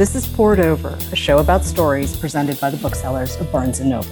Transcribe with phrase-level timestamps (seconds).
[0.00, 3.82] This is Poured Over, a show about stories presented by the booksellers of Barnes &
[3.82, 4.08] Noble.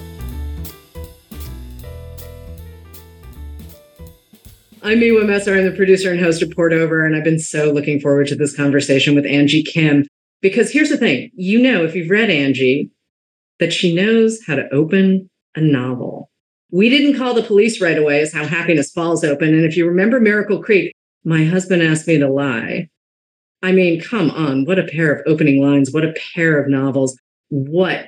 [4.83, 5.57] I'm Miwa Messer.
[5.57, 8.37] I'm the producer and host of Poured Over, and I've been so looking forward to
[8.37, 10.07] this conversation with Angie Kim.
[10.43, 12.91] Because here's the thing you know, if you've read Angie,
[13.59, 16.29] that she knows how to open a novel.
[16.71, 19.55] We didn't call the police right away, is how Happiness Falls open.
[19.55, 20.93] And if you remember Miracle Creek,
[21.25, 22.91] my husband asked me to lie.
[23.63, 27.19] I mean, come on, what a pair of opening lines, what a pair of novels.
[27.49, 28.07] What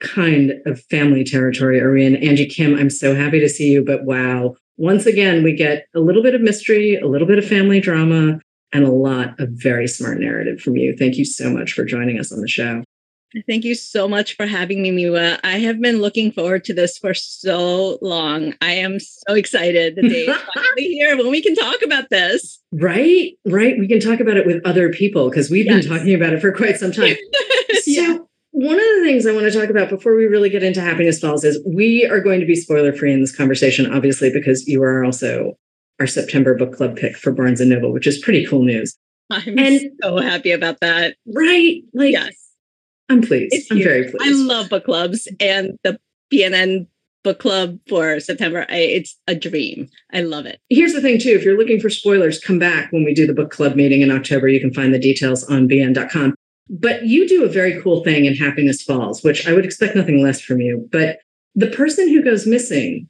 [0.00, 2.16] kind of family territory are we in?
[2.16, 4.54] Angie Kim, I'm so happy to see you, but wow.
[4.76, 8.38] Once again, we get a little bit of mystery, a little bit of family drama,
[8.72, 10.94] and a lot of very smart narrative from you.
[10.96, 12.84] Thank you so much for joining us on the show.
[13.46, 15.38] Thank you so much for having me, Miwa.
[15.44, 18.54] I have been looking forward to this for so long.
[18.62, 22.58] I am so excited the day is finally here when we can talk about this.
[22.72, 23.78] Right, right.
[23.78, 25.86] We can talk about it with other people because we've yes.
[25.86, 27.16] been talking about it for quite some time.
[27.82, 28.18] so, yeah.
[28.52, 31.20] one of the things I want to talk about before we really get into Happiness
[31.20, 34.82] Falls is we are going to be spoiler free in this conversation, obviously, because you
[34.82, 35.52] are also
[36.00, 38.96] our September book club pick for Barnes and Noble, which is pretty cool news.
[39.30, 41.16] I'm and, so happy about that.
[41.26, 41.82] Right?
[41.92, 42.47] Like, yes
[43.08, 43.54] I'm pleased.
[43.54, 44.16] It's I'm very pleased.
[44.20, 45.98] I love book clubs and the
[46.30, 46.86] B&N
[47.24, 48.66] book club for September.
[48.68, 49.88] I, it's a dream.
[50.12, 50.60] I love it.
[50.68, 51.30] Here's the thing, too.
[51.30, 54.10] If you're looking for spoilers, come back when we do the book club meeting in
[54.10, 54.48] October.
[54.48, 56.34] You can find the details on bn.com.
[56.70, 60.22] But you do a very cool thing in Happiness Falls, which I would expect nothing
[60.22, 60.86] less from you.
[60.92, 61.20] But
[61.54, 63.08] the person who goes missing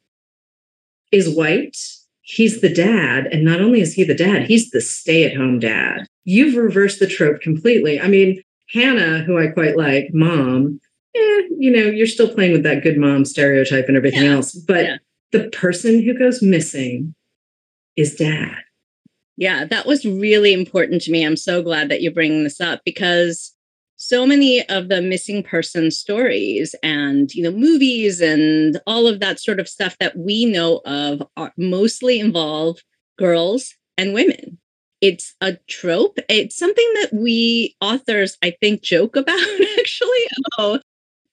[1.10, 1.76] is white.
[2.22, 3.26] He's the dad.
[3.26, 6.06] And not only is he the dad, he's the stay at home dad.
[6.24, 8.00] You've reversed the trope completely.
[8.00, 8.40] I mean,
[8.70, 10.80] Hannah, who I quite like, mom,
[11.14, 14.32] eh, you know, you're still playing with that good mom stereotype and everything yeah.
[14.32, 14.52] else.
[14.52, 14.96] But yeah.
[15.32, 17.14] the person who goes missing
[17.96, 18.56] is dad.
[19.36, 21.24] Yeah, that was really important to me.
[21.24, 23.54] I'm so glad that you're bringing this up because
[23.96, 29.40] so many of the missing person stories and you know movies and all of that
[29.40, 32.78] sort of stuff that we know of are mostly involve
[33.18, 34.58] girls and women
[35.00, 36.18] it's a trope.
[36.28, 39.38] It's something that we authors, I think, joke about
[39.78, 40.26] actually.
[40.58, 40.80] Oh,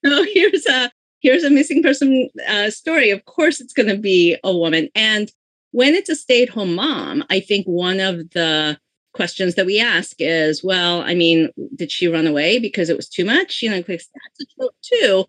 [0.04, 3.10] here's a here's a missing person uh, story.
[3.10, 4.90] Of course, it's going to be a woman.
[4.94, 5.32] And
[5.72, 8.78] when it's a stay-at-home mom, I think one of the
[9.14, 13.10] questions that we ask is, well, I mean, did she run away because it was
[13.10, 13.62] too much?
[13.62, 14.10] You know, that's
[14.42, 15.26] a trope too.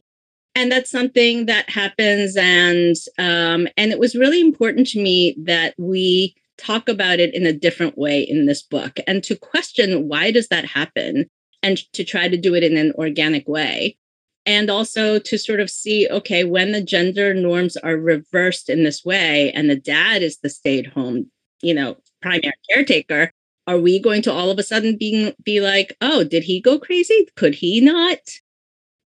[0.54, 2.36] And that's something that happens.
[2.36, 7.46] And um, and it was really important to me that we talk about it in
[7.46, 11.28] a different way in this book and to question why does that happen
[11.62, 13.96] and to try to do it in an organic way.
[14.44, 19.04] And also to sort of see okay when the gender norms are reversed in this
[19.04, 21.30] way and the dad is the stay-at-home
[21.62, 23.32] you know primary caretaker
[23.66, 26.78] are we going to all of a sudden being be like oh did he go
[26.78, 27.26] crazy?
[27.34, 28.18] Could he not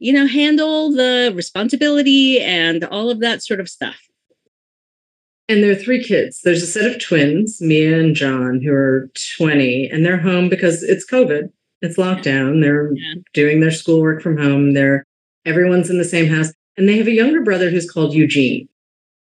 [0.00, 4.07] you know handle the responsibility and all of that sort of stuff
[5.48, 6.42] and there are three kids.
[6.42, 10.82] There's a set of twins, Mia and John, who are 20, and they're home because
[10.82, 11.50] it's COVID.
[11.80, 12.60] It's lockdown.
[12.60, 13.14] They're yeah.
[13.32, 14.74] doing their schoolwork from home.
[14.74, 15.04] They're
[15.46, 16.52] everyone's in the same house.
[16.76, 18.68] And they have a younger brother who's called Eugene.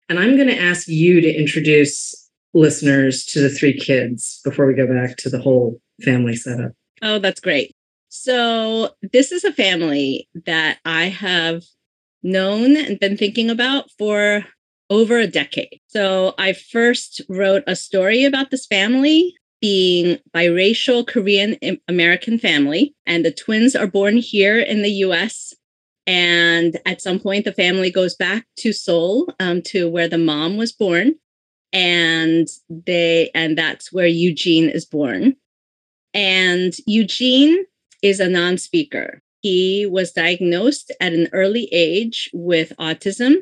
[0.09, 2.15] And I'm going to ask you to introduce
[2.53, 6.73] listeners to the three kids before we go back to the whole family setup.
[7.03, 7.75] Oh, that's great.
[8.09, 11.65] So, this is a family that I have
[12.23, 14.45] known and been thinking about for
[14.91, 15.81] over a decade.
[15.87, 21.57] So I first wrote a story about this family being biracial Korean
[21.89, 25.55] American family and the twins are born here in the US
[26.07, 30.59] and at some point the family goes back to Seoul um, to where the mom
[30.59, 31.15] was born
[31.73, 35.35] and they and that's where Eugene is born.
[36.13, 37.65] And Eugene
[38.03, 39.23] is a non-speaker.
[39.41, 43.37] He was diagnosed at an early age with autism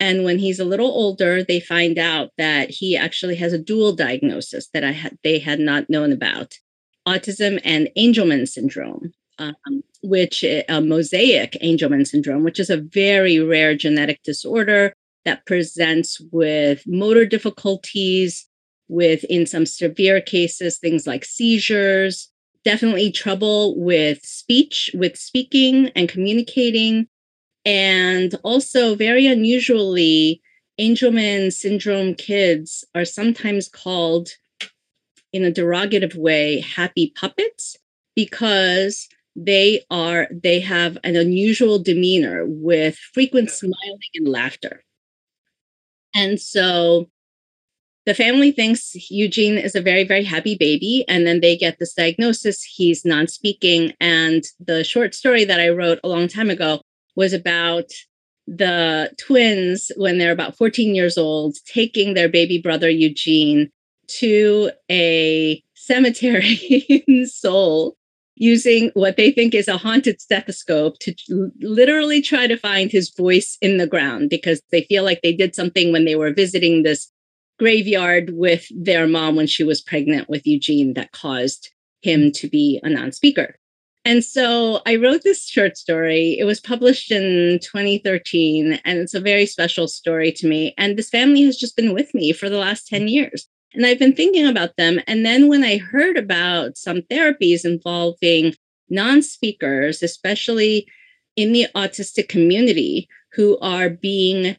[0.00, 3.92] and when he's a little older, they find out that he actually has a dual
[3.92, 6.58] diagnosis that I had they had not known about,
[7.06, 9.54] autism and Angelman syndrome, um,
[10.02, 16.82] which a mosaic Angelman syndrome, which is a very rare genetic disorder that presents with
[16.86, 18.46] motor difficulties,
[18.88, 22.30] with in some severe cases things like seizures,
[22.64, 27.06] definitely trouble with speech, with speaking and communicating
[27.64, 30.42] and also, very unusually,
[30.78, 34.30] Angelman syndrome kids are sometimes called,
[35.32, 37.76] in a derogative way, happy puppets
[38.14, 44.84] because they are they have an unusual demeanor with frequent smiling and laughter
[46.14, 47.08] and so
[48.06, 51.04] the family thinks Eugene is a very, very happy baby.
[51.08, 52.62] And then they get this diagnosis.
[52.62, 53.94] He's non speaking.
[53.98, 56.82] And the short story that I wrote a long time ago
[57.16, 57.90] was about
[58.46, 63.70] the twins, when they're about 14 years old, taking their baby brother Eugene
[64.06, 66.54] to a cemetery
[67.06, 67.96] in Seoul
[68.36, 71.14] using what they think is a haunted stethoscope to
[71.60, 75.54] literally try to find his voice in the ground because they feel like they did
[75.54, 77.10] something when they were visiting this
[77.58, 81.70] graveyard with their mom when she was pregnant with Eugene that caused
[82.02, 83.56] him to be a non speaker.
[84.04, 86.36] And so I wrote this short story.
[86.38, 90.74] It was published in 2013, and it's a very special story to me.
[90.76, 93.48] And this family has just been with me for the last 10 years.
[93.72, 95.00] And I've been thinking about them.
[95.06, 98.54] And then when I heard about some therapies involving
[98.90, 100.86] non speakers, especially
[101.34, 104.56] in the autistic community, who are being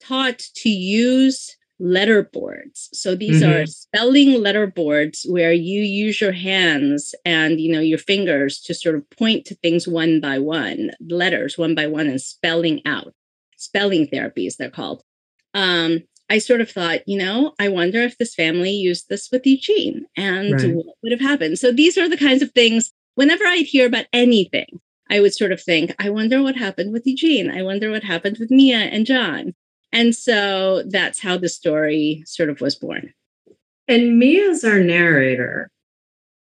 [0.00, 2.88] taught to use letter boards.
[2.92, 3.52] So these mm-hmm.
[3.52, 8.74] are spelling letter boards where you use your hands and you know your fingers to
[8.74, 13.12] sort of point to things one by one, letters one by one and spelling out.
[13.58, 15.02] Spelling therapies they're called.
[15.54, 19.46] Um, I sort of thought, you know, I wonder if this family used this with
[19.46, 20.74] Eugene and right.
[20.74, 21.58] what would have happened.
[21.58, 25.52] So these are the kinds of things, whenever I'd hear about anything, I would sort
[25.52, 27.50] of think, I wonder what happened with Eugene.
[27.50, 29.54] I wonder what happened with Mia and John.
[29.96, 33.14] And so that's how the story sort of was born.
[33.88, 35.70] And Mia's our narrator,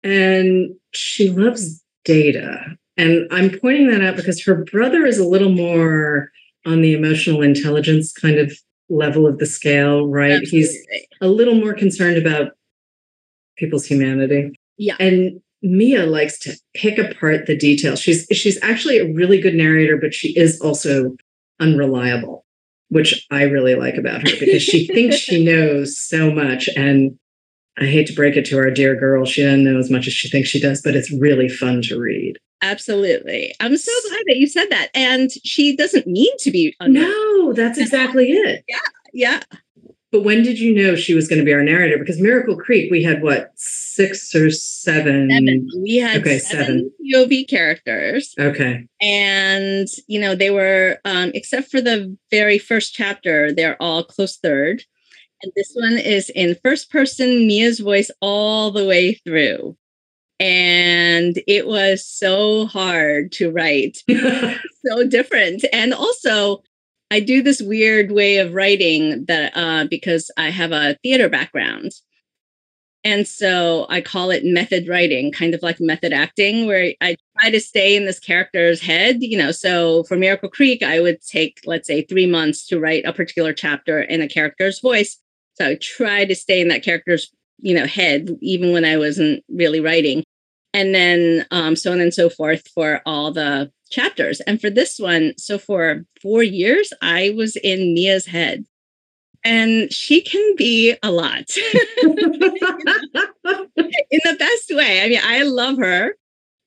[0.04, 2.76] and she loves data.
[2.96, 6.30] And I'm pointing that out because her brother is a little more
[6.64, 8.56] on the emotional intelligence kind of
[8.88, 10.32] level of the scale, right?
[10.34, 10.58] Absolutely.
[10.60, 12.52] He's a little more concerned about
[13.56, 14.52] people's humanity.
[14.76, 14.94] Yeah.
[15.00, 17.98] And Mia likes to pick apart the details.
[17.98, 21.16] She's she's actually a really good narrator, but she is also
[21.58, 22.41] unreliable,
[22.92, 26.68] which I really like about her because she thinks she knows so much.
[26.76, 27.18] And
[27.78, 30.12] I hate to break it to our dear girl, she doesn't know as much as
[30.12, 32.36] she thinks she does, but it's really fun to read.
[32.60, 33.54] Absolutely.
[33.60, 34.90] I'm so glad that you said that.
[34.94, 36.76] And she doesn't mean to be.
[36.82, 38.62] No, that's exactly it.
[38.68, 38.78] Yeah.
[39.14, 39.40] Yeah.
[40.12, 41.97] But when did you know she was going to be our narrator?
[41.99, 45.31] Because Miracle Creek, we had what, six or seven?
[45.31, 45.69] seven.
[45.82, 48.35] We had okay, seven, seven POV characters.
[48.38, 48.87] Okay.
[49.00, 54.37] And, you know, they were, um, except for the very first chapter, they're all close
[54.37, 54.85] third.
[55.43, 59.76] And this one is in first person, Mia's voice all the way through
[60.43, 63.99] and it was so hard to write
[64.85, 66.64] so different and also
[67.12, 71.93] i do this weird way of writing that uh, because i have a theater background.
[73.05, 77.50] And so i call it method writing kind of like method acting where i try
[77.50, 79.53] to stay in this character's head you know.
[79.53, 83.53] So for miracle creek i would take let's say three months to write a particular
[83.53, 85.19] chapter in a character's voice.
[85.55, 89.44] So i try to stay in that character's you know head even when i wasn't
[89.49, 90.25] really writing.
[90.75, 94.40] And then um, so on and so forth for all the chapters.
[94.40, 98.64] And for this one, so for four years, I was in Mia's head.
[99.44, 101.56] And she can be a lot
[102.02, 102.14] in
[103.44, 105.02] the best way.
[105.02, 106.14] I mean, I love her.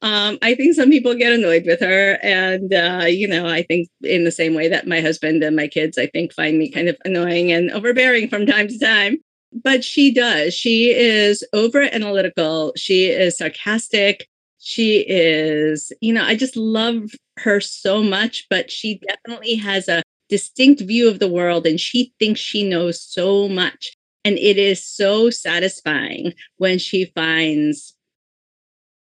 [0.02, 2.20] Um, I think some people get annoyed with her.
[2.22, 5.68] And, uh, you know, I think in the same way that my husband and my
[5.68, 9.20] kids, I think, find me kind of annoying and overbearing from time to time
[9.64, 10.54] but she does.
[10.54, 12.74] She is over analytical.
[12.76, 14.28] She is sarcastic.
[14.68, 20.02] She is, you know, I just love her so much, but she definitely has a
[20.28, 23.96] distinct view of the world and she thinks she knows so much.
[24.24, 27.96] And it is so satisfying when she finds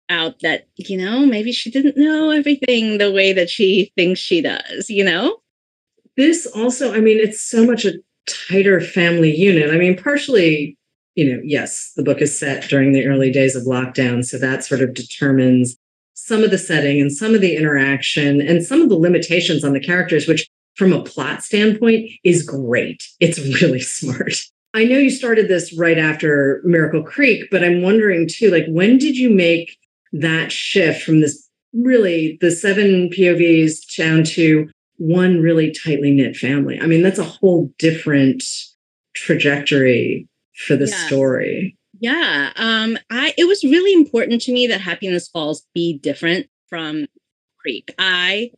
[0.10, 4.42] out that, you know, maybe she didn't know everything the way that she thinks she
[4.42, 5.38] does, you know?
[6.18, 7.94] This also, I mean, it's so much a
[8.28, 9.70] tighter family unit.
[9.70, 10.78] I mean, partially,
[11.16, 14.26] you know, yes, the book is set during the early days of lockdown.
[14.26, 15.76] So that sort of determines
[16.14, 19.74] some of the setting and some of the interaction and some of the limitations on
[19.74, 23.04] the characters, which from a plot standpoint is great.
[23.20, 24.34] It's really smart.
[24.74, 28.98] I know you started this right after Miracle Creek, but I'm wondering too, like, when
[28.98, 29.78] did you make
[30.14, 36.80] that shift from this really the seven POVs down to one really tightly knit family.
[36.80, 38.44] I mean, that's a whole different
[39.16, 41.08] trajectory for the yeah.
[41.08, 41.78] story.
[42.00, 42.52] Yeah.
[42.56, 47.08] Um, I it was really important to me that Happiness Falls be different from
[47.60, 47.94] Creek.
[47.98, 48.52] I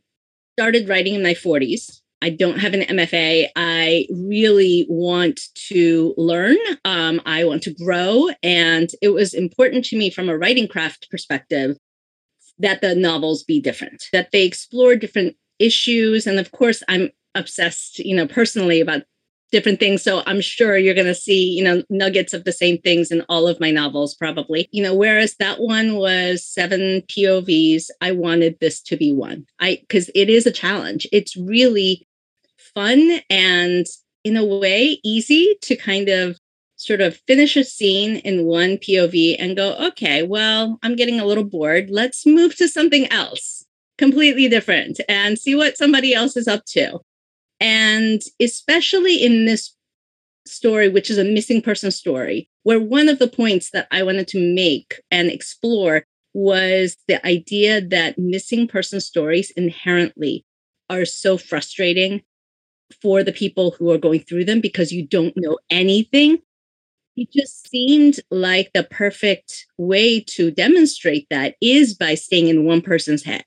[0.58, 2.00] started writing in my 40s.
[2.22, 3.48] I don't have an MFA.
[3.54, 6.56] I really want to learn.
[6.84, 8.30] Um, I want to grow.
[8.42, 11.76] And it was important to me from a writing craft perspective
[12.58, 16.26] that the novels be different, that they explore different issues.
[16.26, 19.02] And of course, I'm obsessed, you know, personally about
[19.52, 20.02] different things.
[20.02, 23.22] So I'm sure you're going to see, you know, nuggets of the same things in
[23.28, 24.68] all of my novels, probably.
[24.72, 29.46] You know, whereas that one was seven POVs, I wanted this to be one.
[29.60, 31.06] I, because it is a challenge.
[31.12, 32.06] It's really
[32.74, 33.86] fun and
[34.24, 36.36] in a way easy to kind of
[36.76, 41.24] sort of finish a scene in one POV and go, okay, well, I'm getting a
[41.24, 41.88] little bored.
[41.90, 43.64] Let's move to something else
[43.98, 47.00] completely different and see what somebody else is up to.
[47.60, 49.74] And especially in this
[50.46, 54.28] story, which is a missing person story, where one of the points that I wanted
[54.28, 60.44] to make and explore was the idea that missing person stories inherently
[60.90, 62.22] are so frustrating
[63.02, 66.38] for the people who are going through them because you don't know anything.
[67.16, 72.82] It just seemed like the perfect way to demonstrate that is by staying in one
[72.82, 73.44] person's head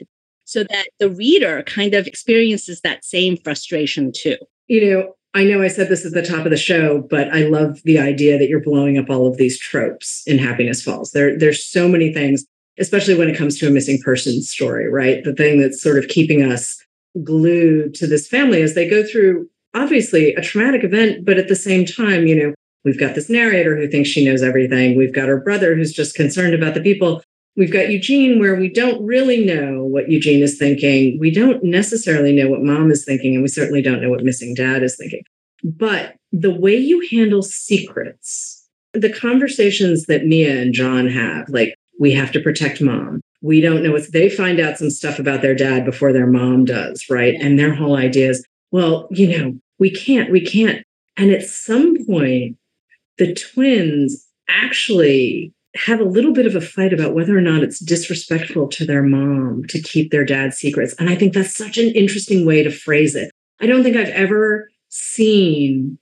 [0.49, 4.35] so that the reader kind of experiences that same frustration too.
[4.67, 7.43] You know, I know I said this at the top of the show, but I
[7.43, 11.11] love the idea that you're blowing up all of these tropes in Happiness Falls.
[11.11, 12.45] There, there's so many things,
[12.79, 15.23] especially when it comes to a missing person story, right?
[15.23, 16.83] The thing that's sort of keeping us
[17.23, 21.55] glued to this family as they go through obviously a traumatic event, but at the
[21.55, 22.53] same time, you know,
[22.83, 24.97] we've got this narrator who thinks she knows everything.
[24.97, 27.21] We've got her brother who's just concerned about the people
[27.59, 31.19] We've got Eugene, where we don't really know what Eugene is thinking.
[31.19, 34.53] We don't necessarily know what mom is thinking, and we certainly don't know what missing
[34.53, 35.23] dad is thinking.
[35.61, 42.13] But the way you handle secrets, the conversations that Mia and John have, like, we
[42.13, 43.19] have to protect mom.
[43.41, 46.63] We don't know if they find out some stuff about their dad before their mom
[46.63, 47.35] does, right?
[47.41, 50.81] And their whole idea is, well, you know, we can't, we can't.
[51.17, 52.55] And at some point,
[53.17, 55.53] the twins actually
[55.85, 59.03] have a little bit of a fight about whether or not it's disrespectful to their
[59.03, 60.93] mom to keep their dad's secrets.
[60.99, 63.31] And I think that's such an interesting way to phrase it.
[63.61, 65.97] I don't think I've ever seen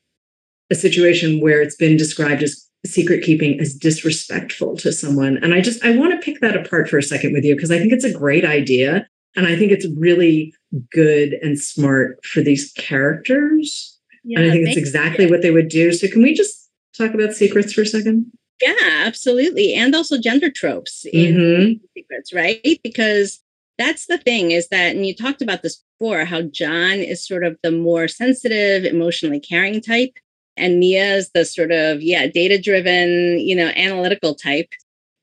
[0.72, 5.38] a situation where it's been described as secret keeping as disrespectful to someone.
[5.44, 7.72] And I just, I want to pick that apart for a second with you because
[7.72, 9.08] I think it's a great idea.
[9.36, 10.54] And I think it's really
[10.92, 14.00] good and smart for these characters.
[14.24, 15.94] Yeah, and I think it's exactly what they would do.
[15.94, 18.32] So can we just talk about secrets for a second?
[18.62, 19.74] Yeah, absolutely.
[19.74, 21.86] And also gender tropes in mm-hmm.
[21.96, 22.80] secrets, right?
[22.84, 23.40] Because
[23.78, 27.44] that's the thing is that, and you talked about this before, how John is sort
[27.44, 30.18] of the more sensitive, emotionally caring type.
[30.56, 34.70] And Mia is the sort of, yeah, data driven, you know, analytical type.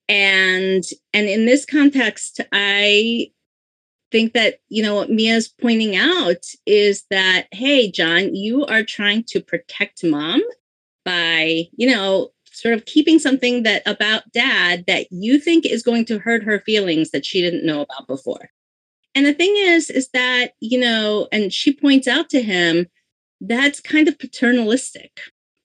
[0.08, 3.30] And and in this context, I
[4.12, 9.24] think that, you know, what Mia's pointing out is that, hey, John, you are trying
[9.28, 10.40] to protect mom
[11.04, 16.04] by, you know, sort of keeping something that about dad that you think is going
[16.06, 18.50] to hurt her feelings that she didn't know about before.
[19.14, 22.87] And the thing is, is that, you know, and she points out to him
[23.40, 25.20] that's kind of paternalistic.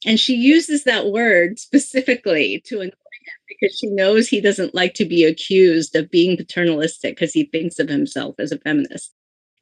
[0.06, 4.94] And she uses that word specifically to annoy him because she knows he doesn't like
[4.96, 9.14] to be accused of being paternalistic because he thinks of himself as a feminist.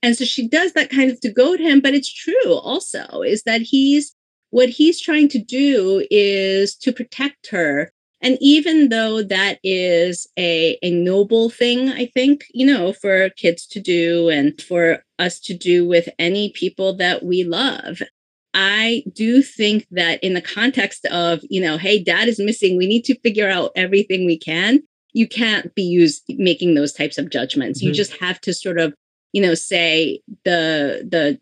[0.03, 3.43] And so she does that kind of to goad him, but it's true also is
[3.43, 4.13] that he's
[4.49, 10.77] what he's trying to do is to protect her and even though that is a,
[10.81, 15.53] a noble thing i think you know for kids to do and for us to
[15.53, 18.01] do with any people that we love
[18.53, 22.87] i do think that in the context of you know hey dad is missing we
[22.87, 24.81] need to figure out everything we can
[25.13, 27.89] you can't be used making those types of judgments mm-hmm.
[27.89, 28.93] you just have to sort of
[29.33, 31.39] you know say the the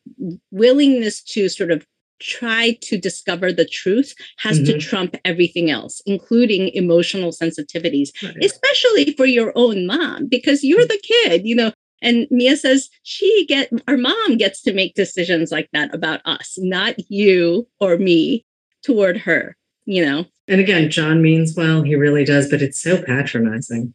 [0.52, 1.86] willingness to sort of
[2.20, 4.74] try to discover the truth has mm-hmm.
[4.74, 8.36] to trump everything else, including emotional sensitivities, right.
[8.44, 10.88] especially for your own mom, because you're mm.
[10.88, 11.72] the kid, you know.
[12.02, 16.56] And Mia says she get our mom gets to make decisions like that about us,
[16.58, 18.46] not you or me
[18.84, 19.56] toward her,
[19.86, 20.26] you know.
[20.48, 23.94] And again, John means well, he really does, but it's so patronizing.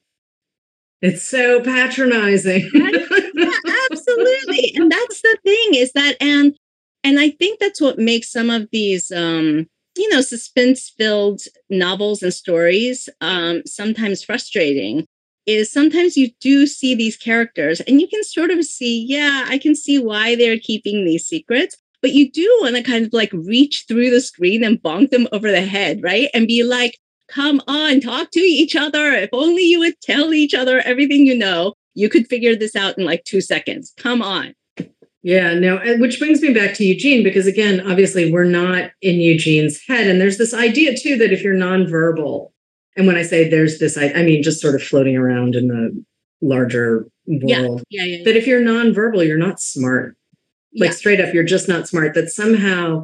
[1.02, 2.68] It's so patronizing.
[2.74, 3.50] yeah,
[3.90, 4.72] absolutely.
[4.76, 6.54] And that's the thing is that, and
[7.04, 9.66] and I think that's what makes some of these, um,
[9.96, 15.06] you know, suspense filled novels and stories um, sometimes frustrating.
[15.46, 19.58] Is sometimes you do see these characters and you can sort of see, yeah, I
[19.58, 23.32] can see why they're keeping these secrets, but you do want to kind of like
[23.32, 26.28] reach through the screen and bonk them over the head, right?
[26.34, 29.12] And be like, come on, talk to each other.
[29.12, 32.98] If only you would tell each other everything you know, you could figure this out
[32.98, 33.92] in like two seconds.
[33.96, 34.54] Come on.
[35.22, 39.80] Yeah, no, which brings me back to Eugene because again, obviously we're not in Eugene's
[39.86, 40.06] head.
[40.06, 42.50] And there's this idea too that if you're nonverbal,
[42.96, 45.68] and when I say there's this, I, I mean just sort of floating around in
[45.68, 46.04] the
[46.40, 50.16] larger world, yeah, yeah, yeah, that if you're nonverbal, you're not smart.
[50.76, 52.14] Like straight up, you're just not smart.
[52.14, 53.02] That somehow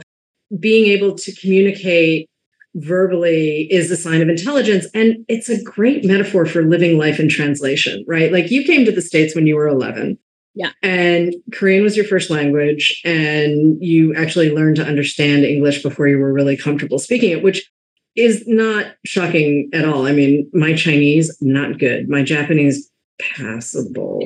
[0.59, 2.31] being able to communicate
[2.77, 4.87] verbally is a sign of intelligence.
[4.95, 8.31] And it's a great metaphor for living life in translation, right?
[8.33, 10.19] Like you came to the States when you were 11.
[10.57, 10.71] Yeah.
[10.83, 16.19] And Korean was your first language, and you actually learned to understand English before you
[16.19, 17.71] were really comfortable speaking it, which
[18.17, 20.07] is not shocking at all.
[20.07, 22.09] I mean, my Chinese, not good.
[22.09, 24.21] My Japanese, passable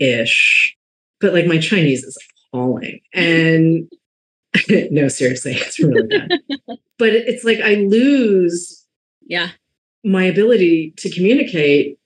[0.00, 0.76] ish.
[1.20, 2.16] but like my Chinese is
[2.52, 3.00] appalling.
[3.12, 3.90] And
[4.92, 6.30] no, seriously, it's really bad.
[6.96, 8.86] but it's like I lose
[9.26, 9.48] yeah
[10.04, 11.98] my ability to communicate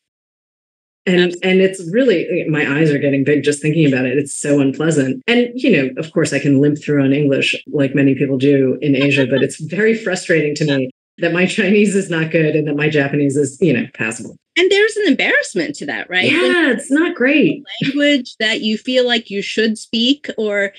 [1.09, 4.19] and and it's really my eyes are getting big just thinking about it.
[4.19, 5.23] It's so unpleasant.
[5.27, 8.79] And you know of course i can limp through on english like many people do
[8.81, 12.67] in asia but it's very frustrating to me that my chinese is not good and
[12.67, 14.37] that my japanese is you know passable.
[14.57, 16.31] And there's an embarrassment to that right?
[16.31, 17.63] Yeah it's not great.
[17.83, 20.73] language that you feel like you should speak or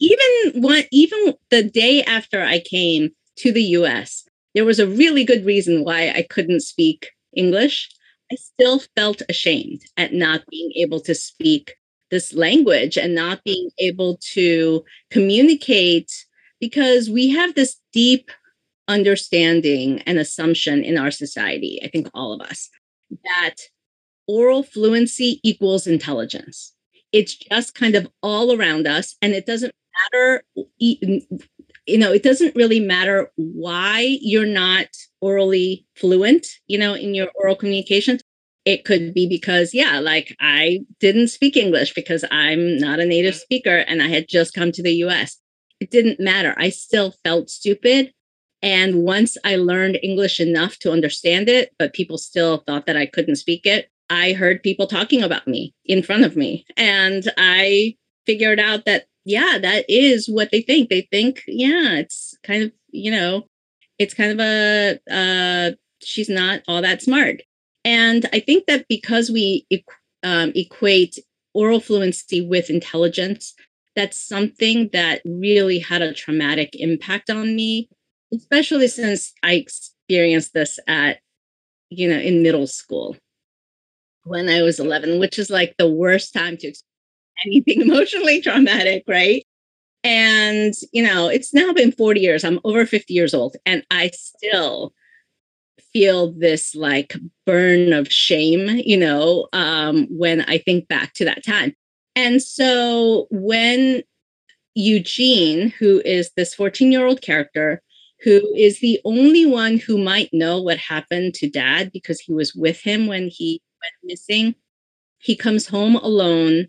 [0.00, 4.24] even one even the day after i came to the us
[4.54, 7.88] there was a really good reason why i couldn't speak english
[8.32, 11.74] I still felt ashamed at not being able to speak
[12.10, 16.10] this language and not being able to communicate
[16.58, 18.30] because we have this deep
[18.88, 22.70] understanding and assumption in our society, I think all of us,
[23.24, 23.56] that
[24.26, 26.72] oral fluency equals intelligence.
[27.12, 29.74] It's just kind of all around us, and it doesn't
[30.12, 30.42] matter
[31.86, 34.86] you know, it doesn't really matter why you're not
[35.20, 38.18] orally fluent, you know, in your oral communication.
[38.64, 43.34] It could be because, yeah, like I didn't speak English because I'm not a native
[43.34, 45.38] speaker and I had just come to the US.
[45.80, 46.54] It didn't matter.
[46.56, 48.12] I still felt stupid.
[48.62, 53.06] And once I learned English enough to understand it, but people still thought that I
[53.06, 56.64] couldn't speak it, I heard people talking about me in front of me.
[56.76, 60.88] And I figured out that yeah, that is what they think.
[60.88, 63.46] They think, yeah, it's kind of, you know,
[63.98, 67.42] it's kind of a, uh, she's not all that smart.
[67.84, 69.66] And I think that because we
[70.22, 71.18] um, equate
[71.54, 73.54] oral fluency with intelligence,
[73.96, 77.88] that's something that really had a traumatic impact on me,
[78.32, 81.18] especially since I experienced this at,
[81.90, 83.16] you know, in middle school
[84.24, 86.84] when I was 11, which is like the worst time to experience
[87.44, 89.44] anything emotionally traumatic, right?
[90.04, 92.44] And, you know, it's now been 40 years.
[92.44, 94.92] I'm over 50 years old, and I still
[95.92, 97.14] feel this like
[97.46, 101.74] burn of shame, you know, um, when I think back to that time.
[102.16, 104.02] And so when
[104.74, 107.82] Eugene, who is this 14 year old character,
[108.20, 112.54] who is the only one who might know what happened to dad because he was
[112.54, 114.54] with him when he went missing,
[115.18, 116.68] he comes home alone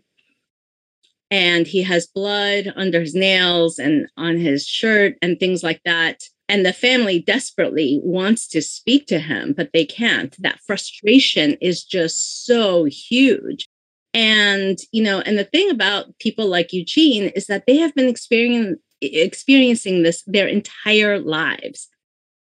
[1.30, 6.22] and he has blood under his nails and on his shirt and things like that.
[6.48, 10.34] And the family desperately wants to speak to him, but they can't.
[10.42, 13.66] That frustration is just so huge.
[14.12, 18.08] And, you know, and the thing about people like Eugene is that they have been
[18.08, 21.88] experiencing experiencing this their entire lives.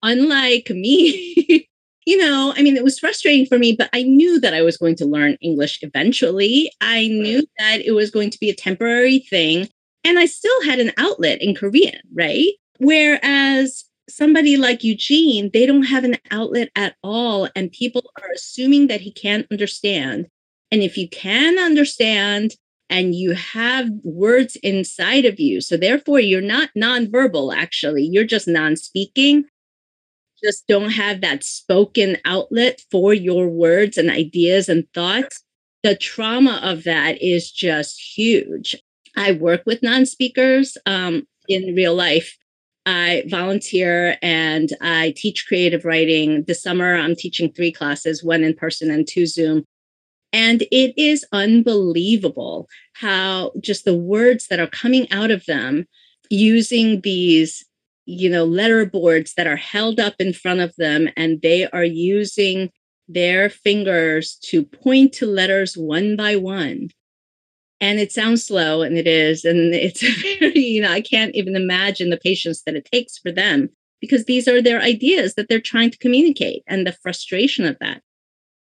[0.03, 1.67] Unlike me,
[2.05, 4.77] you know, I mean, it was frustrating for me, but I knew that I was
[4.77, 6.71] going to learn English eventually.
[6.81, 9.67] I knew that it was going to be a temporary thing.
[10.03, 12.53] And I still had an outlet in Korean, right?
[12.79, 17.49] Whereas somebody like Eugene, they don't have an outlet at all.
[17.55, 20.27] And people are assuming that he can't understand.
[20.71, 22.55] And if you can understand
[22.89, 28.47] and you have words inside of you, so therefore you're not nonverbal, actually, you're just
[28.47, 29.45] non speaking,
[30.43, 35.43] just don't have that spoken outlet for your words and ideas and thoughts,
[35.83, 38.75] the trauma of that is just huge.
[39.15, 42.37] I work with non speakers um, in real life.
[42.87, 46.45] I volunteer and I teach creative writing.
[46.45, 49.65] This summer, I'm teaching three classes one in person and two Zoom.
[50.31, 55.85] And it is unbelievable how just the words that are coming out of them
[56.29, 57.63] using these
[58.07, 61.83] you know, letter boards that are held up in front of them and they are
[61.83, 62.71] using
[63.09, 66.89] their fingers to point to letters one by one.
[67.79, 69.45] And it sounds slow, and it is.
[69.45, 70.01] And it's
[70.39, 73.69] very, you know, I can't even imagine the patience that it takes for them
[74.01, 78.01] because these are their ideas that they're trying to communicate and the frustration of that.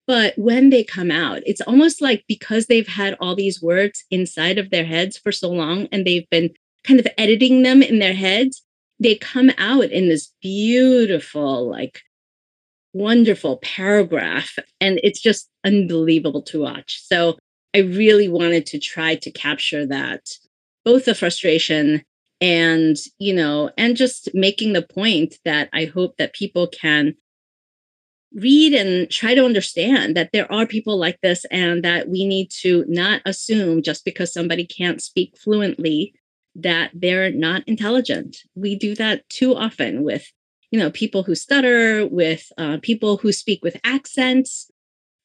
[0.05, 4.57] But when they come out, it's almost like because they've had all these words inside
[4.57, 6.51] of their heads for so long and they've been
[6.83, 8.63] kind of editing them in their heads,
[8.99, 12.01] they come out in this beautiful, like
[12.91, 14.57] wonderful paragraph.
[14.81, 17.01] And it's just unbelievable to watch.
[17.05, 17.37] So
[17.75, 20.29] I really wanted to try to capture that,
[20.85, 22.03] both the frustration
[22.41, 27.15] and you know and just making the point that i hope that people can
[28.33, 32.49] read and try to understand that there are people like this and that we need
[32.49, 36.13] to not assume just because somebody can't speak fluently
[36.55, 38.37] that they're not intelligent.
[38.55, 40.31] We do that too often with
[40.71, 44.71] you know people who stutter with uh, people who speak with accents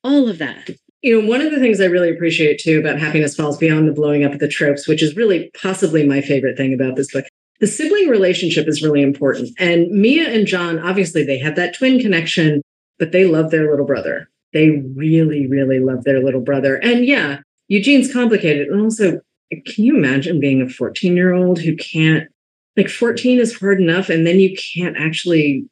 [0.05, 0.71] all of that
[1.03, 3.93] you know, one of the things I really appreciate too about Happiness Falls Beyond the
[3.93, 7.25] Blowing Up of the Tropes, which is really possibly my favorite thing about this book,
[7.61, 9.51] the sibling relationship is really important.
[9.59, 12.63] And Mia and John, obviously, they have that twin connection,
[12.99, 14.29] but they love their little brother.
[14.53, 16.77] They really, really love their little brother.
[16.77, 18.69] And yeah, Eugene's complicated.
[18.69, 22.29] And also, can you imagine being a 14 year old who can't,
[22.77, 25.65] like, 14 is hard enough, and then you can't actually,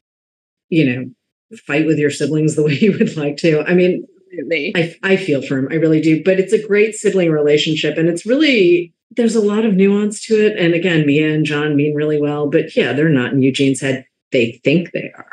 [0.69, 3.61] you know, fight with your siblings the way you would like to?
[3.61, 4.05] I mean,
[4.37, 4.73] Absolutely.
[4.75, 5.67] I, I feel for him.
[5.71, 6.23] I really do.
[6.23, 7.97] But it's a great sibling relationship.
[7.97, 10.57] And it's really, there's a lot of nuance to it.
[10.57, 12.49] And again, Mia and John mean really well.
[12.49, 14.05] But yeah, they're not in Eugene's head.
[14.31, 15.31] They think they are.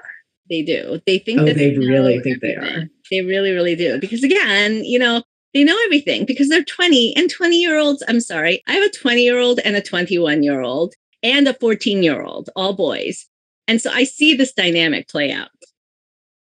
[0.49, 1.01] They do.
[1.07, 2.85] They think Oh, that they know really think they are.
[3.11, 3.99] They really, really do.
[3.99, 8.03] Because again, you know, they know everything because they're 20 and 20 year olds.
[8.09, 8.63] I'm sorry.
[8.67, 12.23] I have a 20 year old and a 21 year old and a 14 year
[12.23, 13.27] old, all boys.
[13.67, 15.49] And so I see this dynamic play out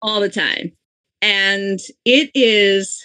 [0.01, 0.73] all the time.
[1.22, 3.04] And it is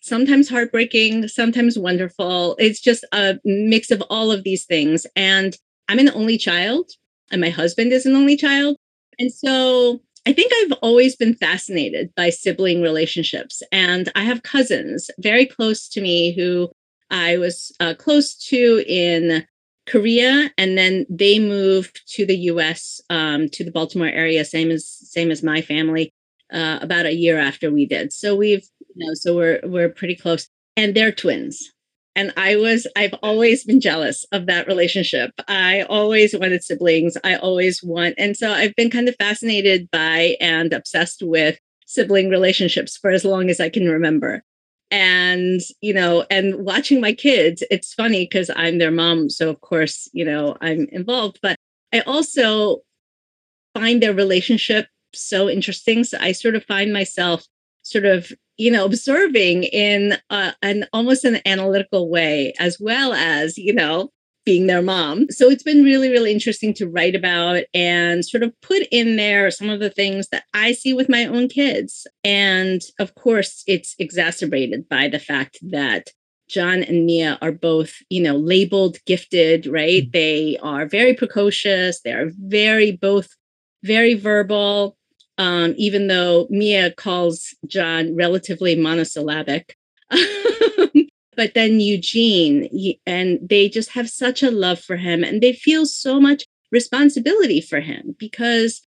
[0.00, 2.56] sometimes heartbreaking, sometimes wonderful.
[2.58, 5.06] It's just a mix of all of these things.
[5.16, 5.56] And
[5.88, 6.90] I'm an only child,
[7.30, 8.76] and my husband is an only child.
[9.18, 13.62] And so I think I've always been fascinated by sibling relationships.
[13.72, 16.70] And I have cousins very close to me who
[17.10, 19.46] I was uh, close to in
[19.86, 23.00] Korea, and then they moved to the U.S.
[23.08, 26.12] Um, to the Baltimore area, same as same as my family,
[26.52, 28.12] uh, about a year after we did.
[28.12, 31.72] So we've, you know, so we're we're pretty close, and they're twins.
[32.14, 35.32] And I was, I've always been jealous of that relationship.
[35.48, 37.18] I always wanted siblings.
[37.22, 42.30] I always want, and so I've been kind of fascinated by and obsessed with sibling
[42.30, 44.42] relationships for as long as I can remember
[44.90, 49.60] and you know and watching my kids it's funny because i'm their mom so of
[49.60, 51.56] course you know i'm involved but
[51.92, 52.78] i also
[53.74, 57.44] find their relationship so interesting so i sort of find myself
[57.82, 63.56] sort of you know observing in uh, an almost an analytical way as well as
[63.58, 64.10] you know
[64.46, 65.26] being their mom.
[65.28, 69.50] So it's been really, really interesting to write about and sort of put in there
[69.50, 72.06] some of the things that I see with my own kids.
[72.24, 76.10] And of course, it's exacerbated by the fact that
[76.48, 80.04] John and Mia are both, you know, labeled gifted, right?
[80.04, 80.12] Mhm.
[80.12, 82.00] They are very precocious.
[82.02, 83.28] They are very, both
[83.86, 84.96] very verbal.
[85.38, 89.76] Um, even though Mia calls John relatively monosyllabic.
[91.36, 95.52] but then Eugene, he- and they just have such a love for him and they
[95.52, 98.82] feel so much responsibility for him because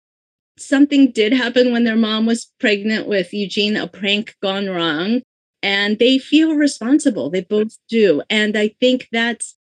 [0.58, 5.22] something did happen when their mom was pregnant with Eugene, a prank gone wrong,
[5.62, 7.30] and they feel responsible.
[7.30, 8.22] They both do.
[8.30, 9.56] And I think that's,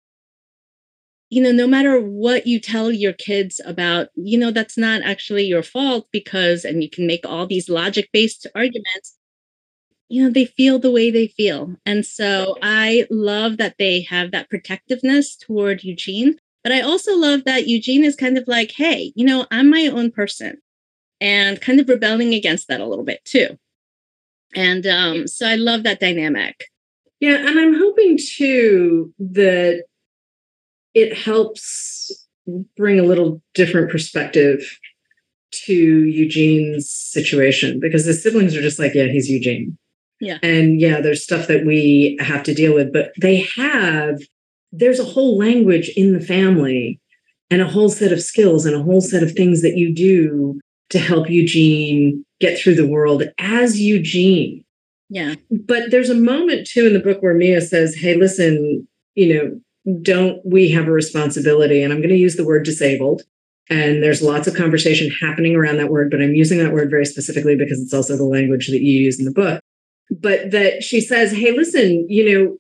[1.34, 5.46] you know, no matter what you tell your kids about, you know, that's not actually
[5.46, 9.18] your fault because, and you can make all these logic based arguments
[10.10, 11.76] you know they feel the way they feel.
[11.86, 17.44] And so i love that they have that protectiveness toward eugene but i also love
[17.46, 20.58] that eugene is kind of like hey you know i'm my own person
[21.20, 23.58] and kind of rebelling against that a little bit too.
[24.56, 26.66] And um so i love that dynamic.
[27.20, 29.86] Yeah, and I'm hoping too that
[30.94, 32.28] it helps
[32.76, 34.80] bring a little different perspective
[35.52, 39.78] to Eugene's situation because the siblings are just like, yeah, he's Eugene.
[40.20, 40.40] Yeah.
[40.42, 44.20] And yeah, there's stuff that we have to deal with, but they have,
[44.72, 47.00] there's a whole language in the family
[47.50, 50.60] and a whole set of skills and a whole set of things that you do
[50.90, 54.64] to help Eugene get through the world as Eugene
[55.10, 59.34] yeah but there's a moment too in the book where Mia says, Hey, listen, you
[59.34, 59.62] know,
[60.02, 61.84] don't we have a responsibility?
[61.84, 63.24] And I'm going to use the word disabled.
[63.70, 67.06] And there's lots of conversation happening around that word, but I'm using that word very
[67.06, 69.62] specifically because it's also the language that you use in the book.
[70.12, 72.58] But that she says, Hey, listen, you know,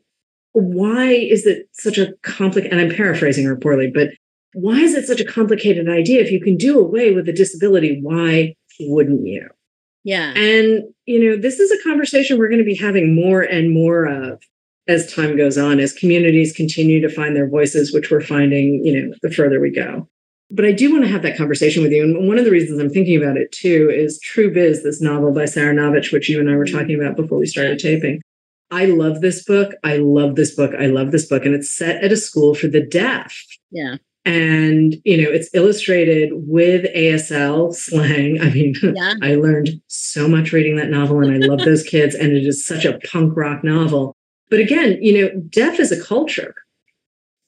[0.53, 4.09] why is it such a complicated, and I'm paraphrasing her poorly, but
[4.53, 6.21] why is it such a complicated idea?
[6.21, 9.47] If you can do away with a disability, why wouldn't you?
[10.03, 13.73] yeah And, you know, this is a conversation we're going to be having more and
[13.73, 14.41] more of
[14.87, 18.93] as time goes on, as communities continue to find their voices, which we're finding, you
[18.93, 20.07] know, the further we go.
[20.51, 22.03] But I do want to have that conversation with you.
[22.03, 25.33] And one of the reasons I'm thinking about it too is True Biz, this novel
[25.33, 26.77] by Sara Nović, which you and I were mm-hmm.
[26.77, 28.21] talking about before we started taping.
[28.69, 29.73] I love this book.
[29.83, 30.73] I love this book.
[30.77, 31.45] I love this book.
[31.45, 33.35] And it's set at a school for the deaf.
[33.71, 39.15] yeah and you know it's illustrated with asl slang i mean yeah.
[39.21, 42.65] i learned so much reading that novel and i love those kids and it is
[42.65, 44.15] such a punk rock novel
[44.49, 46.55] but again you know deaf is a culture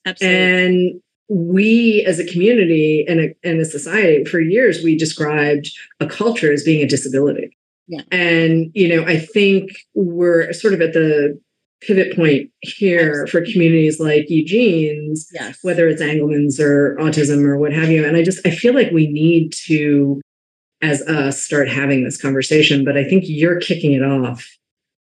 [0.04, 0.38] Absolutely.
[0.38, 6.06] and we as a community and a, and a society for years we described a
[6.06, 7.56] culture as being a disability
[7.88, 8.02] yeah.
[8.12, 11.38] and you know i think we're sort of at the
[11.80, 13.30] pivot point here Absolutely.
[13.30, 15.58] for communities like Eugene's, yes.
[15.62, 18.04] whether it's Angelman's or autism or what have you.
[18.04, 20.20] And I just I feel like we need to,
[20.82, 22.84] as us, start having this conversation.
[22.84, 24.46] But I think you're kicking it off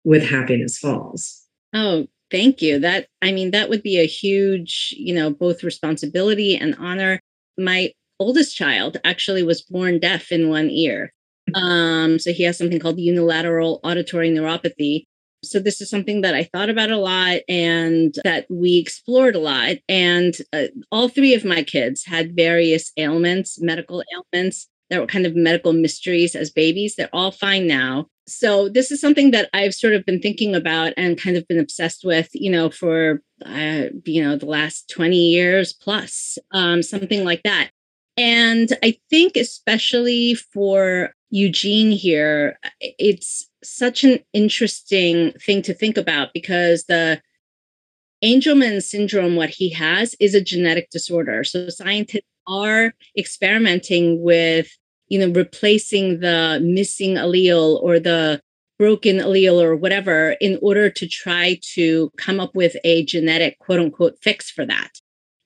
[0.03, 1.40] with Happiness Falls.
[1.73, 2.79] Oh, thank you.
[2.79, 7.19] That I mean, that would be a huge, you know, both responsibility and honor.
[7.57, 11.13] My oldest child actually was born deaf in one ear.
[11.55, 15.05] Um, so he has something called unilateral auditory neuropathy
[15.43, 19.39] so this is something that I thought about a lot and that we explored a
[19.39, 19.77] lot.
[19.89, 25.25] And uh, all three of my kids had various ailments, medical ailments that were kind
[25.25, 26.95] of medical mysteries as babies.
[26.95, 28.07] They're all fine now.
[28.27, 31.59] So this is something that I've sort of been thinking about and kind of been
[31.59, 37.23] obsessed with, you know, for uh, you know the last 20 years plus, um, something
[37.23, 37.71] like that.
[38.17, 46.33] And I think especially for Eugene here, it's such an interesting thing to think about
[46.33, 47.21] because the
[48.23, 51.43] Angelman syndrome, what he has is a genetic disorder.
[51.43, 54.69] So scientists are experimenting with,
[55.11, 58.41] you know, replacing the missing allele or the
[58.79, 63.81] broken allele or whatever in order to try to come up with a genetic quote
[63.81, 64.89] unquote fix for that.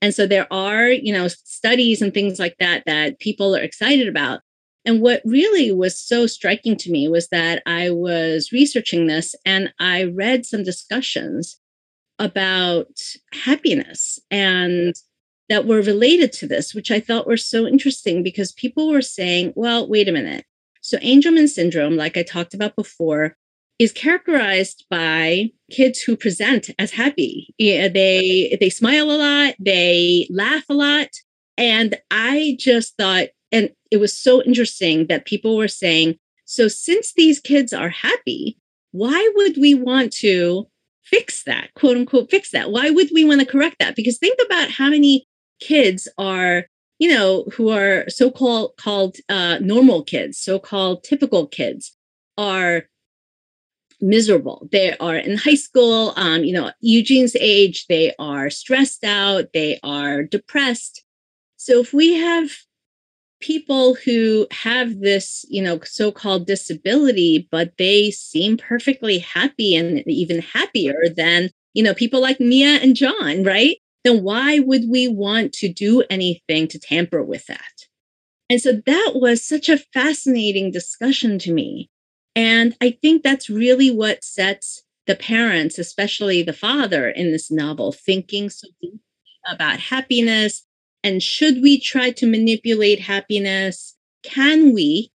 [0.03, 4.07] And so there are, you know, studies and things like that that people are excited
[4.07, 4.41] about.
[4.85, 9.73] And what really was so striking to me was that I was researching this and
[9.79, 11.59] I read some discussions
[12.19, 13.01] about
[13.33, 14.93] happiness and
[15.49, 19.53] that were related to this, which I thought were so interesting because people were saying,
[19.55, 20.45] well, wait a minute.
[20.81, 23.35] So, Angelman syndrome, like I talked about before,
[23.79, 27.53] is characterized by kids who present as happy.
[27.57, 31.09] Yeah, they they smile a lot, they laugh a lot,
[31.57, 37.13] and I just thought and it was so interesting that people were saying, so since
[37.13, 38.57] these kids are happy,
[38.91, 40.67] why would we want to
[41.03, 42.71] fix that, quote unquote, fix that?
[42.71, 43.95] Why would we want to correct that?
[43.95, 45.27] Because think about how many
[45.65, 46.65] kids are,
[46.99, 51.95] you know, who are so called called uh, normal kids, so called typical kids,
[52.37, 52.83] are
[54.01, 54.67] miserable.
[54.71, 59.79] They are in high school, um, you know, Eugene's age, they are stressed out, they
[59.83, 61.03] are depressed.
[61.57, 62.51] So if we have
[63.39, 70.03] people who have this, you know, so called disability, but they seem perfectly happy and
[70.07, 73.77] even happier than, you know, people like Mia and John, right?
[74.05, 77.87] Then why would we want to do anything to tamper with that?
[78.49, 81.89] And so that was such a fascinating discussion to me.
[82.35, 87.91] And I think that's really what sets the parents, especially the father in this novel,
[87.91, 88.99] thinking so deeply
[89.47, 90.65] about happiness
[91.05, 93.95] and should we try to manipulate happiness?
[94.23, 95.11] Can we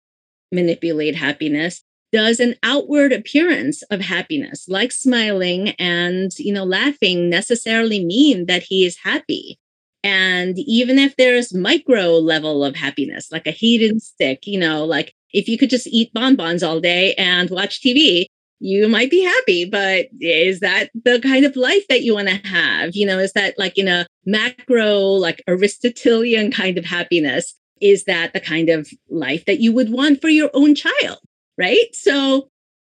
[0.52, 1.85] manipulate happiness?
[2.16, 8.64] Does an outward appearance of happiness, like smiling and you know laughing, necessarily mean that
[8.64, 9.60] he is happy?
[10.02, 15.50] And even if there's micro level of happiness, like a hedonistic, you know, like if
[15.50, 18.28] you could just eat bonbons all day and watch TV,
[18.62, 22.48] you might be happy, but is that the kind of life that you want to
[22.48, 22.96] have?
[22.96, 27.56] You know, is that like in a macro, like Aristotelian kind of happiness?
[27.82, 31.20] Is that the kind of life that you would want for your own child?
[31.58, 31.88] Right.
[31.94, 32.50] So,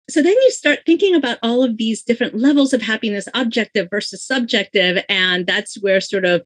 [0.09, 4.25] so then you start thinking about all of these different levels of happiness, objective versus
[4.25, 5.03] subjective.
[5.07, 6.43] And that's where sort of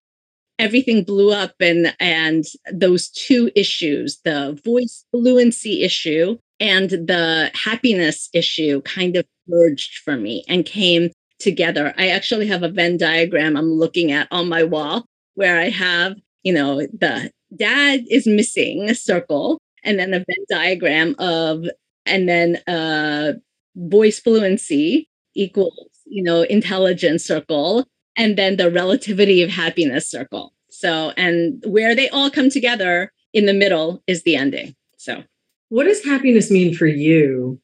[0.59, 8.29] everything blew up and and those two issues the voice fluency issue and the happiness
[8.33, 11.93] issue kind of merged for me and came together.
[11.97, 16.15] I actually have a Venn diagram I'm looking at on my wall where I have,
[16.43, 21.65] you know, the dad is missing a circle and then a Venn diagram of,
[22.05, 23.33] and then uh,
[23.75, 27.85] voice fluency equals, you know, intelligence circle,
[28.17, 30.53] and then the relativity of happiness circle.
[30.69, 34.75] So, and where they all come together in the middle is the ending.
[34.97, 35.23] So,
[35.69, 37.59] what does happiness mean for you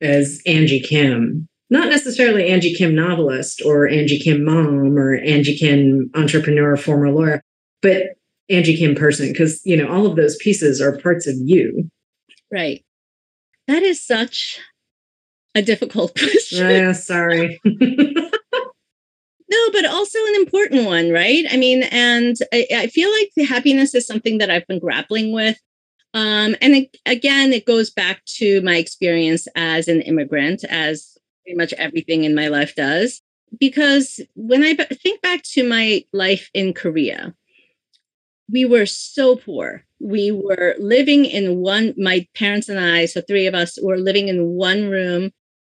[0.00, 1.48] as Angie Kim?
[1.70, 7.42] Not necessarily Angie Kim novelist or Angie Kim mom or Angie Kim entrepreneur, former lawyer,
[7.82, 8.04] but
[8.48, 11.90] Angie Kim person, because you know all of those pieces are parts of you.
[12.50, 12.84] Right.
[13.68, 14.58] That is such
[15.54, 16.68] a difficult question.
[16.68, 17.60] Yeah, sorry.
[19.50, 21.46] No, but also an important one, right?
[21.50, 25.32] I mean, and I, I feel like the happiness is something that I've been grappling
[25.32, 25.58] with.
[26.12, 31.56] Um, and it, again, it goes back to my experience as an immigrant, as pretty
[31.56, 33.22] much everything in my life does.
[33.58, 37.34] Because when I think back to my life in Korea,
[38.50, 39.84] we were so poor.
[40.00, 44.28] We were living in one, my parents and I, so three of us were living
[44.28, 45.30] in one room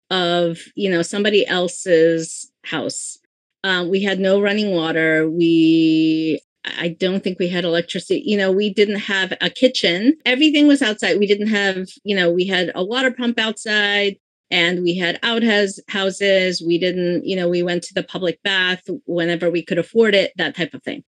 [0.10, 3.18] of, you know, somebody else's house.
[3.64, 5.30] Um, we had no running water.
[5.30, 8.22] We, I don't think we had electricity.
[8.26, 10.18] You know, we didn't have a kitchen.
[10.26, 11.20] Everything was outside.
[11.20, 14.18] We didn't have, you know, we had a water pump outside
[14.52, 16.62] and we had outhouse houses.
[16.66, 20.32] We didn't, you know, we went to the public bath whenever we could afford it,
[20.38, 21.04] that type of thing.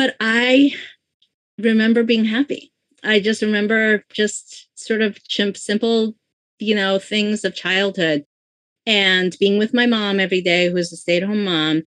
[0.00, 0.72] But I
[1.58, 2.72] remember being happy.
[3.04, 5.18] I just remember just sort of
[5.54, 6.14] simple,
[6.58, 8.24] you know, things of childhood
[8.86, 11.82] and being with my mom every day, who was a stay at home mom,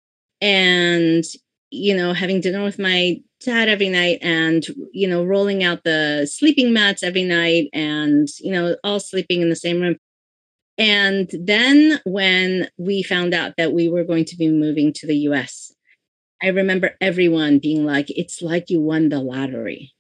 [0.41, 1.23] and,
[1.71, 6.27] you know, having dinner with my dad every night and, you know, rolling out the
[6.33, 9.99] sleeping mats every night and, you know, all sleeping in the same room.
[10.79, 15.17] And then when we found out that we were going to be moving to the
[15.29, 15.75] US,
[16.43, 19.93] I remember everyone being like, it's like you won the lottery,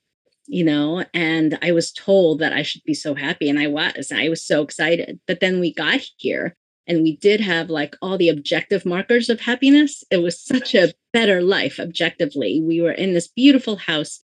[0.47, 1.05] you know?
[1.13, 3.49] And I was told that I should be so happy.
[3.49, 5.21] And I was, I was so excited.
[5.27, 9.41] But then we got here and we did have like all the objective markers of
[9.41, 10.05] happiness.
[10.11, 12.63] It was such a better life objectively.
[12.63, 14.21] We were in this beautiful house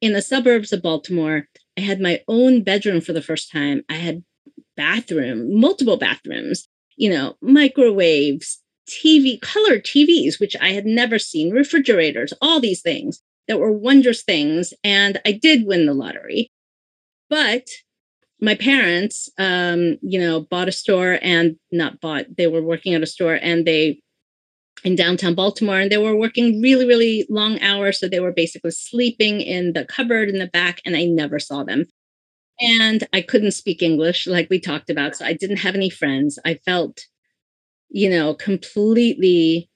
[0.00, 1.48] in the suburbs of Baltimore.
[1.76, 3.84] I had my own bedroom for the first time.
[3.88, 4.24] I had
[4.76, 12.32] bathroom, multiple bathrooms, you know, microwaves, TV, color TVs, which I had never seen, refrigerators,
[12.40, 14.72] all these things that were wondrous things.
[14.82, 16.50] And I did win the lottery.
[17.30, 17.68] But
[18.40, 23.02] my parents, um, you know, bought a store and not bought, they were working at
[23.02, 24.00] a store and they,
[24.84, 27.98] in downtown Baltimore, and they were working really, really long hours.
[27.98, 31.64] So they were basically sleeping in the cupboard in the back, and I never saw
[31.64, 31.86] them.
[32.60, 35.16] And I couldn't speak English, like we talked about.
[35.16, 36.38] So I didn't have any friends.
[36.44, 37.00] I felt
[37.90, 39.70] you know, completely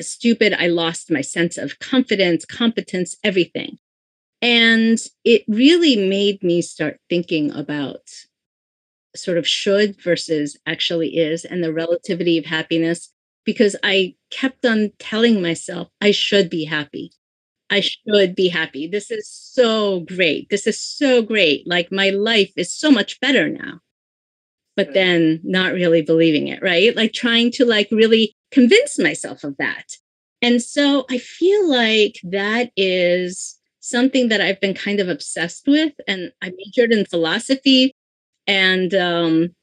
[0.00, 0.54] stupid.
[0.54, 3.78] I lost my sense of confidence, competence, everything.
[4.42, 8.02] And it really made me start thinking about
[9.14, 13.12] sort of should versus actually is and the relativity of happiness
[13.44, 17.12] because I kept on telling myself I should be happy.
[17.70, 18.88] I should be happy.
[18.88, 20.48] This is so great.
[20.50, 21.66] This is so great.
[21.66, 23.80] Like my life is so much better now
[24.76, 26.94] but then not really believing it, right?
[26.94, 29.96] Like trying to like really convince myself of that.
[30.42, 35.94] And so I feel like that is something that I've been kind of obsessed with.
[36.06, 37.94] And I majored in philosophy
[38.46, 39.54] and um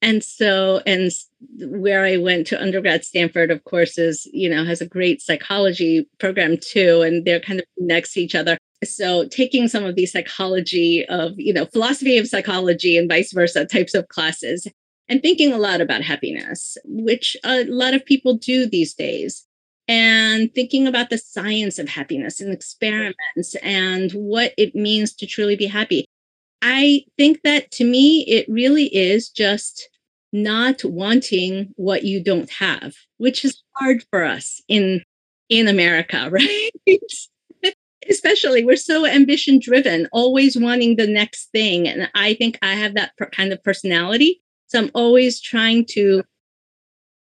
[0.00, 1.10] and so and
[1.58, 6.08] where I went to undergrad Stanford of course is you know has a great psychology
[6.18, 10.06] program too and they're kind of next to each other so taking some of the
[10.06, 14.66] psychology of you know philosophy of psychology and vice versa types of classes
[15.08, 19.46] and thinking a lot about happiness which a lot of people do these days
[19.88, 25.56] and thinking about the science of happiness and experiments and what it means to truly
[25.56, 26.06] be happy.
[26.62, 29.88] I think that to me it really is just
[30.32, 35.02] not wanting what you don't have which is hard for us in
[35.50, 36.70] in america right
[38.08, 41.88] especially we're so ambition driven always wanting the next thing.
[41.88, 44.42] And i think i have that kind of personality.
[44.66, 46.22] So i'm always trying to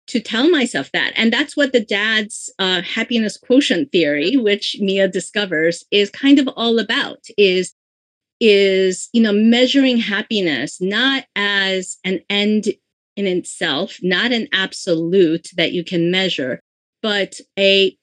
[0.07, 1.13] to tell myself that.
[1.15, 6.49] And that's what the dad's uh, happiness quotient theory which mia discovers is kind of
[6.49, 7.73] all about is
[8.41, 12.65] is you know measuring happiness not as an end
[13.15, 16.59] in itself not an absolute that you can measure
[17.03, 17.95] but a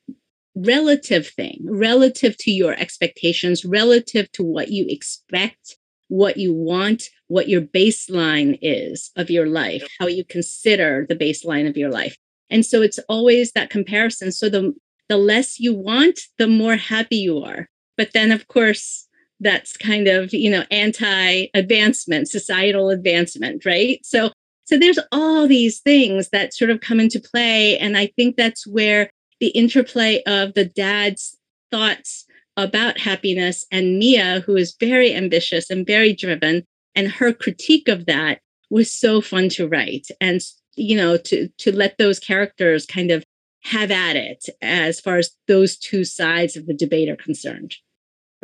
[0.66, 5.76] relative thing, relative to your expectations, relative to what you expect,
[6.08, 11.68] what you want, what your baseline is of your life, how you consider the baseline
[11.68, 12.16] of your life.
[12.50, 14.32] And so it's always that comparison.
[14.32, 14.74] So the
[15.08, 17.68] the less you want, the more happy you are.
[17.96, 19.06] But then of course,
[19.40, 24.00] that's kind of, you know, anti-advancement, societal advancement, right?
[24.04, 24.32] So
[24.64, 28.66] so there's all these things that sort of come into play and I think that's
[28.66, 29.10] where
[29.40, 31.36] the interplay of the dad's
[31.70, 32.24] thoughts
[32.56, 36.64] about happiness and Mia, who is very ambitious and very driven,
[36.94, 40.08] and her critique of that was so fun to write.
[40.20, 40.40] And
[40.76, 43.24] you know, to to let those characters kind of
[43.62, 47.74] have at it as far as those two sides of the debate are concerned.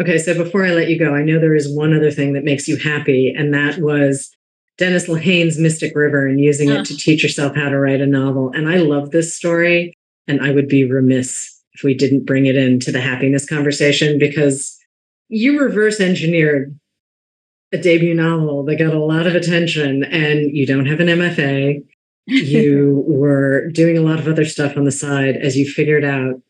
[0.01, 2.45] Okay, so before I let you go, I know there is one other thing that
[2.45, 4.30] makes you happy, and that was
[4.76, 8.51] Dennis Lehane's Mystic River and using it to teach yourself how to write a novel.
[8.53, 9.95] And I love this story
[10.27, 14.79] And I would be remiss if we didn't bring it into the happiness conversation because
[15.29, 16.79] you reverse engineered
[17.72, 21.85] a debut novel that got a lot of attention and you don't have an MFA.
[22.27, 26.41] You were doing a lot of other stuff on the side as you figured out.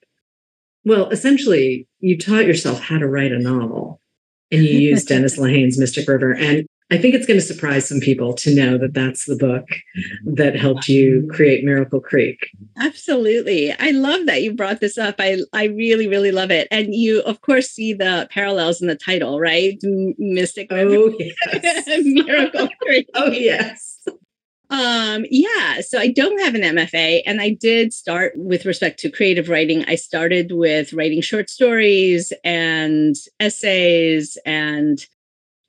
[0.84, 4.00] Well, essentially, you taught yourself how to write a novel
[4.52, 6.32] and you used Dennis Lehane's Mystic River.
[6.32, 6.64] And
[6.94, 9.66] I think it's going to surprise some people to know that that's the book
[10.26, 12.38] that helped you create Miracle Creek.
[12.78, 13.72] Absolutely.
[13.72, 15.16] I love that you brought this up.
[15.18, 16.68] I, I really, really love it.
[16.70, 19.76] And you, of course, see the parallels in the title, right?
[19.82, 20.94] Mystic River.
[20.94, 21.84] Oh, yes.
[22.04, 23.08] Miracle Creek.
[23.14, 23.98] oh, yes.
[24.70, 29.10] Um, yeah, so I don't have an MFA, and I did start with respect to
[29.10, 29.84] creative writing.
[29.86, 35.04] I started with writing short stories and essays and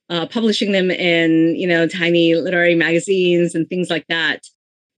[0.10, 4.46] uh, publishing them in, you know, tiny literary magazines and things like that.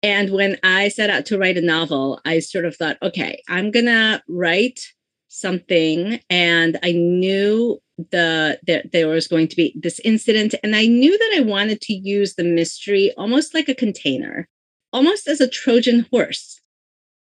[0.04, 3.72] And when I set out to write a novel, I sort of thought, okay, I'm
[3.72, 4.80] gonna write
[5.28, 7.80] something, and I knew
[8.12, 11.82] the that there was going to be this incident, and I knew that I wanted
[11.82, 14.48] to use the mystery almost like a container,
[14.94, 16.62] almost as a Trojan horse,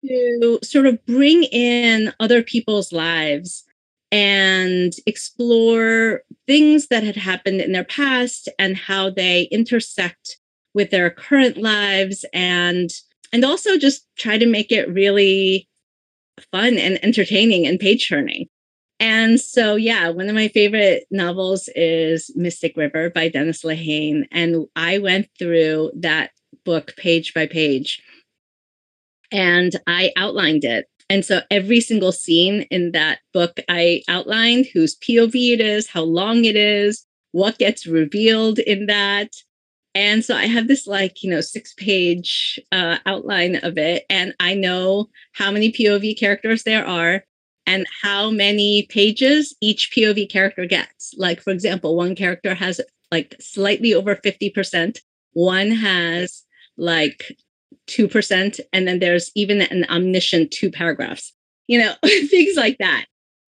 [0.05, 3.63] to sort of bring in other people's lives
[4.11, 10.37] and explore things that had happened in their past and how they intersect
[10.73, 12.89] with their current lives and
[13.33, 15.67] and also just try to make it really
[16.51, 18.47] fun and entertaining and page turning
[18.99, 24.65] and so yeah one of my favorite novels is mystic river by dennis lehane and
[24.75, 26.31] i went through that
[26.63, 28.01] book page by page
[29.31, 34.97] and i outlined it and so every single scene in that book I outlined whose
[34.97, 39.31] POV it is, how long it is, what gets revealed in that.
[39.95, 44.05] And so I have this like, you know, six page uh, outline of it.
[44.09, 47.23] And I know how many POV characters there are
[47.65, 51.13] and how many pages each POV character gets.
[51.17, 52.81] Like, for example, one character has
[53.11, 54.99] like slightly over 50%,
[55.33, 56.43] one has
[56.77, 57.37] like
[57.87, 58.59] 2%.
[58.73, 61.33] And then there's even an omniscient two paragraphs,
[61.67, 63.05] you know, things like that.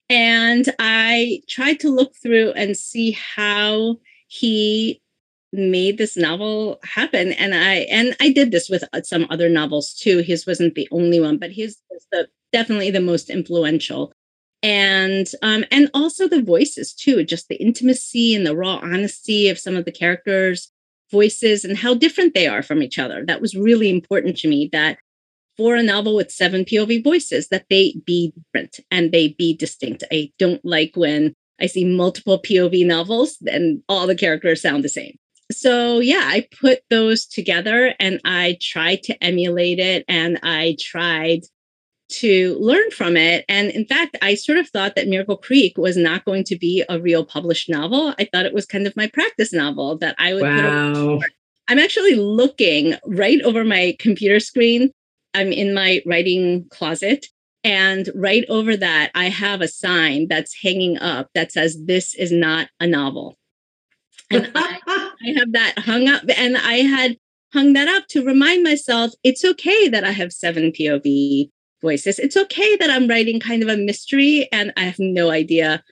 [0.08, 3.96] And I tried to look through and see how
[4.26, 5.00] he
[5.52, 9.94] made this novel happen and i and i did this with uh, some other novels
[9.94, 14.12] too his wasn't the only one but his was the definitely the most influential
[14.62, 19.58] and um and also the voices too just the intimacy and the raw honesty of
[19.58, 20.70] some of the characters
[21.10, 23.24] voices and how different they are from each other.
[23.24, 24.98] That was really important to me that
[25.56, 30.04] for a novel with seven POV voices, that they be different and they be distinct.
[30.10, 34.88] I don't like when I see multiple POV novels and all the characters sound the
[34.88, 35.16] same.
[35.52, 41.40] So, yeah, I put those together and I tried to emulate it and I tried
[42.10, 43.44] to learn from it.
[43.48, 46.84] And in fact, I sort of thought that Miracle Creek was not going to be
[46.88, 48.14] a real published novel.
[48.18, 51.20] I thought it was kind of my practice novel that I would wow.
[51.68, 54.90] I'm actually looking right over my computer screen.
[55.34, 57.26] I'm in my writing closet.
[57.62, 62.32] And right over that, I have a sign that's hanging up that says, This is
[62.32, 63.36] not a novel.
[64.30, 66.22] And I, I have that hung up.
[66.36, 67.16] And I had
[67.52, 71.50] hung that up to remind myself it's okay that I have seven POV
[71.80, 72.18] voices.
[72.18, 75.82] It's okay that I'm writing kind of a mystery and I have no idea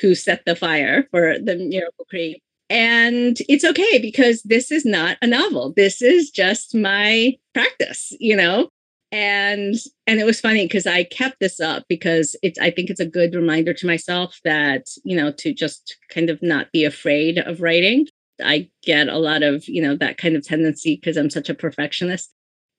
[0.00, 2.42] who set the fire for the Miracle Creek.
[2.68, 5.72] And it's okay because this is not a novel.
[5.76, 8.68] This is just my practice, you know?
[9.12, 9.74] And
[10.06, 13.06] and it was funny because I kept this up because it's I think it's a
[13.06, 17.60] good reminder to myself that, you know, to just kind of not be afraid of
[17.60, 18.06] writing.
[18.42, 21.54] I get a lot of, you know, that kind of tendency because I'm such a
[21.54, 22.32] perfectionist.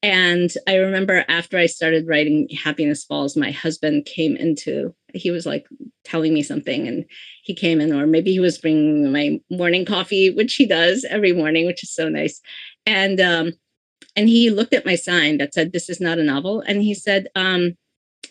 [0.04, 5.46] And I remember after I started writing Happiness Falls, my husband came into, he was
[5.46, 5.68] like
[6.04, 7.06] telling me something and
[7.44, 11.34] he came in, or maybe he was bringing my morning coffee, which he does every
[11.34, 12.42] morning, which is so nice.
[12.88, 13.54] And, um,
[14.16, 16.62] and he looked at my sign that said, This is not a novel.
[16.62, 17.76] And he said, um,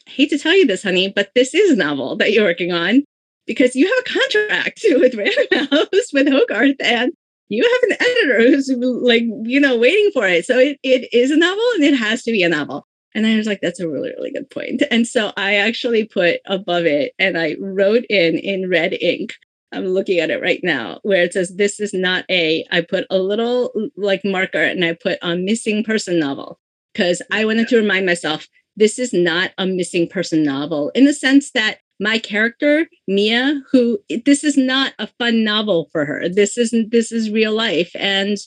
[0.07, 3.05] hate to tell you this, honey, but this is a novel that you're working on
[3.47, 7.13] because you have a contract with Random House with Hogarth and
[7.51, 8.71] you have an editor who's
[9.03, 10.47] like, you know, waiting for it.
[10.47, 12.87] So it, it is a novel and it has to be a novel.
[13.13, 14.83] And I was like, that's a really, really good point.
[14.91, 19.35] And so I actually put above it and I wrote in in red ink.
[19.73, 23.07] I'm looking at it right now where it says, this is not a, I put
[23.11, 26.61] a little like marker and I put a missing person novel
[26.93, 28.47] because I wanted to remind myself,
[28.77, 33.99] this is not a missing person novel in the sense that my character mia who
[34.25, 38.39] this is not a fun novel for her this isn't this is real life and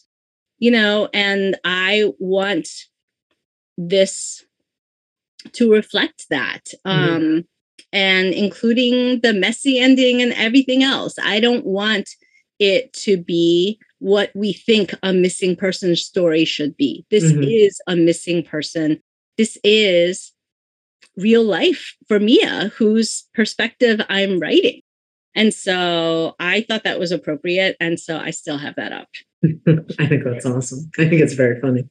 [0.58, 2.68] you know and i want
[3.78, 4.44] this
[5.52, 6.62] to reflect that.
[6.86, 7.16] Mm-hmm.
[7.16, 7.44] Um,
[7.92, 11.14] and including the messy ending and everything else.
[11.22, 12.10] I don't want
[12.60, 17.06] it to be what we think a missing person story should be.
[17.12, 17.44] This mm-hmm.
[17.44, 19.00] is a missing person.
[19.38, 20.32] This is
[21.18, 24.82] real life for Mia, whose perspective I'm writing.
[25.36, 27.76] And so I thought that was appropriate.
[27.80, 29.08] And so I still have that up.
[29.44, 30.90] I think that's awesome.
[30.98, 31.84] I think it's very funny.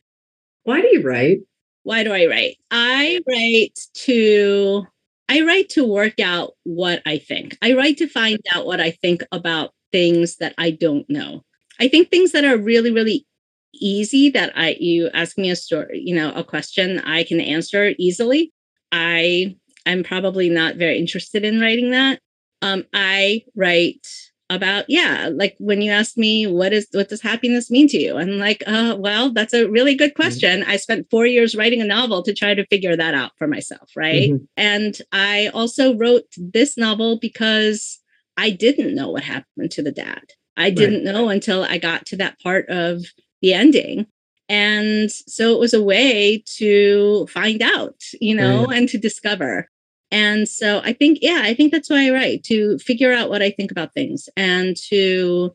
[0.65, 1.41] Why do you write?
[1.83, 2.57] Why do I write?
[2.71, 4.87] I write to
[5.29, 7.57] I write to work out what I think.
[7.63, 11.43] I write to find out what I think about things that I don't know.
[11.81, 13.27] I think things that are really, really
[13.75, 17.95] easy that I you ask me a story, you know, a question I can answer
[17.99, 18.53] easily.
[18.93, 22.21] I I'm probably not very interested in writing that.
[22.61, 24.07] Um, I write
[24.55, 28.19] about yeah like when you ask me what is what does happiness mean to you
[28.19, 30.23] i'm like uh, well that's a really good mm-hmm.
[30.23, 30.71] question mm-hmm.
[30.71, 33.91] i spent four years writing a novel to try to figure that out for myself
[33.97, 34.45] right mm-hmm.
[34.57, 37.99] and i also wrote this novel because
[38.37, 40.23] i didn't know what happened to the dad
[40.57, 43.03] i didn't know until i got to that part of
[43.41, 44.07] the ending
[44.53, 48.79] and so it was a way to find out you know right.
[48.79, 49.69] and to discover
[50.13, 53.41] and so I think, yeah, I think that's why I write to figure out what
[53.41, 55.55] I think about things and to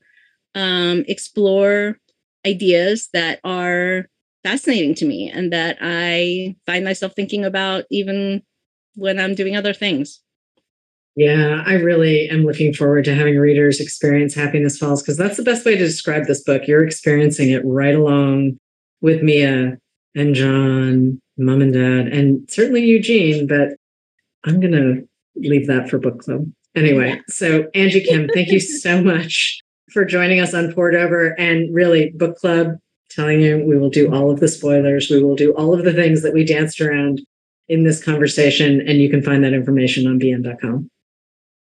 [0.55, 1.99] um, explore
[2.45, 4.07] ideas that are
[4.43, 8.41] fascinating to me and that I find myself thinking about even
[8.95, 10.21] when I'm doing other things.
[11.15, 15.43] Yeah, I really am looking forward to having readers experience Happiness Falls because that's the
[15.43, 16.67] best way to describe this book.
[16.67, 18.57] You're experiencing it right along
[19.01, 19.77] with Mia
[20.15, 23.69] and John, mom and dad, and certainly Eugene, but
[24.45, 26.45] I'm going to leave that for book club.
[26.75, 29.59] Anyway, so Angie Kim, thank you so much
[29.91, 32.77] for joining us on Poured Over and really book club
[33.09, 35.09] telling you we will do all of the spoilers.
[35.09, 37.21] We will do all of the things that we danced around
[37.67, 38.81] in this conversation.
[38.87, 40.89] And you can find that information on bn.com.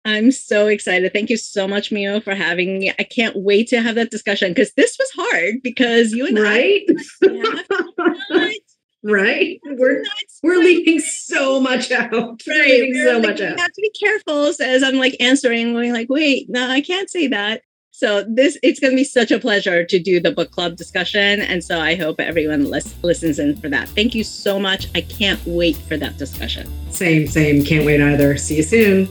[0.03, 1.13] I'm so excited.
[1.13, 2.91] Thank you so much, Miwa, for having me.
[2.97, 6.81] I can't wait to have that discussion because this was hard because you and right?
[7.23, 8.59] I
[9.03, 9.59] right?
[9.65, 10.03] We're
[10.43, 12.41] we're leaving so much out.
[12.47, 12.89] Right.
[12.93, 13.59] We're so much out.
[13.59, 17.27] have to be careful as I'm like answering, going like, wait, no, I can't say
[17.27, 17.61] that.
[17.93, 21.41] So this it's going to be such a pleasure to do the book club discussion,
[21.41, 23.89] and so I hope everyone lis- listens in for that.
[23.89, 24.87] Thank you so much.
[24.95, 26.71] I can't wait for that discussion.
[26.89, 27.63] Same, same.
[27.63, 28.37] Can't wait either.
[28.37, 29.09] See you soon.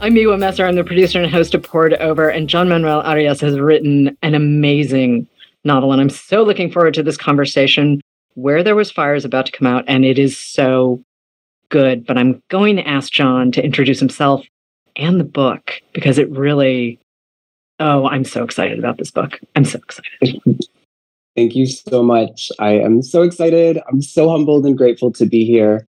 [0.00, 0.64] I'm Miwa Messer.
[0.64, 4.32] I'm the producer and host of Poured Over, and John Manuel Arias has written an
[4.32, 5.26] amazing
[5.64, 5.90] novel.
[5.90, 8.00] And I'm so looking forward to this conversation.
[8.34, 11.02] Where There Was Fire is about to come out, and it is so
[11.68, 12.06] good.
[12.06, 14.46] But I'm going to ask John to introduce himself
[14.94, 17.00] and the book because it really,
[17.80, 19.40] oh, I'm so excited about this book.
[19.56, 20.40] I'm so excited.
[21.34, 22.52] Thank you so much.
[22.60, 23.80] I am so excited.
[23.88, 25.84] I'm so humbled and grateful to be here.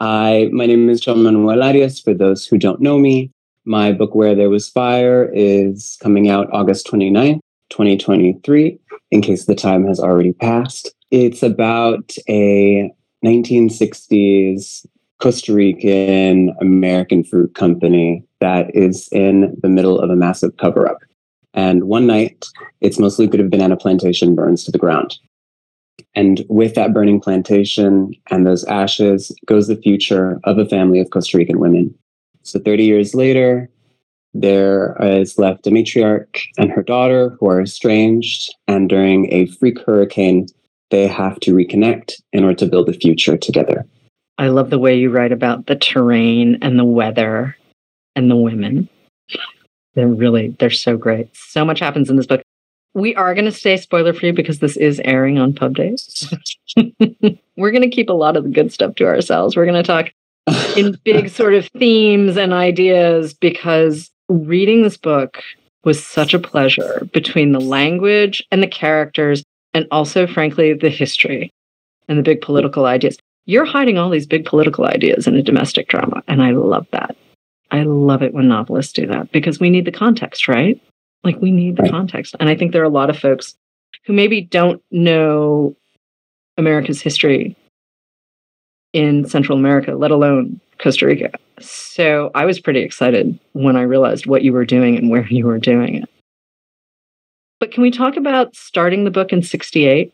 [0.00, 3.30] I, my name is John Manuel Arias, for those who don't know me.
[3.64, 7.40] My book, Where There Was Fire, is coming out August 29th,
[7.70, 8.78] 2023,
[9.12, 10.92] in case the time has already passed.
[11.12, 12.92] It's about a
[13.24, 14.84] 1960s
[15.20, 20.98] Costa Rican American fruit company that is in the middle of a massive cover up.
[21.54, 22.46] And one night,
[22.80, 25.18] its most lucrative banana plantation burns to the ground.
[26.16, 31.10] And with that burning plantation and those ashes goes the future of a family of
[31.10, 31.94] Costa Rican women.
[32.42, 33.68] So 30 years later,
[34.34, 38.54] there is left a matriarch and her daughter who are estranged.
[38.66, 40.46] And during a freak hurricane,
[40.90, 43.86] they have to reconnect in order to build a future together.
[44.38, 47.56] I love the way you write about the terrain and the weather
[48.16, 48.88] and the women.
[49.94, 51.28] They're really, they're so great.
[51.34, 52.42] So much happens in this book.
[52.94, 56.32] We are going to stay spoiler free because this is airing on pub days.
[57.56, 59.56] We're going to keep a lot of the good stuff to ourselves.
[59.56, 60.10] We're going to talk
[60.76, 65.42] in big sort of themes and ideas because reading this book
[65.84, 71.52] was such a pleasure between the language and the characters and also frankly the history
[72.08, 73.18] and the big political ideas.
[73.46, 77.16] You're hiding all these big political ideas in a domestic drama and i love that.
[77.70, 80.80] I love it when novelists do that because we need the context right?
[81.24, 82.34] Like we need the context.
[82.40, 83.56] And i think there are a lot of folks
[84.04, 85.76] who maybe don't know
[86.58, 87.56] america's history
[88.92, 91.30] in Central America, let alone Costa Rica.
[91.60, 95.46] So I was pretty excited when I realized what you were doing and where you
[95.46, 96.08] were doing it.
[97.60, 100.12] But can we talk about starting the book in 68?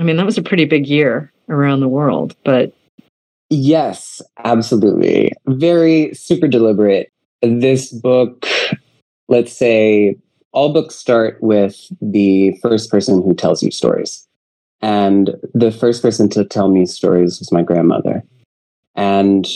[0.00, 2.72] I mean, that was a pretty big year around the world, but.
[3.50, 5.32] Yes, absolutely.
[5.46, 7.10] Very super deliberate.
[7.40, 8.46] This book,
[9.28, 10.16] let's say,
[10.52, 14.27] all books start with the first person who tells you stories.
[14.80, 18.22] And the first person to tell me stories was my grandmother.
[18.94, 19.46] And,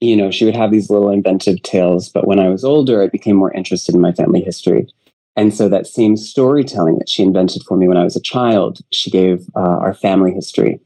[0.00, 2.08] you know, she would have these little inventive tales.
[2.08, 4.88] But when I was older, I became more interested in my family history.
[5.36, 8.78] And so that same storytelling that she invented for me when I was a child,
[8.90, 10.80] she gave uh, our family history.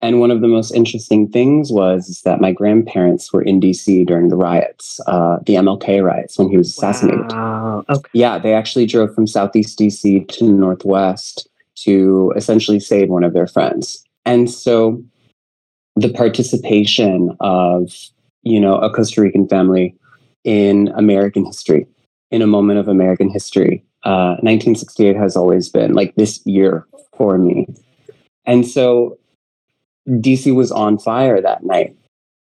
[0.00, 4.28] And one of the most interesting things was that my grandparents were in DC during
[4.28, 7.32] the riots, uh, the MLK riots, when he was assassinated.
[7.32, 7.84] Wow.
[7.88, 8.08] Okay.
[8.12, 13.46] Yeah, they actually drove from Southeast DC to Northwest to essentially save one of their
[13.46, 14.04] friends.
[14.24, 15.02] And so
[15.94, 17.92] the participation of,
[18.42, 19.94] you know, a Costa Rican family
[20.44, 21.86] in American history,
[22.30, 27.38] in a moment of American history, uh, 1968 has always been like this year for
[27.38, 27.66] me.
[28.44, 29.18] And so
[30.08, 31.96] DC was on fire that night.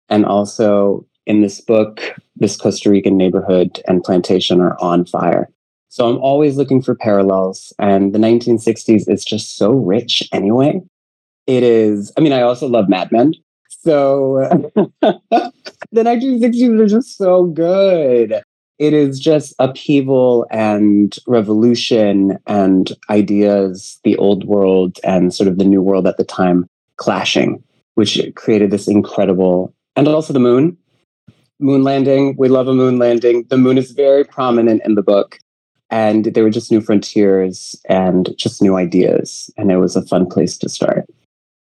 [0.09, 5.49] And also in this book, this Costa Rican neighborhood and plantation are on fire.
[5.89, 7.73] So I'm always looking for parallels.
[7.79, 10.81] And the 1960s is just so rich anyway.
[11.47, 13.35] It is, I mean, I also love Mad Men.
[13.69, 14.49] So
[15.01, 15.23] the
[15.93, 18.43] 1960s are just so good.
[18.79, 25.65] It is just upheaval and revolution and ideas, the old world and sort of the
[25.65, 26.67] new world at the time
[26.97, 27.63] clashing,
[27.95, 30.77] which created this incredible, and also the moon.
[31.59, 32.37] Moon landing.
[32.37, 33.45] We love a moon landing.
[33.49, 35.39] The moon is very prominent in the book.
[35.91, 39.51] And there were just new frontiers and just new ideas.
[39.57, 41.07] And it was a fun place to start.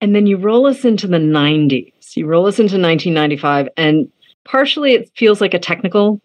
[0.00, 2.16] And then you roll us into the 90s.
[2.16, 3.68] You roll us into 1995.
[3.76, 4.10] And
[4.44, 6.20] partially it feels like a technical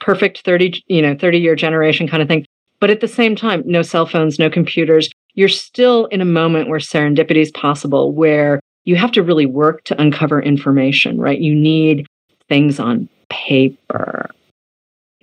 [0.00, 2.46] perfect 30, you know, 30 year generation kind of thing.
[2.80, 5.10] But at the same time, no cell phones, no computers.
[5.34, 9.84] You're still in a moment where serendipity is possible, where you have to really work
[9.84, 11.38] to uncover information, right?
[11.38, 12.06] You need
[12.48, 14.30] things on paper.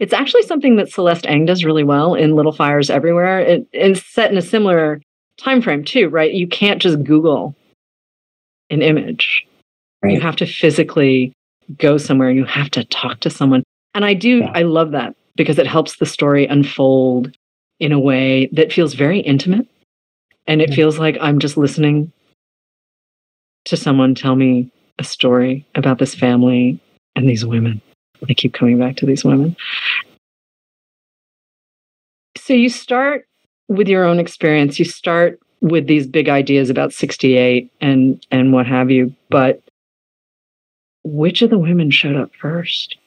[0.02, 3.40] It's actually something that Celeste Ng does really well in Little Fires Everywhere.
[3.40, 5.00] It, it's set in a similar
[5.38, 6.34] time frame too, right?
[6.34, 7.56] You can't just Google
[8.72, 9.46] an image.
[10.02, 10.16] Right.
[10.16, 11.34] You have to physically
[11.78, 12.32] go somewhere.
[12.32, 13.62] You have to talk to someone.
[13.94, 14.52] And I do, yeah.
[14.56, 17.32] I love that because it helps the story unfold
[17.80, 19.68] in a way that feels very intimate.
[20.48, 20.78] And it yeah.
[20.78, 22.12] feels like I'm just listening
[23.66, 26.80] to someone tell me a story about this family
[27.16, 27.84] and these women.
[28.30, 29.56] I keep coming back to these women.
[32.38, 33.28] So you start
[33.68, 34.80] with your own experience.
[34.80, 39.62] You start with these big ideas about 68 and and what have you, but
[41.04, 42.98] which of the women showed up first?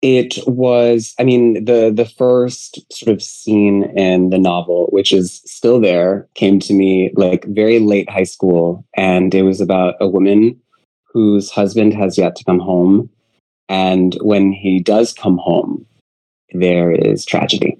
[0.00, 5.40] It was, I mean, the the first sort of scene in the novel, which is
[5.44, 10.08] still there, came to me like very late high school, and it was about a
[10.08, 10.60] woman
[11.04, 13.10] whose husband has yet to come home
[13.72, 15.86] and when he does come home,
[16.52, 17.78] there is tragedy.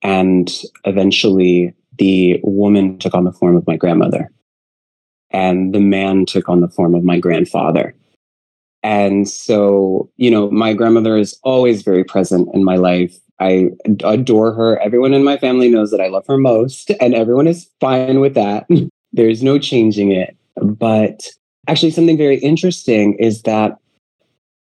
[0.00, 0.50] And
[0.84, 4.32] eventually, the woman took on the form of my grandmother,
[5.30, 7.94] and the man took on the form of my grandfather.
[8.82, 13.14] And so, you know, my grandmother is always very present in my life.
[13.38, 13.68] I
[14.04, 14.78] adore her.
[14.78, 18.32] Everyone in my family knows that I love her most, and everyone is fine with
[18.32, 18.66] that.
[19.12, 20.34] There's no changing it.
[20.56, 21.28] But
[21.68, 23.76] actually, something very interesting is that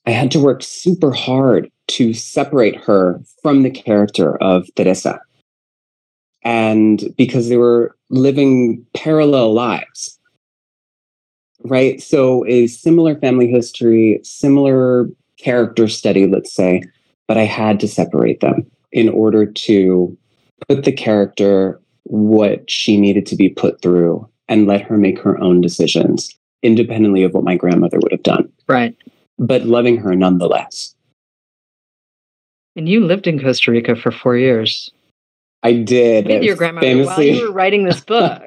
[0.07, 5.21] I had to work super hard to separate her from the character of Teresa.
[6.43, 10.19] And because they were living parallel lives,
[11.65, 12.03] right?
[12.03, 16.83] So, a similar family history, similar character study, let's say,
[17.27, 20.17] but I had to separate them in order to
[20.69, 25.41] put the character what she needed to be put through and let her make her
[25.41, 28.51] own decisions independently of what my grandmother would have done.
[28.69, 28.95] Right
[29.39, 30.95] but loving her nonetheless.
[32.77, 34.91] And you lived in Costa Rica for four years.
[35.63, 36.27] I did.
[36.27, 37.31] With your grandmother famously.
[37.31, 38.43] while you were writing this book.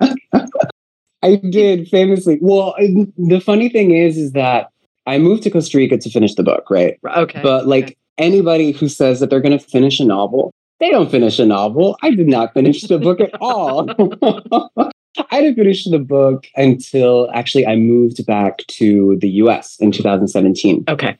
[1.23, 2.37] I did famously.
[2.41, 4.69] Well, the funny thing is, is that
[5.07, 6.99] I moved to Costa Rica to finish the book, right?
[7.15, 7.41] Okay.
[7.41, 7.95] But like okay.
[8.17, 11.97] anybody who says that they're going to finish a novel, they don't finish a novel.
[12.03, 13.87] I did not finish the book at all.
[15.31, 20.85] I didn't finish the book until actually I moved back to the US in 2017.
[20.87, 21.17] Okay.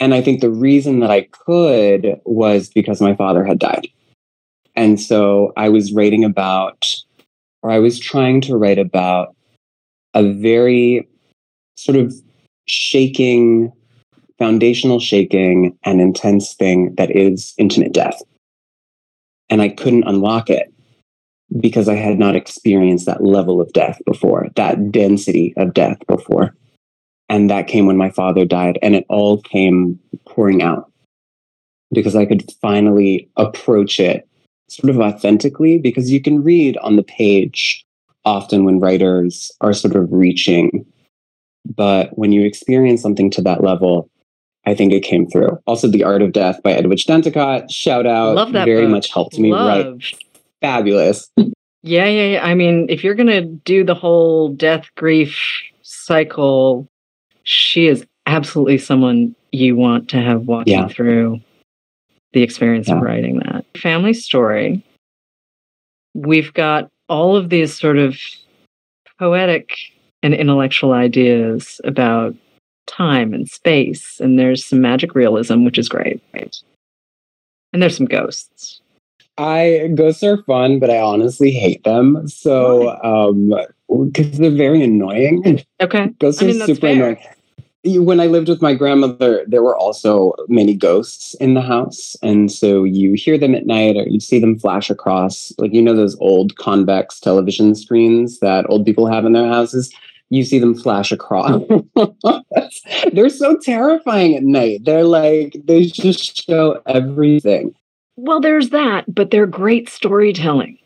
[0.00, 3.88] And I think the reason that I could was because my father had died.
[4.76, 6.94] And so I was writing about,
[7.62, 9.34] or I was trying to write about
[10.14, 11.08] a very
[11.76, 12.14] sort of
[12.66, 13.72] shaking,
[14.38, 18.22] foundational shaking, and intense thing that is intimate death.
[19.50, 20.72] And I couldn't unlock it
[21.60, 26.54] because I had not experienced that level of death before, that density of death before.
[27.28, 30.90] And that came when my father died, and it all came pouring out
[31.92, 34.26] because I could finally approach it
[34.68, 37.84] sort of authentically because you can read on the page
[38.24, 40.84] often when writers are sort of reaching.
[41.64, 44.10] But when you experience something to that level,
[44.66, 45.58] I think it came through.
[45.66, 48.36] Also, The Art of Death by Edwidge Danticat, shout out.
[48.36, 48.90] Love that Very book.
[48.90, 49.86] much helped me Love.
[49.94, 50.14] write.
[50.60, 51.30] Fabulous.
[51.82, 52.44] Yeah, yeah, yeah.
[52.44, 55.38] I mean, if you're going to do the whole death grief
[55.82, 56.88] cycle,
[57.44, 60.82] she is absolutely someone you want to have walk Yeah.
[60.82, 61.40] you through
[62.32, 63.64] the experience of writing that.
[63.76, 64.84] Family story.
[66.14, 68.16] We've got all of these sort of
[69.18, 69.70] poetic
[70.22, 72.34] and intellectual ideas about
[72.86, 76.20] time and space, and there's some magic realism, which is great.
[77.72, 78.80] And there's some ghosts.
[79.38, 82.26] I ghosts are fun, but I honestly hate them.
[82.26, 83.54] So, um,
[84.06, 85.64] because they're very annoying.
[85.80, 86.08] Okay.
[86.18, 86.92] Ghosts I are mean, that's super fair.
[87.84, 88.04] annoying.
[88.04, 92.16] When I lived with my grandmother, there were also many ghosts in the house.
[92.20, 95.80] And so you hear them at night or you see them flash across, like, you
[95.80, 99.94] know, those old convex television screens that old people have in their houses?
[100.30, 101.62] You see them flash across.
[103.12, 104.80] They're so terrifying at night.
[104.84, 107.72] They're like, they just show everything.
[108.18, 110.76] Well, there's that, but they're great storytelling.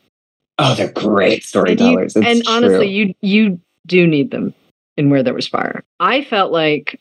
[0.59, 2.14] Oh, they're great And, you- storytellers.
[2.16, 4.53] And honestly, you you do need them
[4.99, 5.83] in Where There Was Fire.
[5.99, 7.01] I felt like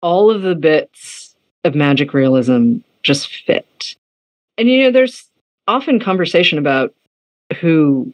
[0.00, 1.34] all of the bits
[1.64, 3.96] of magic realism just fit.
[4.56, 5.24] And you know, there's
[5.66, 6.94] often conversation about
[7.60, 8.12] who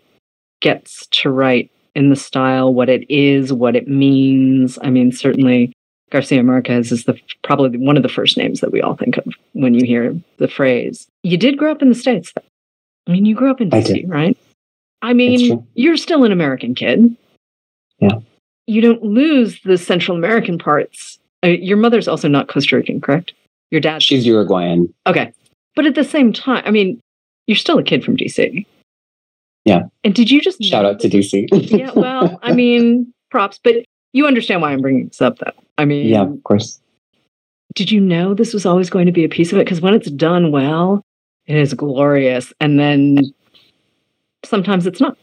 [0.63, 4.79] gets to write in the style, what it is, what it means.
[4.83, 5.73] I mean, certainly
[6.15, 9.25] Garcia Marquez is the probably one of the first names that we all think of
[9.53, 11.09] when you hear the phrase.
[11.25, 12.45] You did grow up in the States, though.
[13.09, 14.09] I mean, you grew up in DC, did.
[14.09, 14.39] right?
[15.03, 17.17] I mean, you're still an American kid.
[17.99, 18.21] Yeah.
[18.69, 21.19] You don't lose the Central American parts.
[21.45, 23.33] Uh, your mother's also not Costa Rican, correct?
[23.73, 24.01] Your dad.
[24.01, 24.95] She's Uruguayan.
[25.09, 25.33] Okay.
[25.75, 27.01] But at the same time, I mean,
[27.49, 28.65] you're still a kid from DC.
[29.65, 29.83] Yeah.
[30.05, 31.49] And did you just Shout out to DC.
[31.77, 33.85] yeah, well, I mean, props, but
[34.15, 35.53] you understand why I'm bringing this up, though.
[35.77, 36.81] I mean, yeah, of course.
[37.75, 39.65] did you know this was always going to be a piece of it?
[39.65, 41.05] Because when it's done well,
[41.47, 42.53] it is glorious.
[42.61, 43.19] And then
[44.45, 45.19] sometimes it's not.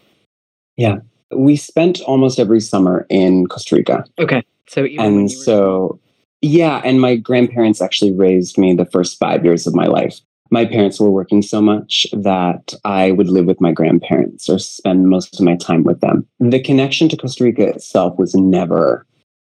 [0.75, 0.97] Yeah.
[1.33, 4.03] We spent almost every summer in Costa Rica.
[4.19, 4.43] Okay.
[4.67, 5.99] So and were- so,
[6.41, 10.19] yeah, and my grandparents actually raised me the first five years of my life.
[10.51, 15.07] My parents were working so much that I would live with my grandparents or spend
[15.07, 16.27] most of my time with them.
[16.39, 19.07] The connection to Costa Rica itself was never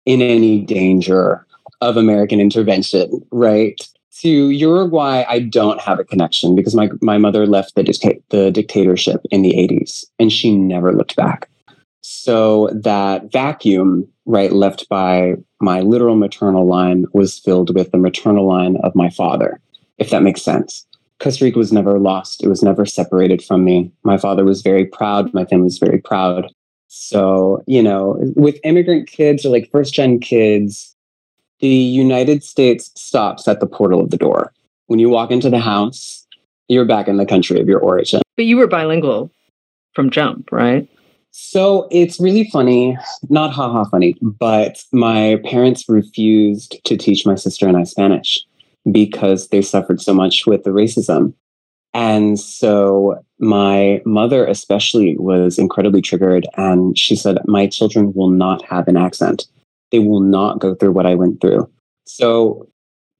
[0.06, 1.46] in any danger
[1.80, 3.82] of American intervention, right?
[4.20, 8.52] To Uruguay, I don't have a connection because my, my mother left the, dicta- the
[8.52, 11.50] dictatorship in the 80s and she never looked back.
[12.02, 18.48] So that vacuum, right, left by my literal maternal line was filled with the maternal
[18.48, 19.62] line of my father,
[20.02, 20.86] if that makes sense.
[21.20, 22.44] Costa Rica was never lost.
[22.44, 23.92] It was never separated from me.
[24.04, 25.32] My father was very proud.
[25.32, 26.52] My family was very proud.
[26.88, 30.96] So, you know, with immigrant kids or like first gen kids,
[31.60, 34.52] the United States stops at the portal of the door.
[34.88, 36.26] When you walk into the house,
[36.68, 38.22] you're back in the country of your origin.
[38.36, 39.32] but you were bilingual
[39.94, 40.90] from jump, right?
[41.30, 42.98] So it's really funny,
[43.30, 48.44] not haha funny, but my parents refused to teach my sister and I Spanish
[48.92, 51.34] because they suffered so much with the racism.
[51.94, 56.48] And so my mother, especially, was incredibly triggered.
[56.56, 59.46] And she said, My children will not have an accent.
[59.92, 61.70] They will not go through what I went through.
[62.06, 62.68] So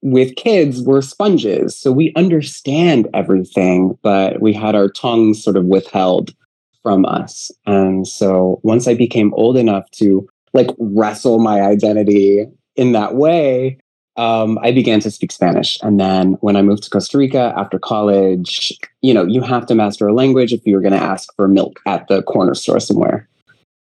[0.00, 1.76] with kids, we're sponges.
[1.76, 6.34] So we understand everything, but we had our tongues sort of withheld
[6.82, 7.52] from us.
[7.66, 13.78] And so once I became old enough to like wrestle my identity in that way,
[14.16, 15.78] um, I began to speak Spanish.
[15.82, 19.74] And then when I moved to Costa Rica after college, you know, you have to
[19.74, 23.28] master a language if you're going to ask for milk at the corner store somewhere.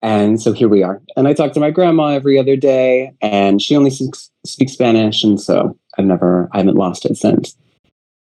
[0.02, 1.02] And so here we are.
[1.16, 5.24] And I talk to my grandma every other day, and she only speaks, speaks Spanish.
[5.24, 7.56] And so I've never, I haven't lost it since.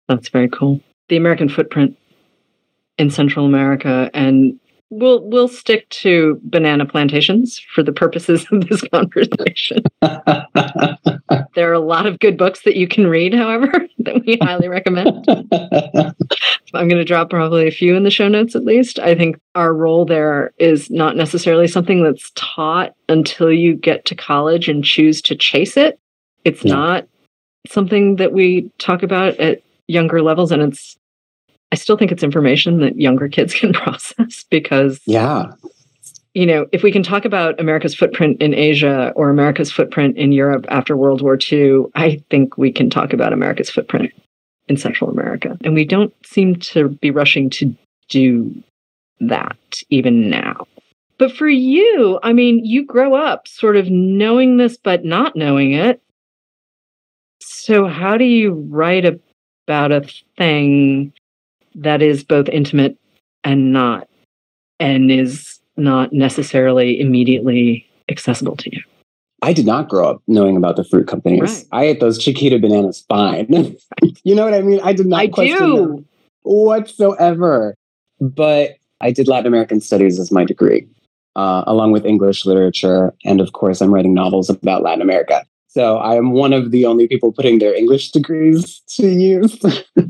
[0.09, 0.81] That's very cool.
[1.09, 1.99] The American footprint
[2.97, 4.59] in Central America, and
[4.99, 9.83] we'll we'll stick to banana plantations for the purposes of this conversation.
[11.55, 13.71] There are a lot of good books that you can read, however,
[14.01, 15.25] that we highly recommend.
[16.75, 18.99] I'm going to drop probably a few in the show notes at least.
[18.99, 24.15] I think our role there is not necessarily something that's taught until you get to
[24.17, 25.99] college and choose to chase it.
[26.45, 26.75] It's Yeah.
[26.75, 27.09] not
[27.69, 30.51] something that we talk about at younger levels.
[30.51, 30.97] And it's,
[31.75, 35.51] I still think it's information that younger kids can process because yeah.
[36.33, 40.31] you know, if we can talk about America's footprint in Asia or America's footprint in
[40.31, 44.13] Europe after World War II, I think we can talk about America's footprint
[44.69, 45.59] in Central America.
[45.65, 47.75] And we don't seem to be rushing to
[48.09, 48.55] do
[49.19, 50.69] that even now.
[51.19, 55.73] But for you, I mean, you grow up sort of knowing this, but not knowing
[55.73, 56.01] it.
[57.41, 59.21] So, how do you write
[59.67, 61.13] about a thing
[61.75, 62.99] that is both intimate
[63.43, 64.09] and not,
[64.81, 68.83] and is not necessarily immediately accessible to you?
[69.43, 71.41] I did not grow up knowing about the fruit companies.
[71.43, 71.65] Right.
[71.73, 73.47] I ate those Chiquita bananas fine.
[74.25, 74.81] you know what I mean?
[74.83, 75.77] I did not I question do.
[75.77, 76.07] them
[76.45, 77.75] whatsoever.
[78.21, 80.87] But I did Latin American studies as my degree,
[81.37, 83.13] uh, along with English literature.
[83.25, 85.45] And of course, I'm writing novels about Latin America.
[85.69, 89.61] So I am one of the only people putting their English degrees to use.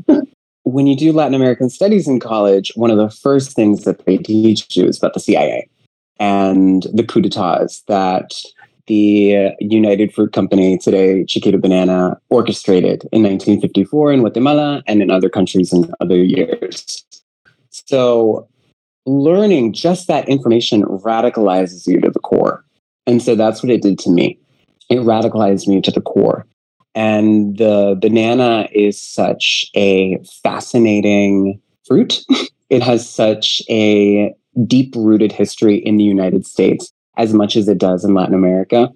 [0.65, 4.17] when you do Latin American studies in college, one of the first things that they
[4.17, 5.69] teach you is about the CIA
[6.19, 8.33] and the coup d'etats that
[8.87, 15.29] the United Fruit Company, today Chiquita Banana, orchestrated in 1954 in Guatemala and in other
[15.29, 17.03] countries in other years.
[17.69, 18.47] So,
[19.05, 22.63] learning just that information radicalizes you to the core.
[23.05, 24.39] And so that's what it did to me.
[24.89, 26.45] It radicalized me to the core.
[26.95, 32.23] And the banana is such a fascinating fruit.
[32.69, 34.33] it has such a
[34.65, 38.89] deep rooted history in the United States as much as it does in Latin America.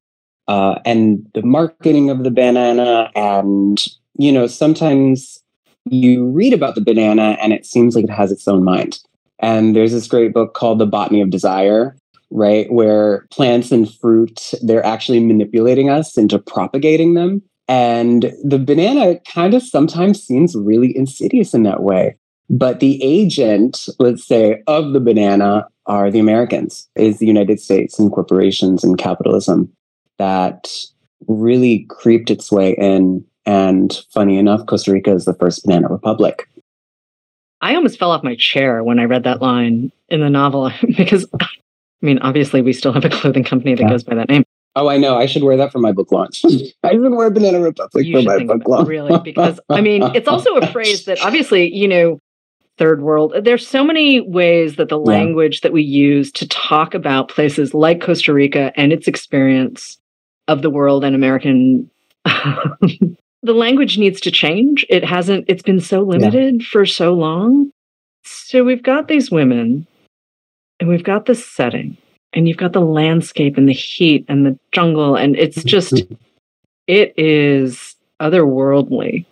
[0.48, 3.86] Uh, and the marketing of the banana, and,
[4.18, 5.40] you know, sometimes
[5.86, 9.00] you read about the banana and it seems like it has its own mind.
[9.40, 11.96] And there's this great book called The Botany of Desire,
[12.30, 12.72] right?
[12.72, 17.42] Where plants and fruit, they're actually manipulating us into propagating them.
[17.70, 22.18] And the banana kind of sometimes seems really insidious in that way.
[22.50, 28.00] But the agent, let's say, of the banana are the Americans, is the United States
[28.00, 29.72] and corporations and capitalism
[30.18, 30.68] that
[31.28, 33.24] really creeped its way in.
[33.46, 36.50] And funny enough, Costa Rica is the first banana republic.
[37.62, 41.28] I almost fell off my chair when I read that line in the novel because,
[41.40, 41.48] I
[42.02, 43.90] mean, obviously, we still have a clothing company that yeah.
[43.90, 44.44] goes by that name.
[44.80, 45.18] Oh, I know.
[45.18, 46.44] I should wear that for my book launch.
[46.84, 48.88] I should wear Banana Republic you for my book launch.
[48.88, 52.22] Really, because I mean, it's also a phrase that obviously, you know,
[52.78, 53.34] third world.
[53.44, 55.06] There's so many ways that the yeah.
[55.06, 59.98] language that we use to talk about places like Costa Rica and its experience
[60.48, 61.92] of the world and American
[62.26, 64.86] the language needs to change.
[64.90, 66.68] It hasn't it's been so limited yeah.
[66.72, 67.70] for so long.
[68.24, 69.86] So we've got these women
[70.80, 71.98] and we've got this setting
[72.34, 76.04] and you've got the landscape and the heat and the jungle and it's just
[76.88, 79.26] it is otherworldly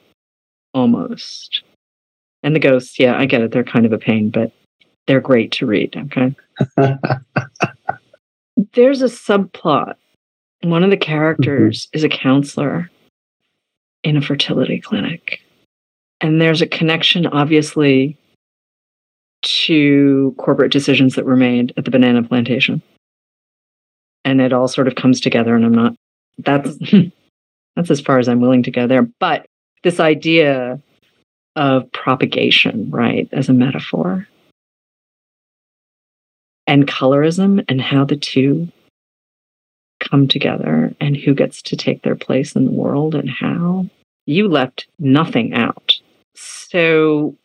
[0.73, 1.63] almost
[2.43, 3.51] and the ghosts, yeah, I get it.
[3.51, 4.51] They're kind of a pain, but
[5.05, 5.95] they're great to read.
[5.97, 6.35] Okay.
[8.73, 9.95] There's a subplot.
[10.61, 11.97] One of the characters mm-hmm.
[11.97, 12.89] is a counselor
[14.03, 15.41] in a fertility clinic.
[16.21, 18.17] And there's a connection, obviously,
[19.43, 22.81] to corporate decisions that were made at the banana plantation.
[24.25, 25.55] And it all sort of comes together.
[25.55, 25.93] And I'm not,
[26.37, 26.77] that's,
[27.75, 29.07] that's as far as I'm willing to go there.
[29.19, 29.45] But
[29.83, 30.81] this idea
[31.55, 34.27] of propagation, right, as a metaphor,
[36.67, 38.67] and colorism and how the two
[39.99, 43.87] come together and who gets to take their place in the world and how.
[44.25, 45.95] You left nothing out.
[46.35, 47.35] So,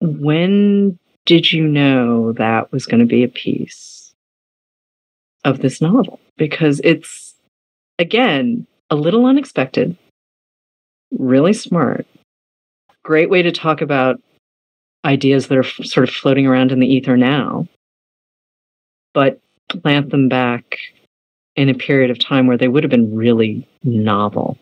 [0.00, 4.12] when did you know that was going to be a piece
[5.44, 6.20] of this novel?
[6.36, 7.34] Because it's,
[7.98, 9.96] again, a little unexpected,
[11.12, 12.06] really smart,
[13.04, 14.20] great way to talk about
[15.04, 17.66] ideas that are f- sort of floating around in the ether now,
[19.14, 20.78] but plant them back
[21.56, 24.58] in a period of time where they would have been really novel.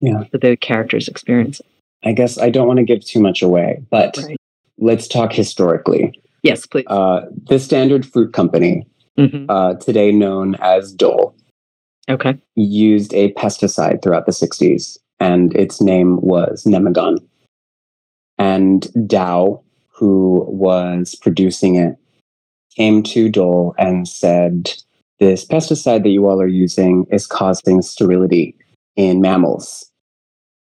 [0.00, 0.24] Yeah.
[0.30, 1.60] For the characters' experience.
[2.04, 4.37] I guess I don't want to give too much away, but right.
[4.78, 6.18] Let's talk historically.
[6.42, 6.86] Yes, please.
[6.86, 8.86] Uh, the Standard Fruit Company,
[9.18, 9.50] mm-hmm.
[9.50, 11.34] uh, today known as Dole,
[12.08, 17.18] okay, used a pesticide throughout the 60s and its name was Nemagon.
[18.38, 21.96] And Dow, who was producing it,
[22.76, 24.72] came to Dole and said,
[25.18, 28.54] This pesticide that you all are using is causing sterility
[28.94, 29.90] in mammals.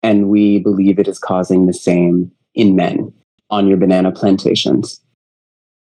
[0.03, 3.13] And we believe it is causing the same in men
[3.51, 5.01] on your banana plantations.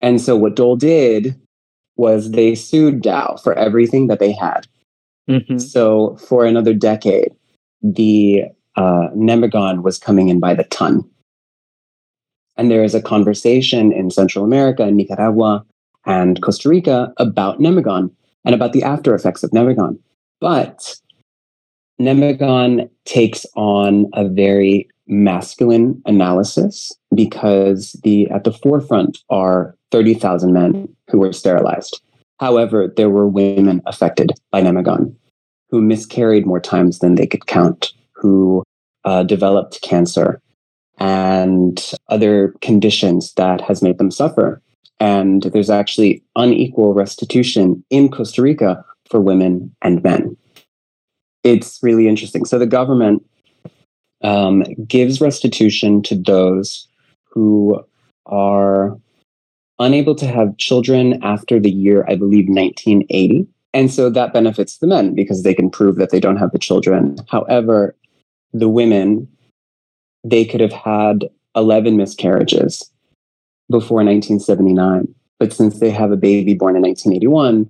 [0.01, 1.39] And so what Dole did
[1.97, 4.67] was they sued Dow for everything that they had.
[5.29, 5.59] Mm-hmm.
[5.59, 7.33] So for another decade,
[7.83, 8.45] the
[8.77, 11.09] uh, Nemagon was coming in by the ton.
[12.57, 15.65] And there is a conversation in Central America, in Nicaragua,
[16.05, 18.11] and Costa Rica about Nemagon
[18.45, 19.99] and about the after effects of Nemagon.
[20.41, 20.97] But
[22.01, 30.89] Nemagon takes on a very masculine analysis because the at the forefront are 30,000 men
[31.11, 32.01] who were sterilized.
[32.41, 35.15] However, there were women affected by Nemagon
[35.73, 38.63] who miscarried more times than they could count, who
[39.05, 40.41] uh, developed cancer
[40.99, 44.61] and other conditions that has made them suffer.
[45.01, 50.37] And there's actually unequal restitution in Costa Rica for women and men.
[51.43, 52.45] It's really interesting.
[52.45, 53.25] So the government
[54.23, 56.89] um, gives restitution to those
[57.25, 57.83] who
[58.27, 58.97] are
[59.79, 63.47] unable to have children after the year, I believe, 1980.
[63.75, 66.59] And so that benefits the men because they can prove that they don't have the
[66.59, 67.17] children.
[67.29, 67.97] However,
[68.53, 69.29] the women,
[70.25, 72.91] they could have had 11 miscarriages
[73.71, 75.15] before 1979.
[75.39, 77.69] But since they have a baby born in 1981,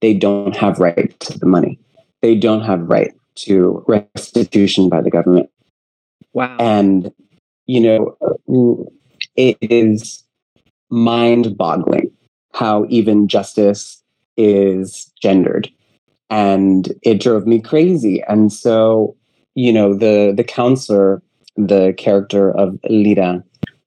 [0.00, 1.78] they don't have right to the money.
[2.22, 5.50] They don't have right to restitution by the government.
[6.34, 6.56] Wow.
[6.58, 7.12] And,
[7.66, 8.88] you know,
[9.36, 10.22] it is
[10.90, 12.10] mind boggling
[12.52, 14.02] how even justice
[14.36, 15.70] is gendered.
[16.30, 18.22] And it drove me crazy.
[18.28, 19.16] And so,
[19.54, 21.22] you know, the, the counselor,
[21.56, 23.42] the character of Lida,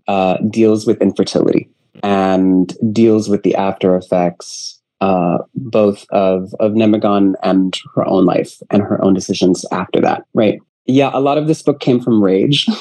[0.08, 1.70] uh, deals with infertility
[2.04, 8.62] and deals with the after effects uh, both of of Nemagon and her own life
[8.72, 10.24] and her own decisions after that.
[10.34, 10.60] Right?
[10.88, 12.68] Yeah, a lot of this book came from rage.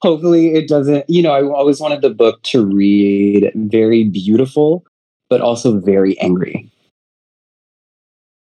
[0.00, 1.04] Hopefully, it doesn't.
[1.08, 4.84] You know, I always wanted the book to read very beautiful,
[5.28, 6.70] but also very angry.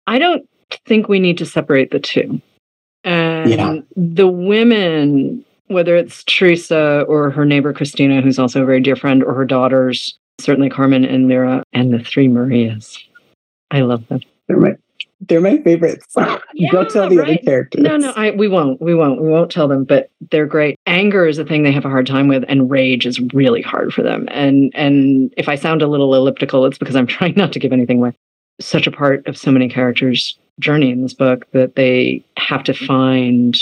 [0.07, 0.49] I don't
[0.87, 2.41] think we need to separate the two.
[3.05, 3.77] And yeah.
[3.97, 9.23] the women, whether it's Teresa or her neighbor Christina, who's also a very dear friend,
[9.23, 12.99] or her daughters, certainly Carmen and Lyra, and the three Marias.
[13.71, 14.21] I love them.
[14.49, 14.77] They're my,
[15.21, 16.07] they're my favorites.
[16.57, 17.31] Yeah, Go tell the right?
[17.31, 17.83] other characters.
[17.83, 18.81] No, no, I, we won't.
[18.81, 19.21] We won't.
[19.21, 19.83] We won't tell them.
[19.83, 20.79] But they're great.
[20.87, 23.93] Anger is a thing they have a hard time with, and rage is really hard
[23.93, 24.29] for them.
[24.31, 27.73] And and if I sound a little elliptical, it's because I'm trying not to give
[27.73, 28.13] anything away.
[28.61, 32.73] Such a part of so many characters' journey in this book that they have to
[32.73, 33.59] find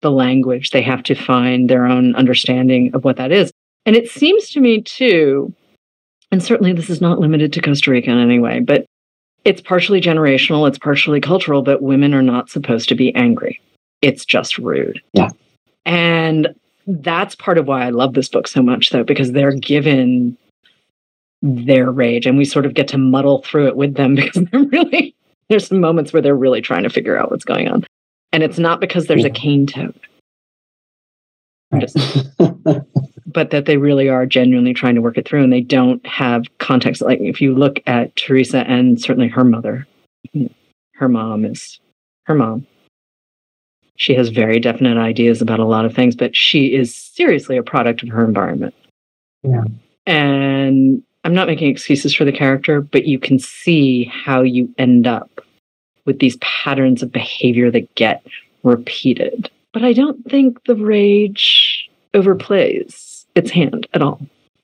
[0.00, 0.70] the language.
[0.70, 3.52] They have to find their own understanding of what that is.
[3.84, 5.54] And it seems to me too
[6.32, 8.84] and certainly this is not limited to Costa Rica in any way, but
[9.46, 13.60] it's partially generational, it's partially cultural, but women are not supposed to be angry.
[14.02, 15.00] It's just rude.
[15.12, 15.30] Yeah.
[15.84, 16.52] And
[16.88, 20.36] that's part of why I love this book so much, though, because they're given
[21.42, 24.64] their rage and we sort of get to muddle through it with them because they're
[24.64, 25.14] really,
[25.48, 27.86] there's some moments where they're really trying to figure out what's going on.
[28.32, 29.28] And it's not because there's yeah.
[29.28, 29.94] a cane toad.
[31.78, 31.96] Just,
[33.26, 36.44] but that they really are genuinely trying to work it through and they don't have
[36.58, 37.02] context.
[37.02, 39.86] Like if you look at Teresa and certainly her mother,
[40.94, 41.80] her mom is
[42.24, 42.66] her mom.
[43.96, 47.62] She has very definite ideas about a lot of things, but she is seriously a
[47.62, 48.74] product of her environment.
[49.42, 49.64] Yeah.
[50.06, 55.06] And I'm not making excuses for the character, but you can see how you end
[55.06, 55.40] up
[56.04, 58.24] with these patterns of behavior that get
[58.62, 59.50] repeated.
[59.76, 64.18] But I don't think the rage overplays its hand at all.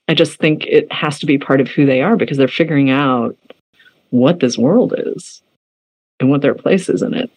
[0.08, 2.88] I just think it has to be part of who they are because they're figuring
[2.88, 3.36] out
[4.08, 5.42] what this world is
[6.18, 7.30] and what their place is in it.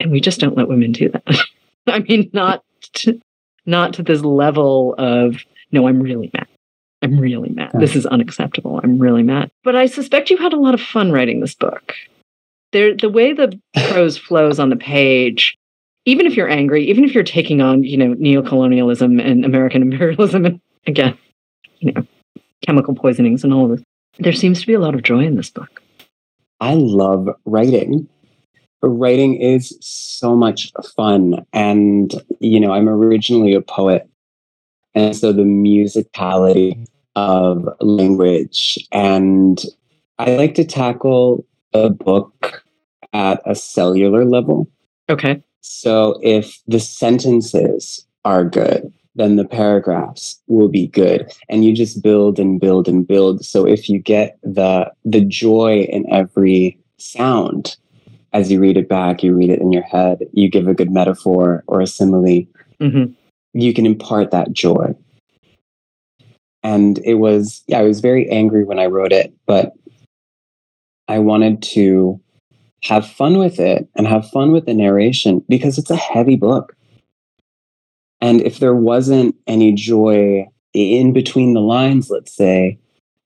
[0.00, 1.38] And we just don't let women do that.
[1.86, 2.64] I mean, not
[2.94, 3.20] to,
[3.64, 5.36] not to this level of
[5.70, 6.48] no, I'm really mad.
[7.00, 7.70] I'm really mad.
[7.74, 8.80] This is unacceptable.
[8.82, 9.52] I'm really mad.
[9.62, 11.94] But I suspect you had a lot of fun writing this book.
[12.72, 13.56] There, the way the
[13.90, 15.56] prose flows on the page
[16.10, 20.44] even if you're angry, even if you're taking on, you know, neocolonialism and American imperialism,
[20.44, 21.16] and again,
[21.78, 22.04] you know,
[22.66, 23.86] chemical poisonings and all of this,
[24.18, 25.80] there seems to be a lot of joy in this book.
[26.60, 28.08] I love writing.
[28.82, 31.46] Writing is so much fun.
[31.52, 34.08] And, you know, I'm originally a poet.
[34.94, 39.62] And so the musicality of language and
[40.18, 42.64] I like to tackle a book
[43.12, 44.68] at a cellular level.
[45.08, 45.42] Okay.
[45.60, 51.30] So if the sentences are good, then the paragraphs will be good.
[51.48, 53.44] And you just build and build and build.
[53.44, 57.76] So if you get the the joy in every sound
[58.32, 60.90] as you read it back you read it in your head you give a good
[60.90, 62.46] metaphor or a simile
[62.80, 63.12] mm-hmm.
[63.52, 64.94] you can impart that joy.
[66.62, 69.72] And it was yeah i was very angry when i wrote it but
[71.08, 72.20] i wanted to
[72.82, 76.76] have fun with it and have fun with the narration because it's a heavy book.
[78.20, 82.78] And if there wasn't any joy in between the lines, let's say,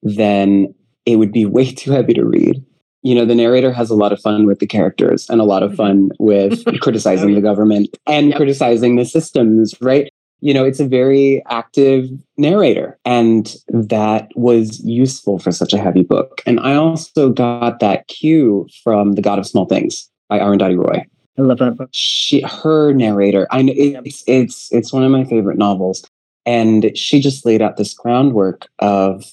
[0.02, 0.74] then
[1.06, 2.64] it would be way too heavy to read.
[3.02, 5.62] you know, the narrator has a lot of fun with the characters and a lot
[5.62, 5.76] of mm-hmm.
[5.76, 8.36] fun with criticizing the government and Yep.
[8.36, 10.10] criticizing the systems, right?
[10.44, 16.02] You know, it's a very active narrator, and that was useful for such a heavy
[16.02, 16.42] book.
[16.44, 21.06] And I also got that cue from The God of Small Things by Arundhati Roy.
[21.38, 21.88] I love that book.
[21.92, 26.04] She, her narrator, I know it's it's it's one of my favorite novels,
[26.44, 29.24] and she just laid out this groundwork of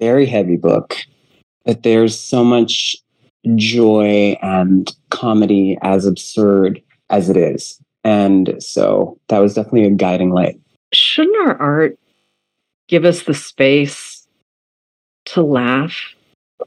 [0.00, 0.98] very heavy book
[1.66, 2.96] but there's so much
[3.56, 7.78] joy and comedy as absurd as it is.
[8.06, 10.60] And so that was definitely a guiding light.
[10.92, 11.98] Shouldn't our art
[12.88, 14.26] give us the space
[15.26, 15.92] to laugh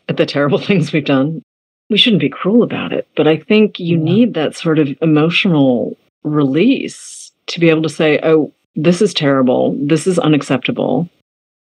[0.09, 1.41] at the terrible things we've done?
[1.89, 4.03] We shouldn't be cruel about it, but I think you Yeah.
[4.03, 9.75] need that sort of emotional release to be able to say, oh, this is terrible.
[9.79, 11.09] This is unacceptable.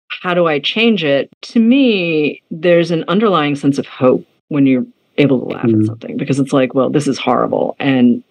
[0.08, 1.28] How do I change it?
[1.42, 4.86] To me, there's an underlying sense of hope when you're
[5.18, 5.80] able to laugh Mm.
[5.82, 7.76] at something because it's like, well, this is horrible.
[7.78, 8.24] And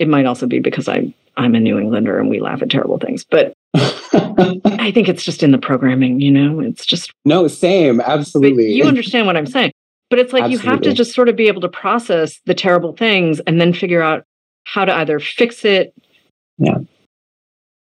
[0.00, 2.98] it might also be because I'm I'm a New Englander and we laugh at terrible
[2.98, 3.24] things.
[3.24, 6.58] But I think it's just in the programming, you know?
[6.58, 8.72] It's just, no, same, but absolutely.
[8.72, 9.72] you understand what I'm saying.
[10.08, 12.96] But it's like you have to just sort of be able to process the terrible
[12.96, 14.24] things and then figure out
[14.64, 15.94] how to either fix it,
[16.58, 16.78] Yeah.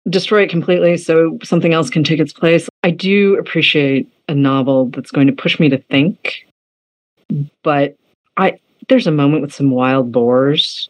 [0.08, 2.68] destroy it completely so something else can take its place.
[2.84, 6.46] I do appreciate a novel that's going to push me to think,
[7.64, 7.96] but
[8.36, 8.58] I
[8.88, 10.88] there's a moment with some wild boars.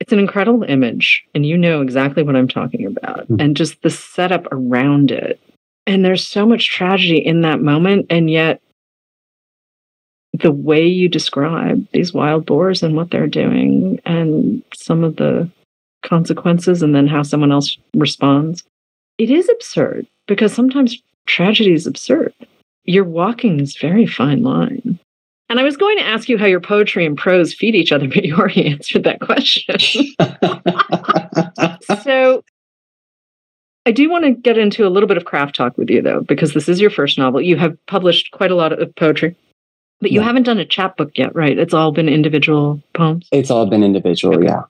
[0.00, 3.40] It's an incredible image, and you know exactly what I'm talking about, Mhm.
[3.40, 5.38] and just the setup around it.
[5.86, 8.60] And there's so much tragedy in that moment, and yet
[10.32, 15.48] the way you describe these wild boars and what they're doing, and some of the
[16.02, 18.64] consequences, and then how someone else responds,
[19.18, 22.32] it is absurd because sometimes tragedy is absurd.
[22.84, 24.98] You're walking this very fine line.
[25.50, 28.06] And I was going to ask you how your poetry and prose feed each other,
[28.14, 29.76] but you already answered that question.
[32.04, 32.42] so
[33.84, 36.20] I do want to get into a little bit of craft talk with you, though,
[36.20, 37.40] because this is your first novel.
[37.42, 39.34] You have published quite a lot of poetry,
[40.00, 40.26] but you Yeah.
[40.26, 41.58] haven't done a chapbook yet, right?
[41.58, 43.28] It's all been individual poems.
[43.32, 44.46] it's all been individual, Okay.
[44.46, 44.62] yeah.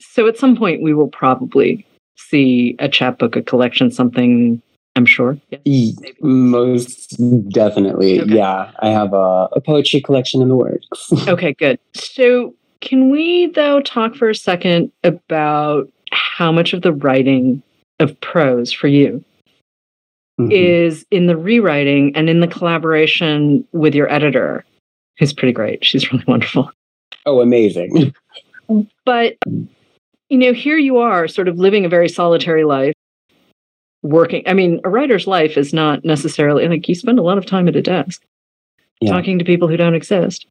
[0.00, 1.84] So at some point, we will probably
[2.16, 4.62] see a chapbook, a collection, something.
[4.96, 5.36] I'm sure.
[5.64, 5.90] Yeah.
[6.20, 7.16] Most
[7.50, 8.36] definitely, Okay.
[8.36, 8.70] yeah.
[8.80, 11.10] I have a, a poetry collection in the works.
[11.28, 11.78] Okay, good.
[11.94, 17.62] So, can we though talk for a second about how much of the writing
[17.98, 19.24] of prose for you
[20.40, 20.50] Mhm.
[20.52, 24.64] is in the rewriting and in the collaboration with your editor,
[25.18, 25.84] who's pretty great.
[25.84, 26.70] She's really wonderful.
[27.26, 28.12] oh, amazing.
[29.04, 29.36] But,
[30.30, 32.94] you know, here you are sort of living a very solitary life,
[34.04, 34.44] working.
[34.46, 37.66] I mean, a writer's life is not necessarily like you spend a lot of time
[37.66, 38.22] at a desk
[39.00, 39.10] Yeah.
[39.10, 40.46] talking to people who don't exist.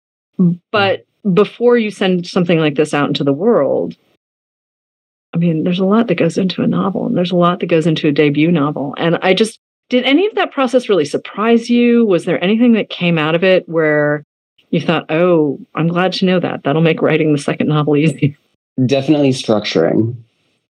[0.71, 3.95] But before you send something like this out into the world,
[5.33, 7.67] I mean, there's a lot that goes into a novel, and there's a lot that
[7.67, 8.95] goes into a debut novel.
[8.97, 12.05] And I just, did any of that process really surprise you?
[12.05, 14.23] Was there anything that came out of it where
[14.71, 16.63] you thought, oh, I'm glad to know that?
[16.63, 18.35] That'll make writing the second novel easy.
[18.85, 20.15] Definitely structuring.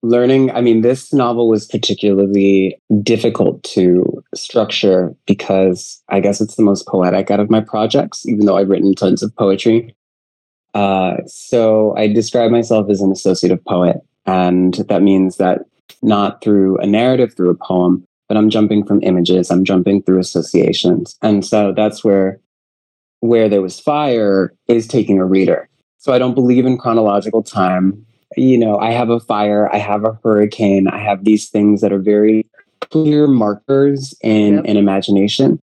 [0.03, 6.62] Learning, I mean, this novel was particularly difficult to structure because I guess it's the
[6.62, 9.94] most poetic out of my projects, even though I've written tons of poetry.
[10.72, 13.98] Uh, so I describe myself as an associative poet.
[14.24, 15.62] And that means that
[16.03, 20.20] not through a narrative, through a poem, but I'm jumping from images, I'm jumping through
[20.20, 21.16] associations.
[21.20, 22.40] And so that's where
[23.20, 25.68] where there was fire is taking a reader.
[25.98, 28.06] So I don't believe in chronological time.
[28.36, 31.93] You know, I have a fire, I have a hurricane, I have these things that
[31.93, 32.47] are very
[32.81, 34.65] clear markers in Yep.
[34.66, 35.61] an imagination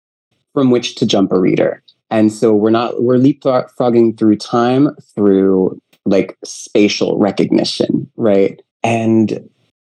[0.52, 1.82] from which to jump a reader.
[2.10, 8.60] And so we're not we're leapfrogging through time through like spatial recognition, right?
[8.82, 9.48] And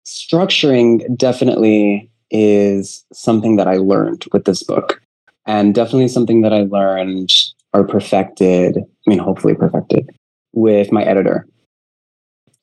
[0.05, 5.01] structuring definitely is something that I learned with this book.
[5.45, 7.31] And definitely something that I learned
[7.73, 10.09] or perfected, I mean, hopefully perfected
[10.53, 11.45] with my editor.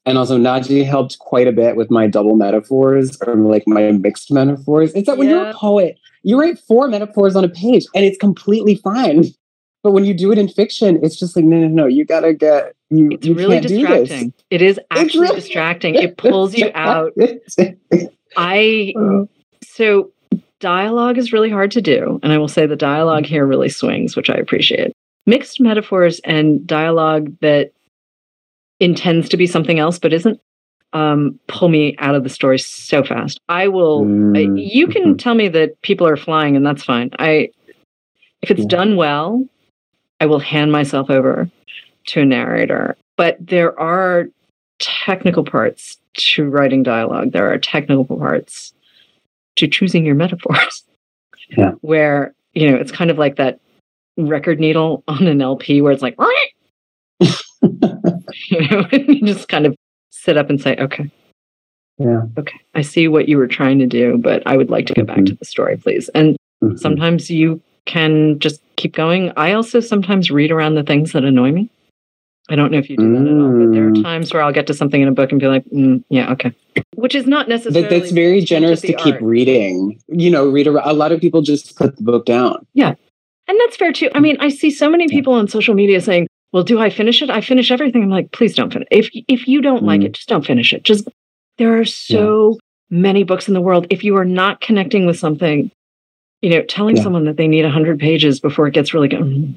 [0.07, 4.31] And also, Naji helped quite a bit with my double metaphors or like my mixed
[4.31, 4.93] metaphors.
[4.93, 8.19] It's that when you're a poet, you write four metaphors on a page and it's
[8.19, 9.25] completely fine.
[9.83, 12.33] But when you do it in fiction, it's just like, no, no, no, you gotta
[12.35, 14.09] get, you, It's you really can't do this.
[14.09, 14.33] distracting.
[14.51, 15.95] It is actually really- distracting.
[15.95, 17.13] It pulls you out.
[18.37, 18.93] I
[19.63, 20.11] so
[20.61, 24.17] dialogue is really hard to do and i will say the dialogue here really swings
[24.17, 24.93] which i appreciate
[25.27, 27.73] mixed metaphors and dialogue that
[28.81, 30.41] intends to be something else but isn't
[30.93, 34.03] um, pull me out of the story so fast i will
[34.37, 35.19] I, Mm, you can mhm.
[35.19, 37.49] tell me that people are flying and that's fine i
[38.43, 38.69] if it's Yeah.
[38.69, 39.45] done well
[40.21, 41.51] I will hand myself over
[42.07, 42.97] to a narrator.
[43.17, 44.27] But there are
[44.79, 47.33] technical parts to writing dialogue.
[47.33, 48.73] There are technical parts
[49.57, 50.83] to choosing your metaphors.
[51.59, 51.73] Yeah.
[51.83, 53.61] Where, you know, it's kind of like that
[54.17, 56.17] record needle on an LP where it's like,
[58.49, 59.75] you know, you just kind of
[60.11, 61.11] sit up and say, okay,
[61.99, 62.23] Yeah.
[62.39, 65.05] okay, I see what you were trying to do, but I would like to go
[65.05, 65.27] back Mhm.
[65.27, 66.09] to the story, please.
[66.11, 66.79] And Mhm.
[66.79, 69.33] sometimes you can just keep going.
[69.37, 71.69] I also sometimes read around the things that annoy me.
[72.51, 74.03] I don't know if you do that at all, but there are Mm.
[74.03, 76.53] times where I'll get to something in a book and be like, mm, yeah, okay.
[76.95, 77.83] Which is not necessarily.
[77.89, 79.99] That, that's very generous to the keep reading.
[80.09, 82.67] You know, read a, a lot of people just put the book down.
[82.75, 82.95] Yeah.
[83.49, 84.11] And that's fair too.
[84.15, 87.21] I mean, I see so many people on social media saying, "Well, do I finish
[87.21, 87.29] it?
[87.31, 88.87] I finish everything." I'm like, "Please don't finish.
[88.93, 90.05] If if you don't like Mm.
[90.07, 90.85] it, just don't finish it.
[90.85, 91.09] Just
[91.59, 92.57] there are so
[92.91, 93.89] many books in the world.
[93.91, 95.71] If you are not connecting with something,
[96.43, 97.03] you know, telling Yeah.
[97.03, 99.21] someone that they need 100 pages before it gets really good.
[99.21, 99.55] mm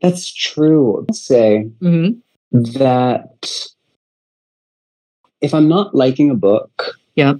[0.00, 1.04] That's true.
[1.08, 2.20] I'll say Mhm.
[2.52, 3.50] that
[5.40, 7.34] if I'm not liking a book, Yeah.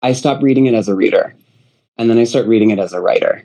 [0.00, 1.34] I stop reading it as a reader.
[1.98, 3.44] And then I start reading it as a writer.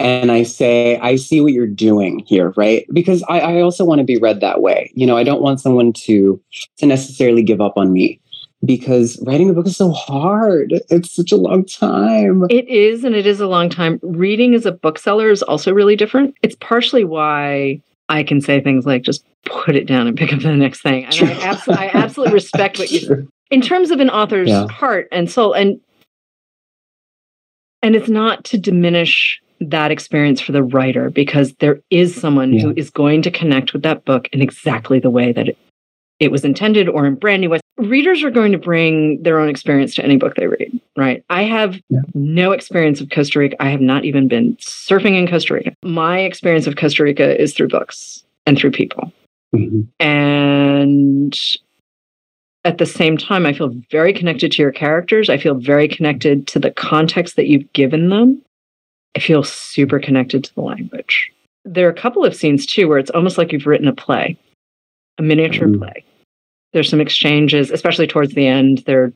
[0.00, 2.86] And I say, I see what you're doing here, right?
[2.92, 4.92] Because I, I also want to be read that way.
[4.94, 6.40] You know, I don't want someone to
[6.78, 8.20] to necessarily give up on me
[8.64, 10.74] because writing a book is so hard.
[10.88, 12.44] It's such a long time.
[12.48, 13.98] It is, and it is a long time.
[14.02, 16.34] Reading as a bookseller is also really different.
[16.42, 20.40] It's partially why I can say things like, just put it down and pick up
[20.40, 21.04] the next thing.
[21.06, 24.68] And I, abso- I absolutely respect what you in terms of an author's Yeah.
[24.68, 25.80] heart and soul and
[27.82, 32.72] and it's not to diminish that experience for the writer because there is someone who
[32.76, 35.58] is going to connect with that book in exactly the way that it,
[36.20, 39.48] it was intended or in brand new ways readers are going to bring their own
[39.48, 42.00] experience to any book they read right i have Yeah.
[42.14, 46.20] no experience of costa rica i have not even been surfing in costa rica my
[46.20, 49.12] experience of costa rica is through books and through people
[49.54, 49.86] Mhm.
[49.98, 51.38] and
[52.64, 55.30] at the same time, I feel very connected to your characters.
[55.30, 58.42] I feel very connected to the context that you've given them.
[59.18, 61.32] I feel super connected to the language.
[61.64, 64.38] There are a couple of scenes too where it's almost like you've written a play,
[65.18, 65.78] a miniature Mm.
[65.78, 66.04] play.
[66.72, 68.84] There's some exchanges, especially towards the end.
[68.86, 69.12] There are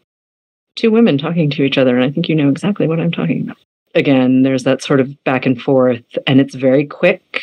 [0.74, 3.42] two women talking to each other, and I think you know exactly what I'm talking
[3.42, 3.58] about.
[3.94, 7.40] Again, there's that sort of back and forth, and it's very quick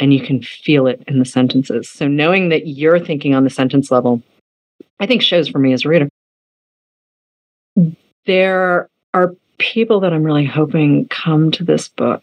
[0.00, 1.88] and you can feel it in the sentences.
[1.88, 4.20] So knowing that you're thinking on the sentence level,
[4.98, 6.08] I think shows for me as a reader.
[8.26, 12.22] There are people that I'm really hoping come to this book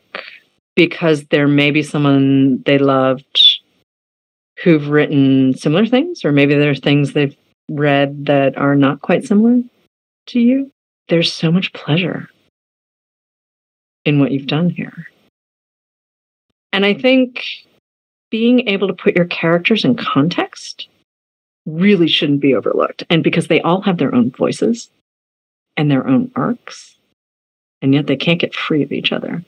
[0.75, 3.39] because there may be someone they loved
[4.63, 7.35] who've written similar things, or maybe there are things they've
[7.69, 9.61] read that are not quite similar
[10.27, 10.71] to you.
[11.09, 12.29] There's so much pleasure
[14.05, 15.07] in what you've done here.
[16.73, 17.43] And I think
[18.29, 20.87] being able to put your characters in context
[21.65, 23.03] really shouldn't be overlooked.
[23.09, 24.89] And because they all have their own voices
[25.77, 26.90] and their own arcs,
[27.81, 29.43] and yet they can't get free of each other.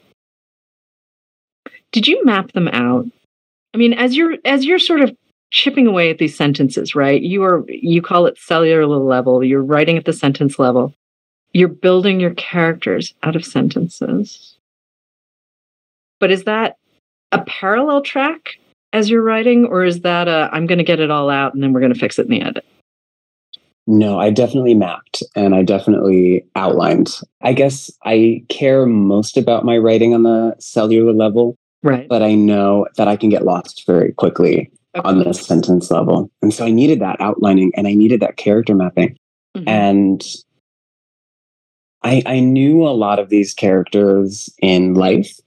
[1.91, 3.05] Did you map them out?
[3.73, 5.15] I mean, as you're as you're sort of
[5.51, 7.22] chipping away at these sentences, right?
[7.22, 10.93] You are you call it cellular level, you're writing at the sentence level.
[11.53, 14.57] You're building your characters out of sentences.
[16.19, 16.77] But is that
[17.31, 18.57] a parallel track
[18.91, 21.61] as you're writing, or is that a I'm going to get it all out and
[21.61, 22.65] then we're going to fix it in the edit?
[23.85, 27.19] No, I definitely mapped and I definitely outlined.
[27.41, 32.07] I guess I care most about my writing on the cellular level, Right.
[32.07, 34.72] but I know that I can get lost very quickly
[35.03, 36.31] on the sentence level.
[36.41, 39.18] And so I needed that outlining and I needed that character mapping.
[39.57, 39.64] Mhm.
[39.68, 40.23] And
[42.03, 45.39] I, I knew a lot of these characters in life.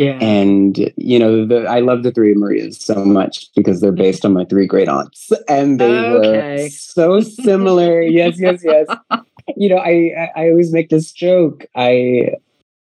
[0.00, 0.12] Yeah.
[0.12, 4.00] And, you know, the, I love the three Marias so much because they're mm-hmm.
[4.00, 5.30] based on my three great aunts.
[5.46, 6.62] And they Okay.
[6.62, 8.00] were so similar.
[8.18, 8.88] yes, yes, yes.
[9.58, 11.66] You know, I, I, always make this joke.
[11.76, 12.30] I,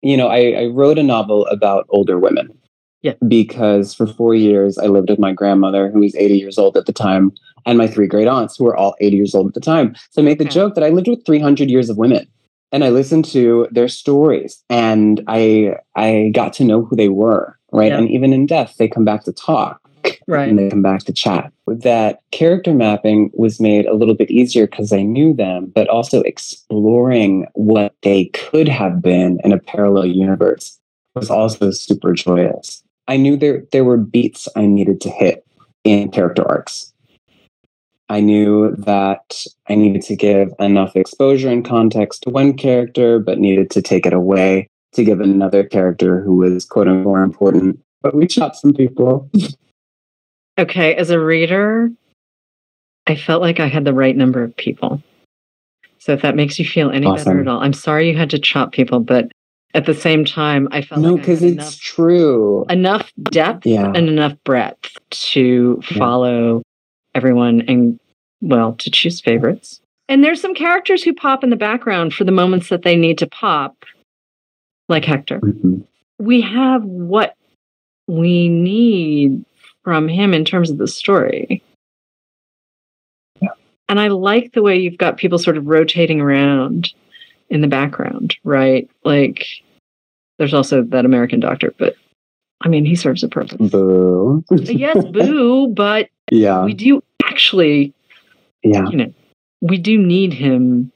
[0.02, 2.58] you know, I, I wrote a novel about older women.
[3.02, 3.16] Yeah.
[3.28, 6.86] Because for four years, I lived with my grandmother, who was 80 years old at
[6.86, 7.34] the time,
[7.66, 9.94] and my three great aunts, who were all 80 years old at the time.
[10.12, 10.54] So I make the Okay.
[10.54, 12.26] joke that I lived with 300 years of women
[12.74, 17.58] and I listened to their stories and I I got to know who they were,
[17.72, 17.92] right?
[17.92, 18.00] Yeah.
[18.00, 19.80] And even in death, they come back to talk
[20.28, 20.50] right.
[20.50, 21.54] and they come back to chat.
[21.68, 26.22] That character mapping was made a little bit easier because I knew them, but also
[26.22, 30.80] exploring what they could have been in a parallel universe
[31.16, 32.84] was also super joyous.
[33.08, 35.46] I knew there there were beats I needed to hit
[35.84, 36.93] in character arcs.
[38.14, 43.40] I knew that I needed to give enough exposure and context to one character, but
[43.40, 47.80] needed to take it away to give another character who was quote unquote more important.
[48.04, 49.28] but we chopped some people.
[50.60, 51.90] Okay, as a reader,
[53.08, 55.02] I felt like I had the right number of people.
[55.98, 58.38] So if that makes you feel any better at all, I'm sorry you had to
[58.40, 59.32] chop people, but
[59.74, 62.66] at the same time, I felt No, because had it's enough, true.
[62.70, 63.92] enough depth Yeah.
[63.96, 64.96] and enough breadth
[65.32, 65.98] to Yeah.
[65.98, 66.62] follow
[67.16, 68.00] everyone and
[68.44, 69.80] well to choose favorites.
[70.10, 73.18] And there's some characters who pop in the background for the moments that they need
[73.20, 73.86] to pop,
[74.90, 75.40] like Hector.
[75.40, 75.86] Mhm.
[76.20, 77.36] We have what
[78.08, 79.44] we need
[79.84, 81.64] from him in terms of the story.
[83.90, 86.94] And I like the way you've got people sort of rotating around
[87.50, 88.90] in the background, right?
[89.04, 89.46] Like
[90.40, 91.96] there's also that American doctor, but
[92.62, 93.70] I mean, he serves a purpose.
[93.70, 94.44] Boo.
[94.52, 96.64] yes, boo, but yeah.
[96.64, 97.94] we do actually,
[98.64, 98.88] Yeah.
[98.90, 99.14] you know,
[99.62, 100.92] we do need him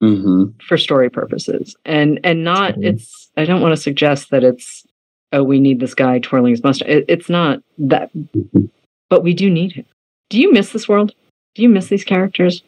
[0.00, 1.76] hmm for story purposes.
[1.84, 2.84] And and not Mhm.
[2.84, 4.84] it's I don't want to suggest that it's
[5.32, 6.88] oh we need this guy twirling his mustache.
[6.88, 8.68] It, it's not that Mhm.
[9.10, 9.84] but we do need him.
[10.30, 11.12] Do you miss this world?
[11.54, 12.62] Do you miss these characters?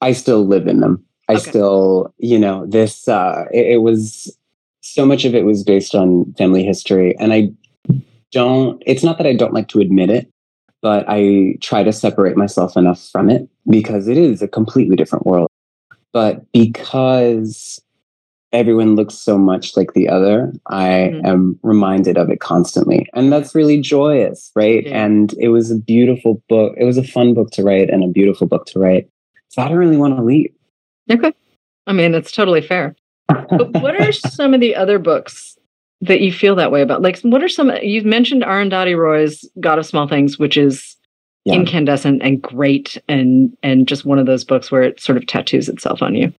[0.00, 1.02] I still live in them.
[1.28, 1.50] I Okay.
[1.50, 4.36] still, you know, this, uh, it, it was
[4.82, 7.16] so much of it was based on family history.
[7.18, 7.50] And I
[8.30, 10.28] don't, it's not that I don't like to admit it,
[10.86, 15.26] but I try to separate myself enough from it because it is a completely different
[15.26, 15.48] world.
[16.12, 17.82] But because
[18.52, 21.26] everyone looks so much like the other, I Mhm.
[21.26, 23.08] am reminded of it constantly.
[23.14, 24.86] And that's really joyous, right?
[24.86, 25.04] Yeah.
[25.04, 26.76] And it was a beautiful book.
[26.78, 29.08] It was a fun book to write and a beautiful book to write.
[29.48, 30.52] So I don't really want to leave.
[31.10, 31.32] Okay.
[31.88, 32.94] I mean, it's totally fair.
[33.26, 35.58] But what are some of the other books
[36.06, 37.02] that you feel that way about?
[37.02, 37.70] Like, what are some?
[37.82, 40.96] You've mentioned Arundhati Roy's God of Small Things, which is
[41.44, 41.54] Yeah.
[41.54, 45.68] incandescent and great, and and just one of those books where it sort of tattoos
[45.68, 46.32] itself on you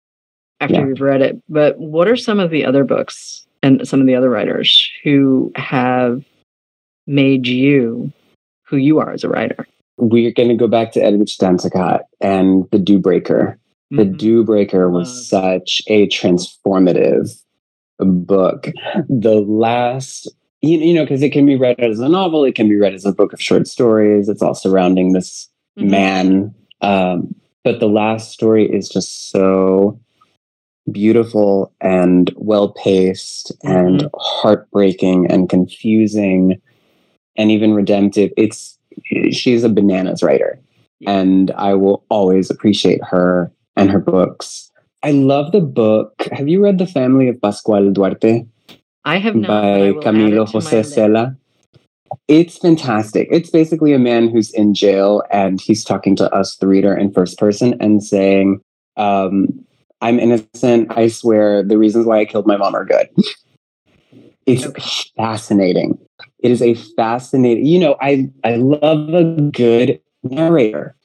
[0.59, 0.87] after Yeah.
[0.87, 1.41] you've read it.
[1.47, 5.51] But what are some of the other books and some of the other writers who
[5.55, 6.23] have
[7.05, 8.11] made you
[8.65, 9.65] who you are as a writer?
[9.97, 13.57] We're going to go back to Edwidge Danticat and The Dew Breaker.
[13.89, 14.17] The Mhm.
[14.17, 17.29] Dew Breaker was such a transformative
[17.99, 18.69] book.
[19.09, 20.27] The last,
[20.61, 22.93] you, you know, because it can be read as a novel, it can be read
[22.93, 24.29] as a book of short stories.
[24.29, 25.49] It's all surrounding this
[25.79, 25.89] Mhm.
[25.89, 26.55] man.
[26.81, 29.99] Um, but the last story is just so
[30.91, 36.61] beautiful and well paced and heartbreaking and confusing
[37.35, 38.31] and even redemptive.
[38.37, 38.77] It's
[39.31, 40.59] she's a bananas writer,
[40.99, 41.19] Yeah.
[41.19, 44.66] and I will always appreciate her and her books.
[45.03, 46.27] I love the book.
[46.31, 48.45] Have you read The Family of Pascual Duarte?
[49.05, 49.47] I have not.
[49.47, 50.83] by will add it Camilo Jose.
[50.83, 51.37] Cela.
[52.27, 53.29] It's fantastic.
[53.31, 57.13] It's basically a man who's in jail and he's talking to us, the reader, in
[57.13, 58.59] first person and saying,
[58.97, 59.47] um,
[60.01, 60.91] I'm innocent.
[60.97, 63.07] I swear the reasons why I killed my mom are good.
[64.45, 64.83] It's Okay.
[65.15, 65.97] fascinating.
[66.39, 70.96] It is a fascinating, you know, I, I love a good narrator.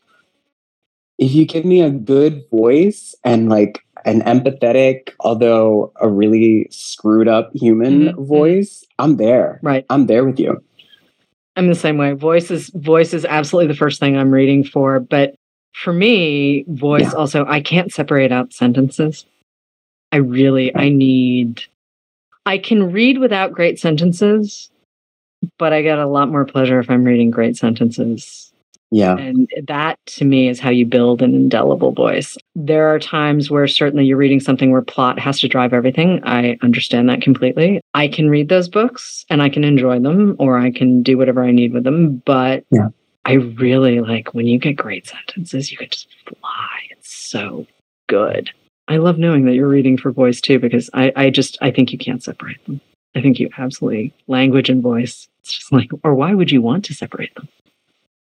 [1.22, 7.28] If you give me a good voice and like an empathetic, although a really screwed
[7.28, 8.26] up human Mhm, mhm.
[8.26, 9.60] voice, I'm there.
[9.62, 9.86] Right.
[9.88, 10.60] I'm there with you.
[11.54, 12.12] I'm the same way.
[12.14, 15.36] Voice is voice is absolutely the first thing I'm reading for, but
[15.74, 17.12] for me, voice Yeah.
[17.12, 19.24] also I can't separate out sentences.
[20.10, 21.62] I really I need
[22.46, 24.70] I can read without great sentences,
[25.56, 28.51] but I get a lot more pleasure if I'm reading great sentences.
[28.92, 29.16] Yeah.
[29.16, 32.36] And that to me is how you build an indelible voice.
[32.54, 36.20] There are times where certainly you're reading something where plot has to drive everything.
[36.24, 37.80] I understand that completely.
[37.94, 41.42] I can read those books and I can enjoy them or I can do whatever
[41.42, 42.16] I need with them.
[42.26, 42.88] But Yeah.
[43.24, 46.78] I really like when you get great sentences, you can just fly.
[46.90, 47.66] It's so
[48.08, 48.50] good.
[48.88, 51.92] I love knowing that you're reading for voice too, because I, I just I think
[51.92, 52.78] you can't separate them.
[53.14, 55.28] I think you absolutely language and voice.
[55.40, 57.48] It's just like, or why would you want to separate them?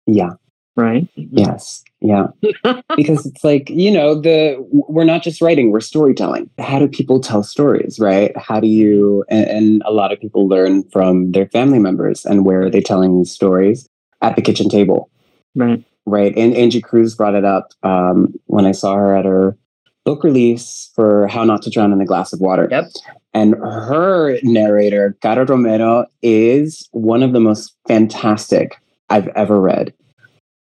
[0.07, 0.35] Yeah.
[0.77, 1.09] Right?
[1.15, 1.85] Yes.
[2.01, 2.27] Yeah.
[2.97, 6.51] because it's like, you know, the we're not just writing, we're storytelling.
[6.59, 8.37] How do people tell stories, right?
[8.37, 12.45] How do you and, and a lot of people learn from their family members and
[12.45, 13.89] where are they telling these stories?
[14.23, 15.11] At the kitchen table.
[15.55, 15.85] right.
[16.07, 16.35] right?
[16.35, 19.57] And Angie Cruz brought it up um, when I saw her at her
[20.05, 22.69] book release for How Not to Drown in a Glass of Water.
[22.71, 22.85] Yep.
[23.33, 28.79] And her narrator, Cara Romero, is one of the most fantastic
[29.11, 29.93] I've ever read.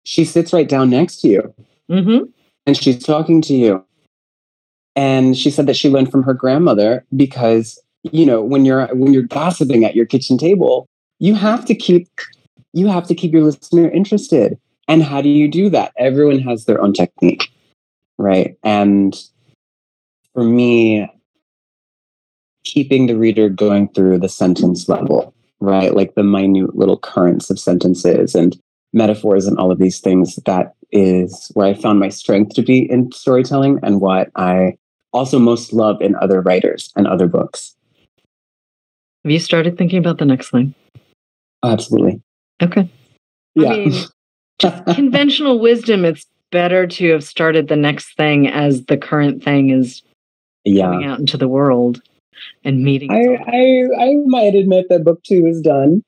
[0.03, 1.53] She sits right down next to you
[1.89, 2.25] Mm-hmm.
[2.65, 3.85] and she's talking to you.
[4.95, 9.11] And she said that she learned from her grandmother because, you know, when you're when
[9.13, 10.87] you're gossiping at your kitchen table,
[11.19, 12.07] you have to keep
[12.73, 14.57] you have to keep your listener interested.
[14.87, 15.93] And how do you do that?
[15.97, 17.51] Everyone has their own technique,
[18.17, 18.57] right?
[18.63, 19.19] And
[20.33, 21.09] for me,
[22.63, 25.93] keeping the reader going through the sentence level, right?
[25.93, 28.59] Like the minute little currents of sentences and
[28.93, 30.35] metaphors and all of these things.
[30.45, 34.77] That is where I found my strength to be in storytelling and what I
[35.11, 37.75] also most love in other writers and other books.
[39.23, 40.73] Have you started thinking about the next thing?
[41.63, 42.21] Absolutely.
[42.61, 42.89] Okay.
[43.55, 43.69] Yeah.
[43.69, 43.93] I mean,
[44.59, 49.69] just conventional wisdom, it's better to have started the next thing as the current thing
[49.69, 50.03] is
[50.65, 50.85] yeah.
[50.85, 52.01] coming out into the world
[52.63, 53.11] and meeting.
[53.11, 56.03] I, I, I might admit that book two is done.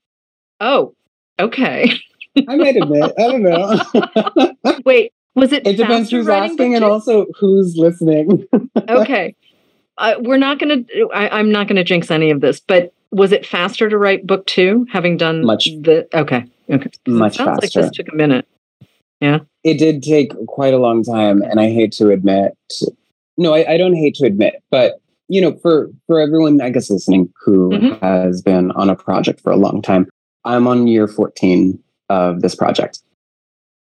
[0.59, 0.93] Oh,
[1.39, 1.91] okay.
[2.47, 3.13] I might admit.
[3.17, 4.75] I don't know.
[4.85, 5.65] Wait, was it?
[5.65, 8.45] It depends who's asking and also who's listening.
[8.89, 9.35] okay.
[9.97, 13.31] Uh, we're not going to, I'm not going to jinx any of this, but was
[13.31, 15.65] it faster to write book two, having done Much.
[15.65, 16.43] the, okay.
[16.69, 17.79] okay, Much it sounds faster.
[17.81, 18.45] like this took a minute.
[19.21, 22.51] Yeah, it did take quite a long time and i hate to admit
[23.37, 24.99] no I, I don't hate to admit but
[25.29, 27.99] you know for for everyone i guess listening who Mhm.
[28.01, 30.07] has been on a project for a long time
[30.43, 32.99] i'm on year 14 of this project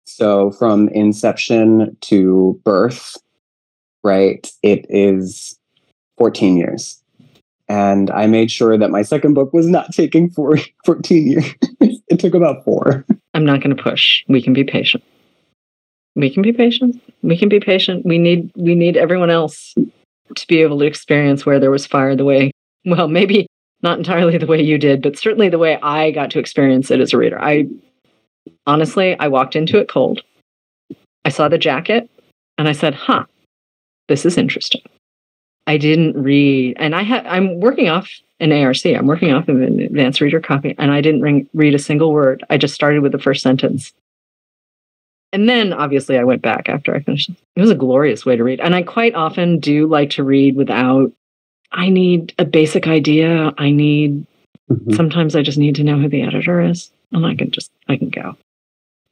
[0.05, 3.17] so from inception to birth
[4.03, 5.57] right it is
[6.17, 7.01] 14 years
[7.69, 12.19] and i made sure that my second book was not taking four, 14 years it
[12.19, 14.23] took about four I'm not going to push.
[14.27, 15.03] We can be patient.
[16.15, 17.01] We can be patient.
[17.23, 18.05] We can be patient.
[18.05, 19.73] We need we need everyone else
[20.35, 22.51] to be able to experience where there was fire the way
[22.85, 23.47] well, maybe
[23.81, 26.99] not entirely the way you did, but certainly the way I got to experience it
[26.99, 27.41] as a reader.
[27.41, 27.67] I
[28.65, 30.21] honestly, I walked into it cold.
[31.25, 32.09] I saw the jacket
[32.57, 33.25] and I said, "Huh.
[34.07, 34.81] This is interesting."
[35.65, 38.09] I didn't read and I had I'm working off
[38.39, 38.85] an ARC.
[38.85, 42.11] I'm working off of an advanced reader copy, and I didn't ring, read a single
[42.11, 42.43] word.
[42.49, 43.93] I just started with the first sentence.
[45.31, 47.29] And then obviously I went back after I finished.
[47.55, 48.59] It was a glorious way to read.
[48.59, 51.11] And I quite often do like to read without,
[51.71, 53.51] I need a basic idea.
[53.57, 54.25] I need,
[54.69, 54.95] Mhm.
[54.95, 57.97] sometimes I just need to know who the editor is, and I can just, I
[57.97, 58.35] can go.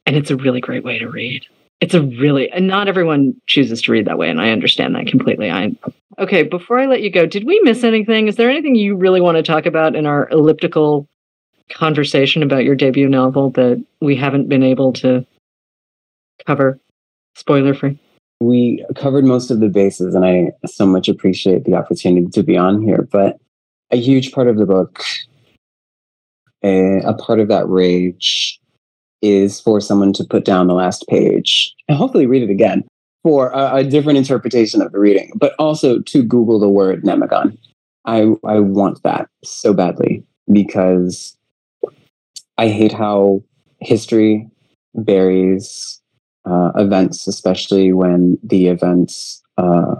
[0.06, 1.46] And it's a really great way to read.
[1.80, 4.30] It's a really, and not everyone chooses to read that way.
[4.30, 5.50] And I understand that completely.
[5.50, 5.74] I,
[6.18, 8.28] okay, before I let you go, did we miss anything?
[8.28, 11.08] Is there anything you really want to talk about in our elliptical
[11.70, 15.26] conversation about your debut novel that we haven't been able to
[16.46, 16.78] cover
[17.34, 17.98] spoiler free?
[18.42, 22.56] we covered most of the bases and i so much appreciate the opportunity to be
[22.56, 23.38] on here but
[23.90, 25.02] a huge part of the book
[26.64, 28.60] a, a part of that rage
[29.20, 32.84] is for someone to put down the last page and hopefully read it again
[33.22, 37.56] for a, a different interpretation of the reading but also to google the word nemagon.
[38.04, 41.36] I i want that so badly because
[42.58, 43.42] i hate how
[43.80, 44.48] history
[44.94, 46.02] buries
[46.44, 49.94] uh, events, especially when the events uh,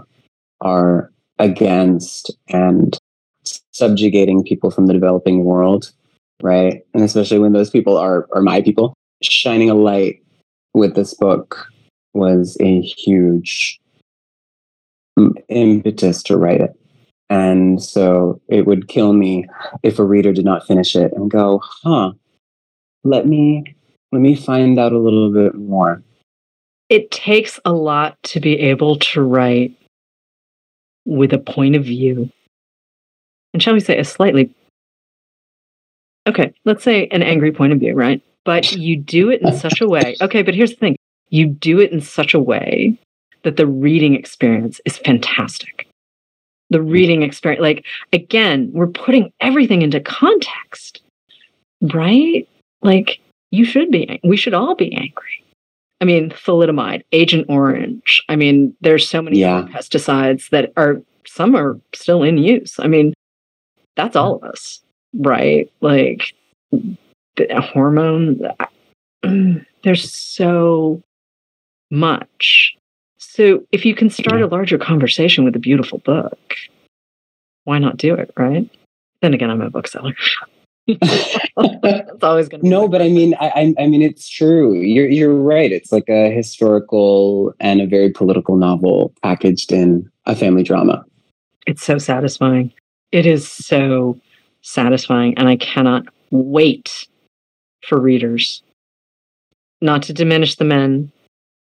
[0.61, 2.97] are against and
[3.71, 5.91] subjugating people from the developing world,
[6.43, 6.85] right?
[6.93, 8.93] And especially when those people are are my people.
[9.23, 10.21] Shining a light
[10.73, 11.65] with this book
[12.13, 13.79] was a huge
[15.47, 16.71] impetus to write it.
[17.29, 19.47] And so it would kill me
[19.81, 22.11] if a reader did not finish it and go, huh,
[23.03, 23.63] let me
[24.11, 26.03] let me find out a little bit more.
[26.89, 29.75] It takes a lot to be able to write
[31.05, 32.29] with a point of view.
[33.53, 34.53] And shall we say a slightly,
[36.27, 38.21] okay, let's say an angry point of view, right?
[38.45, 40.15] But you do it in such a way.
[40.21, 40.95] Okay, but here's the thing
[41.29, 42.97] you do it in such a way
[43.43, 45.87] that the reading experience is fantastic.
[46.69, 51.01] The reading experience, like, again, we're putting everything into context,
[51.81, 52.47] right?
[52.81, 53.19] Like,
[53.51, 55.43] you should be, we should all be angry.
[56.01, 58.23] I mean, thalidomide, Agent Orange.
[58.27, 59.67] I mean, there's so many Yeah.
[59.71, 62.79] pesticides that are, some are still in use.
[62.79, 63.13] I mean,
[63.95, 64.81] that's all of us,
[65.13, 65.71] right?
[65.81, 66.33] Like,
[66.71, 68.41] the hormone,
[69.83, 71.01] there's so
[71.91, 72.75] much.
[73.17, 76.55] So if you can start a larger conversation with a beautiful book,
[77.63, 78.69] why not do it, right?
[79.21, 80.15] Then again, I'm a bookseller.
[80.85, 84.73] it's always going to be No, but I mean, I, I, I mean, it's true.
[84.73, 85.71] You're, you're right.
[85.71, 91.05] It's like a historical and a very political novel packaged in a family drama.
[91.65, 92.73] it's so satisfying.
[93.11, 94.19] It is so
[94.63, 97.07] satisfying, and I cannot wait
[97.87, 98.63] for readers.
[99.81, 101.11] Not to diminish the men,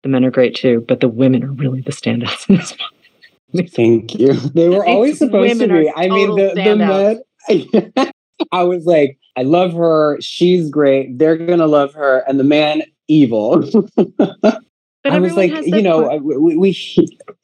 [0.03, 3.69] the men are great too, but the women are really the standouts in this book.
[3.71, 4.33] Thank you.
[4.33, 5.91] They were always supposed to be.
[5.95, 8.13] I mean, total the, the men.
[8.53, 10.21] I was like, I love her.
[10.21, 11.19] She's great.
[11.19, 13.65] They're gonna love her, and the man evil.
[15.07, 16.25] But I was everyone like, has you know, part.
[16.25, 16.77] we, we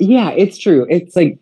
[0.00, 0.84] yeah, it's true.
[0.90, 1.38] It's like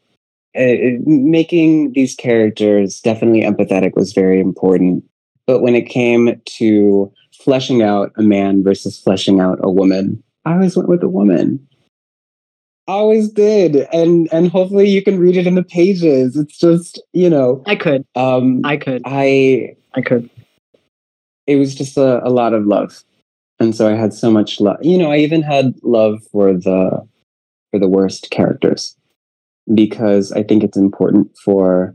[0.56, 5.05] uh, making these characters definitely empathetic was very important,
[5.47, 10.55] But when it came to fleshing out a man versus fleshing out a woman, I
[10.55, 11.66] always went with a woman.
[12.89, 13.86] Always did.
[13.93, 16.36] And and hopefully you can read it in the pages.
[16.36, 17.62] It's just, you know.
[17.66, 18.05] I could.
[18.16, 19.02] Um I could.
[19.05, 20.28] I I could.
[21.47, 23.05] it was just a, a lot of love.
[23.60, 24.78] And so I had so much love.
[24.82, 27.06] You know, I even had love for the
[27.70, 28.97] for the worst characters
[29.74, 31.94] because I think it's important for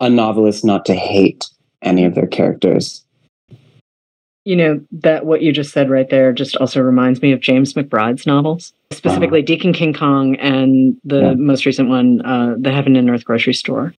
[0.00, 1.46] a novelist not to hate
[1.82, 3.04] any of their characters.
[4.44, 7.74] You know, that what you just said right there just also reminds me of James
[7.74, 11.34] McBride's novels, specifically Deacon King Kong and the Yeah.
[11.34, 13.94] most recent one, uh, The Heaven and Earth Grocery Store.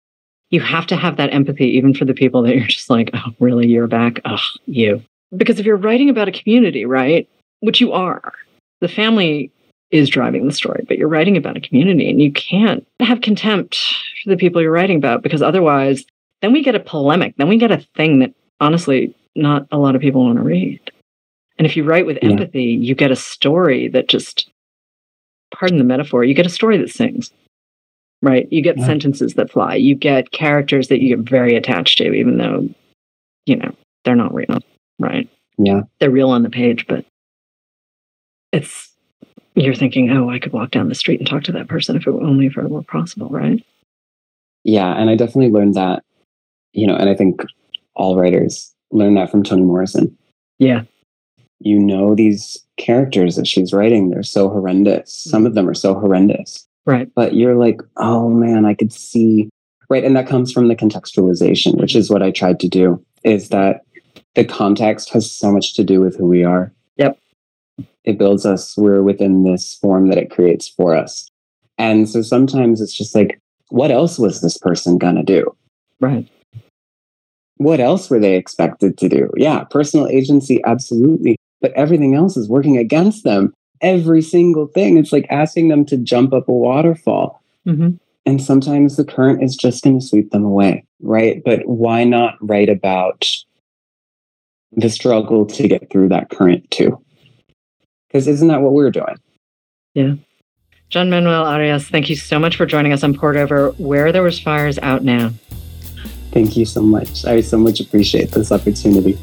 [0.50, 3.34] You have to have that empathy, even for the people that you're just like, oh,
[3.40, 3.68] really?
[3.68, 4.20] You're back?
[4.26, 5.02] Ugh, you.
[5.36, 7.28] Because if you're writing about a community, right,
[7.62, 8.34] which you are,
[8.82, 9.50] the family
[9.94, 13.78] is driving the story, but you're writing about a community and you can't have contempt
[14.24, 16.04] for the people you're writing about because otherwise,
[16.42, 17.36] then we get a polemic.
[17.38, 20.80] Then we get a thing that honestly, not a lot of people want to read.
[21.58, 22.32] And if you write with Yeah.
[22.32, 24.50] empathy, you get a story that just,
[25.54, 27.32] pardon the metaphor, you get a story that sings,
[28.24, 28.48] right?
[28.52, 28.86] You get Yeah.
[28.86, 29.76] sentences that fly.
[29.76, 32.68] You get characters that you get very attached to, even though,
[33.46, 33.76] you know,
[34.06, 34.58] they're not real,
[35.00, 35.30] right?
[35.60, 35.82] Yeah.
[36.00, 37.06] They're real on the page, but
[38.52, 38.93] it's,
[39.56, 42.08] you're thinking, oh, I could walk down the street and talk to that person if
[42.08, 43.64] it were only if it were possible, right?
[44.64, 46.04] Yeah, and I definitely learned that,
[46.72, 47.42] you know, and I think
[47.96, 50.18] all writers learn that from Toni Morrison.
[50.60, 50.84] Yeah.
[51.60, 55.14] You know these characters that she's writing, they're so horrendous.
[55.14, 56.68] Some of them are so horrendous.
[56.86, 57.10] Right.
[57.16, 59.50] But you're like, oh man, I could see
[59.90, 60.04] right.
[60.04, 63.82] And that comes from the contextualization, which is what I tried to do, is that
[64.36, 66.74] the context has so much to do with who we are.
[68.06, 68.76] It builds us.
[68.78, 71.28] We're within this form that it creates for us.
[71.78, 73.40] And so sometimes it's just like,
[73.70, 75.56] what else was this person gonna do?
[76.00, 76.28] Right.
[77.58, 79.30] what else were they expected to do?
[79.38, 81.38] Yeah, personal agency, absolutely.
[81.62, 83.54] But everything else is working against them.
[83.82, 84.98] Every single thing.
[84.98, 87.42] It's like asking them to jump up a waterfall.
[87.66, 87.92] hmm
[88.26, 91.42] And sometimes the current is just going to sweep them away, right?
[91.44, 93.26] But why not write about
[94.74, 97.00] the struggle to get through that current too?
[98.14, 99.18] Because isn't that what we're doing?
[99.96, 100.14] Yeah.
[100.90, 103.72] John Manuel Arias, thank you so much for joining us on Poured Over.
[103.80, 105.32] Where There Was Fires out now.
[106.32, 107.26] Thank you so much.
[107.26, 109.18] I so much appreciate this opportunity.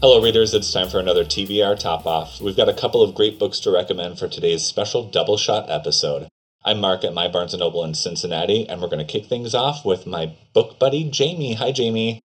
[0.00, 0.54] Hello, readers.
[0.54, 2.40] It's time for another TBR Top Off.
[2.40, 6.30] We've got a couple of great books to recommend for today's special double shot episode.
[6.70, 9.56] I'm Marc at My Barnes & Noble in Cincinnati, and we're going to kick things
[9.56, 11.54] off with my book buddy, Jamie.
[11.54, 12.20] Hi, Jamie.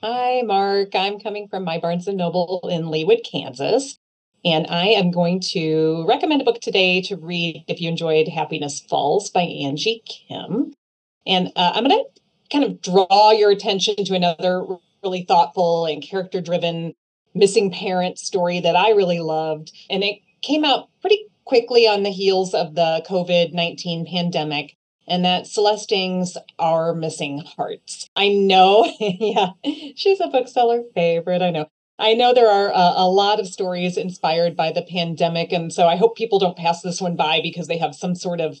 [0.00, 0.94] Hi, Marc.
[0.94, 3.98] I'm coming from my Barnes and Noble in Leawood, Kansas.
[4.44, 8.78] And I am going to recommend a book today to read if you enjoyed Happiness
[8.78, 10.72] Falls by Angie Kim.
[11.26, 12.20] And uh, I'm going to
[12.52, 14.64] kind of draw your attention to another
[15.02, 16.94] really thoughtful and character driven
[17.34, 19.72] missing parent story that I really loved.
[19.90, 24.76] And it came out pretty quickly on the heels of the COVID 19 pandemic
[25.06, 28.08] and that Celestings are Missing Hearts.
[28.16, 29.50] I know, yeah,
[29.94, 31.42] she's a bookseller favorite.
[31.42, 31.66] I know.
[31.96, 35.86] I know there are a, a lot of stories inspired by the pandemic, and so
[35.86, 38.60] I hope people don't pass this one by because they have some sort of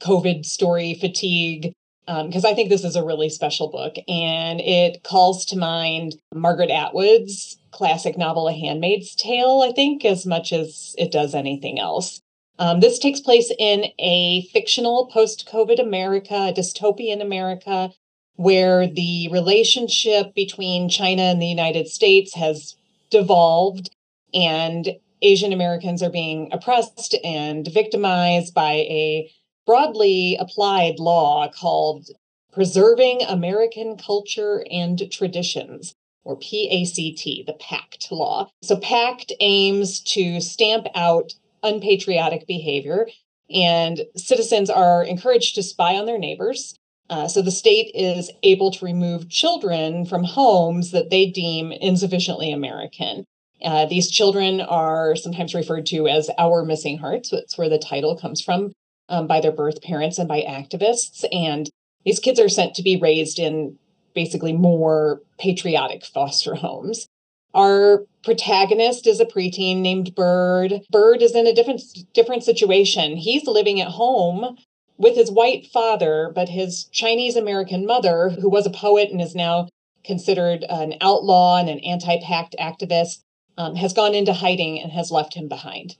[0.00, 1.72] COVID story fatigue.
[2.08, 6.70] Because I think this is a really special book, and it calls to mind Margaret
[6.70, 12.22] Atwood's classic novel, A Handmaid's Tale, I think, as much as it does anything else.
[12.58, 17.92] Um, this takes place in a fictional post COVID America, a dystopian America,
[18.36, 22.74] where the relationship between China and the United States has
[23.10, 23.90] devolved,
[24.32, 29.30] and Asian Americans are being oppressed and victimized by a
[29.68, 32.08] broadly applied law called
[32.50, 35.94] Preserving American Culture and Traditions.
[36.24, 38.50] Or PACT, the PACT law.
[38.62, 43.08] So, PACT aims to stamp out unpatriotic behavior,
[43.48, 46.74] and citizens are encouraged to spy on their neighbors.
[47.08, 52.52] Uh, so the state is able to remove children from homes that they deem insufficiently
[52.52, 53.24] American.
[53.64, 57.30] Uh, these children are sometimes referred to as our missing hearts.
[57.30, 58.72] That's where the title comes from
[59.08, 61.24] um, by their birth parents and by activists.
[61.32, 61.68] And
[62.04, 63.78] these kids are sent to be raised in
[64.14, 67.06] basically more patriotic foster homes.
[67.54, 70.82] Our protagonist is a preteen named Bird.
[70.90, 71.82] Bird is in a different
[72.12, 73.16] different situation.
[73.16, 74.56] He's living at home
[74.98, 79.34] with his white father, but his Chinese American mother, who was a poet and is
[79.34, 79.68] now
[80.04, 83.22] considered an outlaw and an anti-pact activist,
[83.56, 85.96] um, has gone into hiding and has left him behind.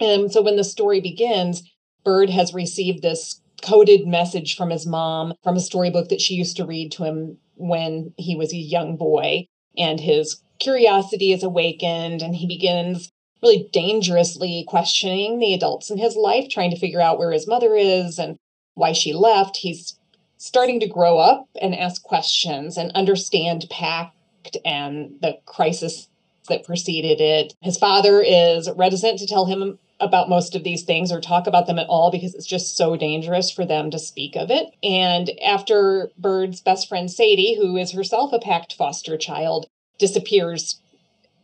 [0.00, 1.62] And so when the story begins,
[2.06, 6.56] Bird has received this coded message from his mom from a storybook that she used
[6.56, 9.48] to read to him when he was a young boy.
[9.76, 13.10] And his curiosity is awakened, and he begins
[13.42, 17.74] really dangerously questioning the adults in his life, trying to figure out where his mother
[17.74, 18.36] is and
[18.74, 19.56] why she left.
[19.56, 19.98] He's
[20.38, 26.08] starting to grow up and ask questions and understand pact and the crisis
[26.48, 27.54] that preceded it.
[27.62, 31.66] His father is reticent to tell him about most of these things or talk about
[31.66, 34.66] them at all because it's just so dangerous for them to speak of it.
[34.82, 39.66] And after Bird's best friend Sadie, who is herself a PACT foster child,
[39.98, 40.80] disappears,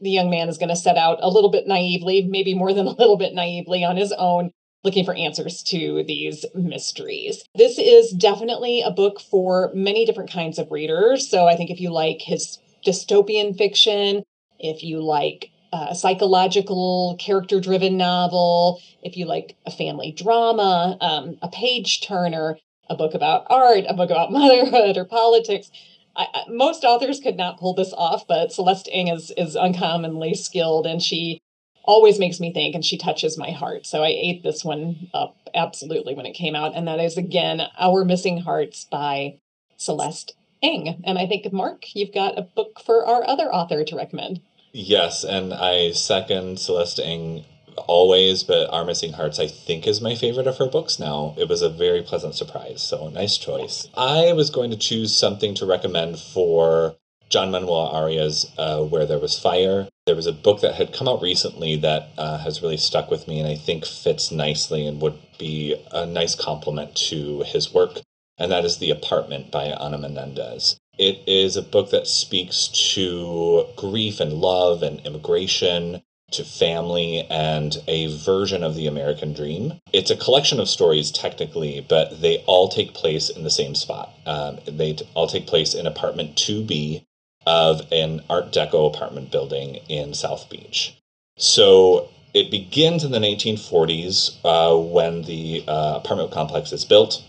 [0.00, 2.86] the young man is going to set out a little bit naively, maybe more than
[2.86, 4.50] a little bit naively on his own,
[4.84, 7.44] looking for answers to these mysteries.
[7.54, 11.30] This is definitely a book for many different kinds of readers.
[11.30, 14.24] So I think if you like his dystopian fiction,
[14.58, 21.38] if you like a psychological, character driven novel, if you like a family drama, um,
[21.40, 22.58] a page turner,
[22.90, 25.70] a book about art, a book about motherhood or politics.
[26.14, 30.34] I, I, most authors could not pull this off, but Celeste Ng is, is uncommonly
[30.34, 31.40] skilled and she
[31.84, 33.86] always makes me think and she touches my heart.
[33.86, 36.76] So I ate this one up absolutely when it came out.
[36.76, 39.38] And that is again Our Missing Hearts by
[39.76, 41.02] Celeste Ng.
[41.04, 44.40] And I think, Marc, you've got a book for our other author to recommend.
[44.72, 47.44] Yes, and I second Celeste Ng
[47.76, 51.34] always, but Our Missing Hearts, I think, is my favorite of her books now.
[51.36, 53.88] It was a very pleasant surprise, so nice choice.
[53.94, 56.96] I was going to choose something to recommend for
[57.28, 59.88] John Manuel Arias' uh, Where There Was Fire.
[60.06, 63.28] There was a book that had come out recently that uh, has really stuck with
[63.28, 68.00] me and I think fits nicely and would be a nice complement to his work,
[68.38, 70.76] and that is The Apartment by Ana Menéndez.
[70.98, 76.02] It is a book that speaks to grief and love and immigration,
[76.32, 79.80] to family, and a version of the American dream.
[79.92, 84.12] It's a collection of stories, technically, but they all take place in the same spot.
[84.26, 87.04] Um, they all take place in apartment 2B
[87.46, 90.94] of an Art Deco apartment building in South Beach.
[91.38, 97.22] So it begins in the 1940s uh, when the uh, apartment complex is built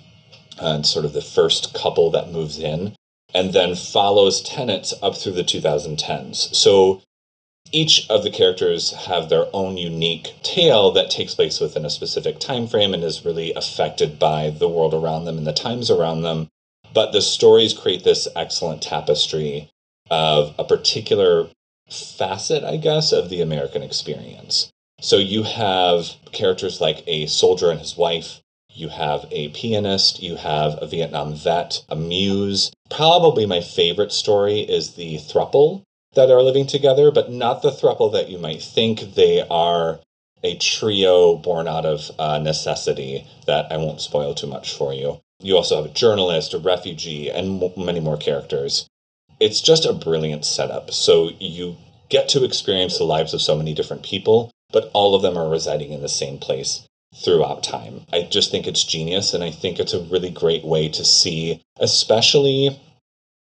[0.60, 2.96] and sort of the first couple that moves in
[3.34, 6.54] and then follows tenants up through the 2010s.
[6.56, 7.02] So
[7.72, 12.40] each of the characters have their own unique tale that takes place within a specific
[12.40, 16.22] time frame and is really affected by the world around them and the times around
[16.22, 16.50] them.
[16.94, 19.72] But the stories create this excellent tapestry
[20.12, 21.48] of a particular
[21.90, 24.72] facet, I guess, of the American experience.
[25.02, 28.43] So you have characters like a soldier and his wife
[28.76, 32.72] you have a pianist, you have a Vietnam vet, a muse.
[32.90, 35.84] Probably my favorite story is the thruple
[36.16, 39.16] that are living together, but not the thruple that you might think.
[39.16, 40.00] They are
[40.44, 45.22] a trio born out of uh, necessity that I won't spoil too much for you.
[45.40, 48.88] You also have a journalist, a refugee, and m- many more characters.
[49.40, 50.92] It's just a brilliant setup.
[50.92, 51.78] So you
[52.10, 55.50] get to experience the lives of so many different people, but all of them are
[55.50, 58.02] residing in the same place throughout time.
[58.12, 61.62] I just think it's genius, and I think it's a really great way to see,
[61.80, 62.80] especially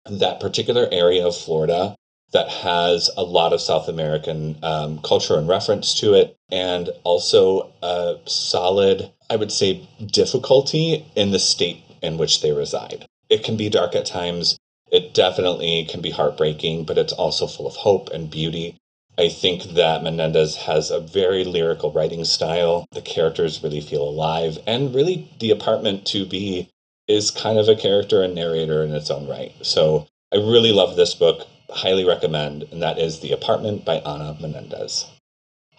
[0.09, 1.95] that particular area of Florida
[2.33, 7.71] that has a lot of South American um, culture and reference to it, and also
[7.81, 13.05] a solid, I would say, difficulty in the state in which they reside.
[13.29, 14.57] It can be dark at times.
[14.91, 18.77] It definitely can be heartbreaking, but it's also full of hope and beauty.
[19.17, 22.87] I think that Menéndez has a very lyrical writing style.
[22.93, 26.69] The characters really feel alive, and really, the apartment to be
[27.07, 29.53] is kind of a character and narrator in its own right.
[29.61, 34.35] So I really love this book, highly recommend, and that is The Apartment by Ana
[34.41, 35.05] Menéndez.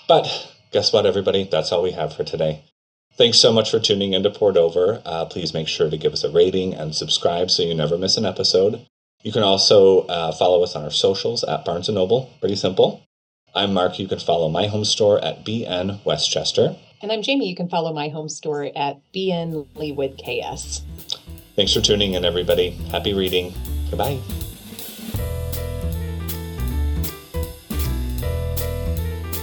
[0.07, 1.49] But guess what, everybody?
[1.51, 2.63] That's all we have for today.
[3.17, 5.03] Thanks so much for tuning in to Poured Over.
[5.05, 8.17] Uh, please make sure to give us a rating and subscribe so you never miss
[8.17, 8.87] an episode.
[9.23, 12.31] You can also uh, follow us on our socials at Barnes & Noble.
[12.41, 13.05] Pretty simple.
[13.57, 14.01] I'm Marc.
[14.01, 16.75] You can follow my home store at BN Westchester.
[17.01, 17.49] And I'm Jamie.
[17.49, 20.83] You can follow my home store at BN Leawood KS.
[21.55, 22.71] Thanks for tuning in, everybody.
[22.91, 23.55] Happy reading.
[23.91, 24.19] Goodbye.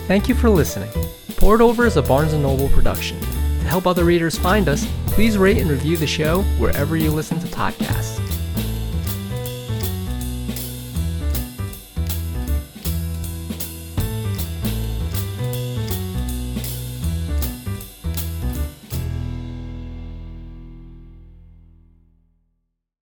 [0.08, 0.90] Thank you for listening.
[1.38, 3.18] Poured Over is a Barnes & Noble production.
[3.22, 7.40] To help other readers find us, please rate and review the show wherever you listen
[7.40, 8.21] to podcasts.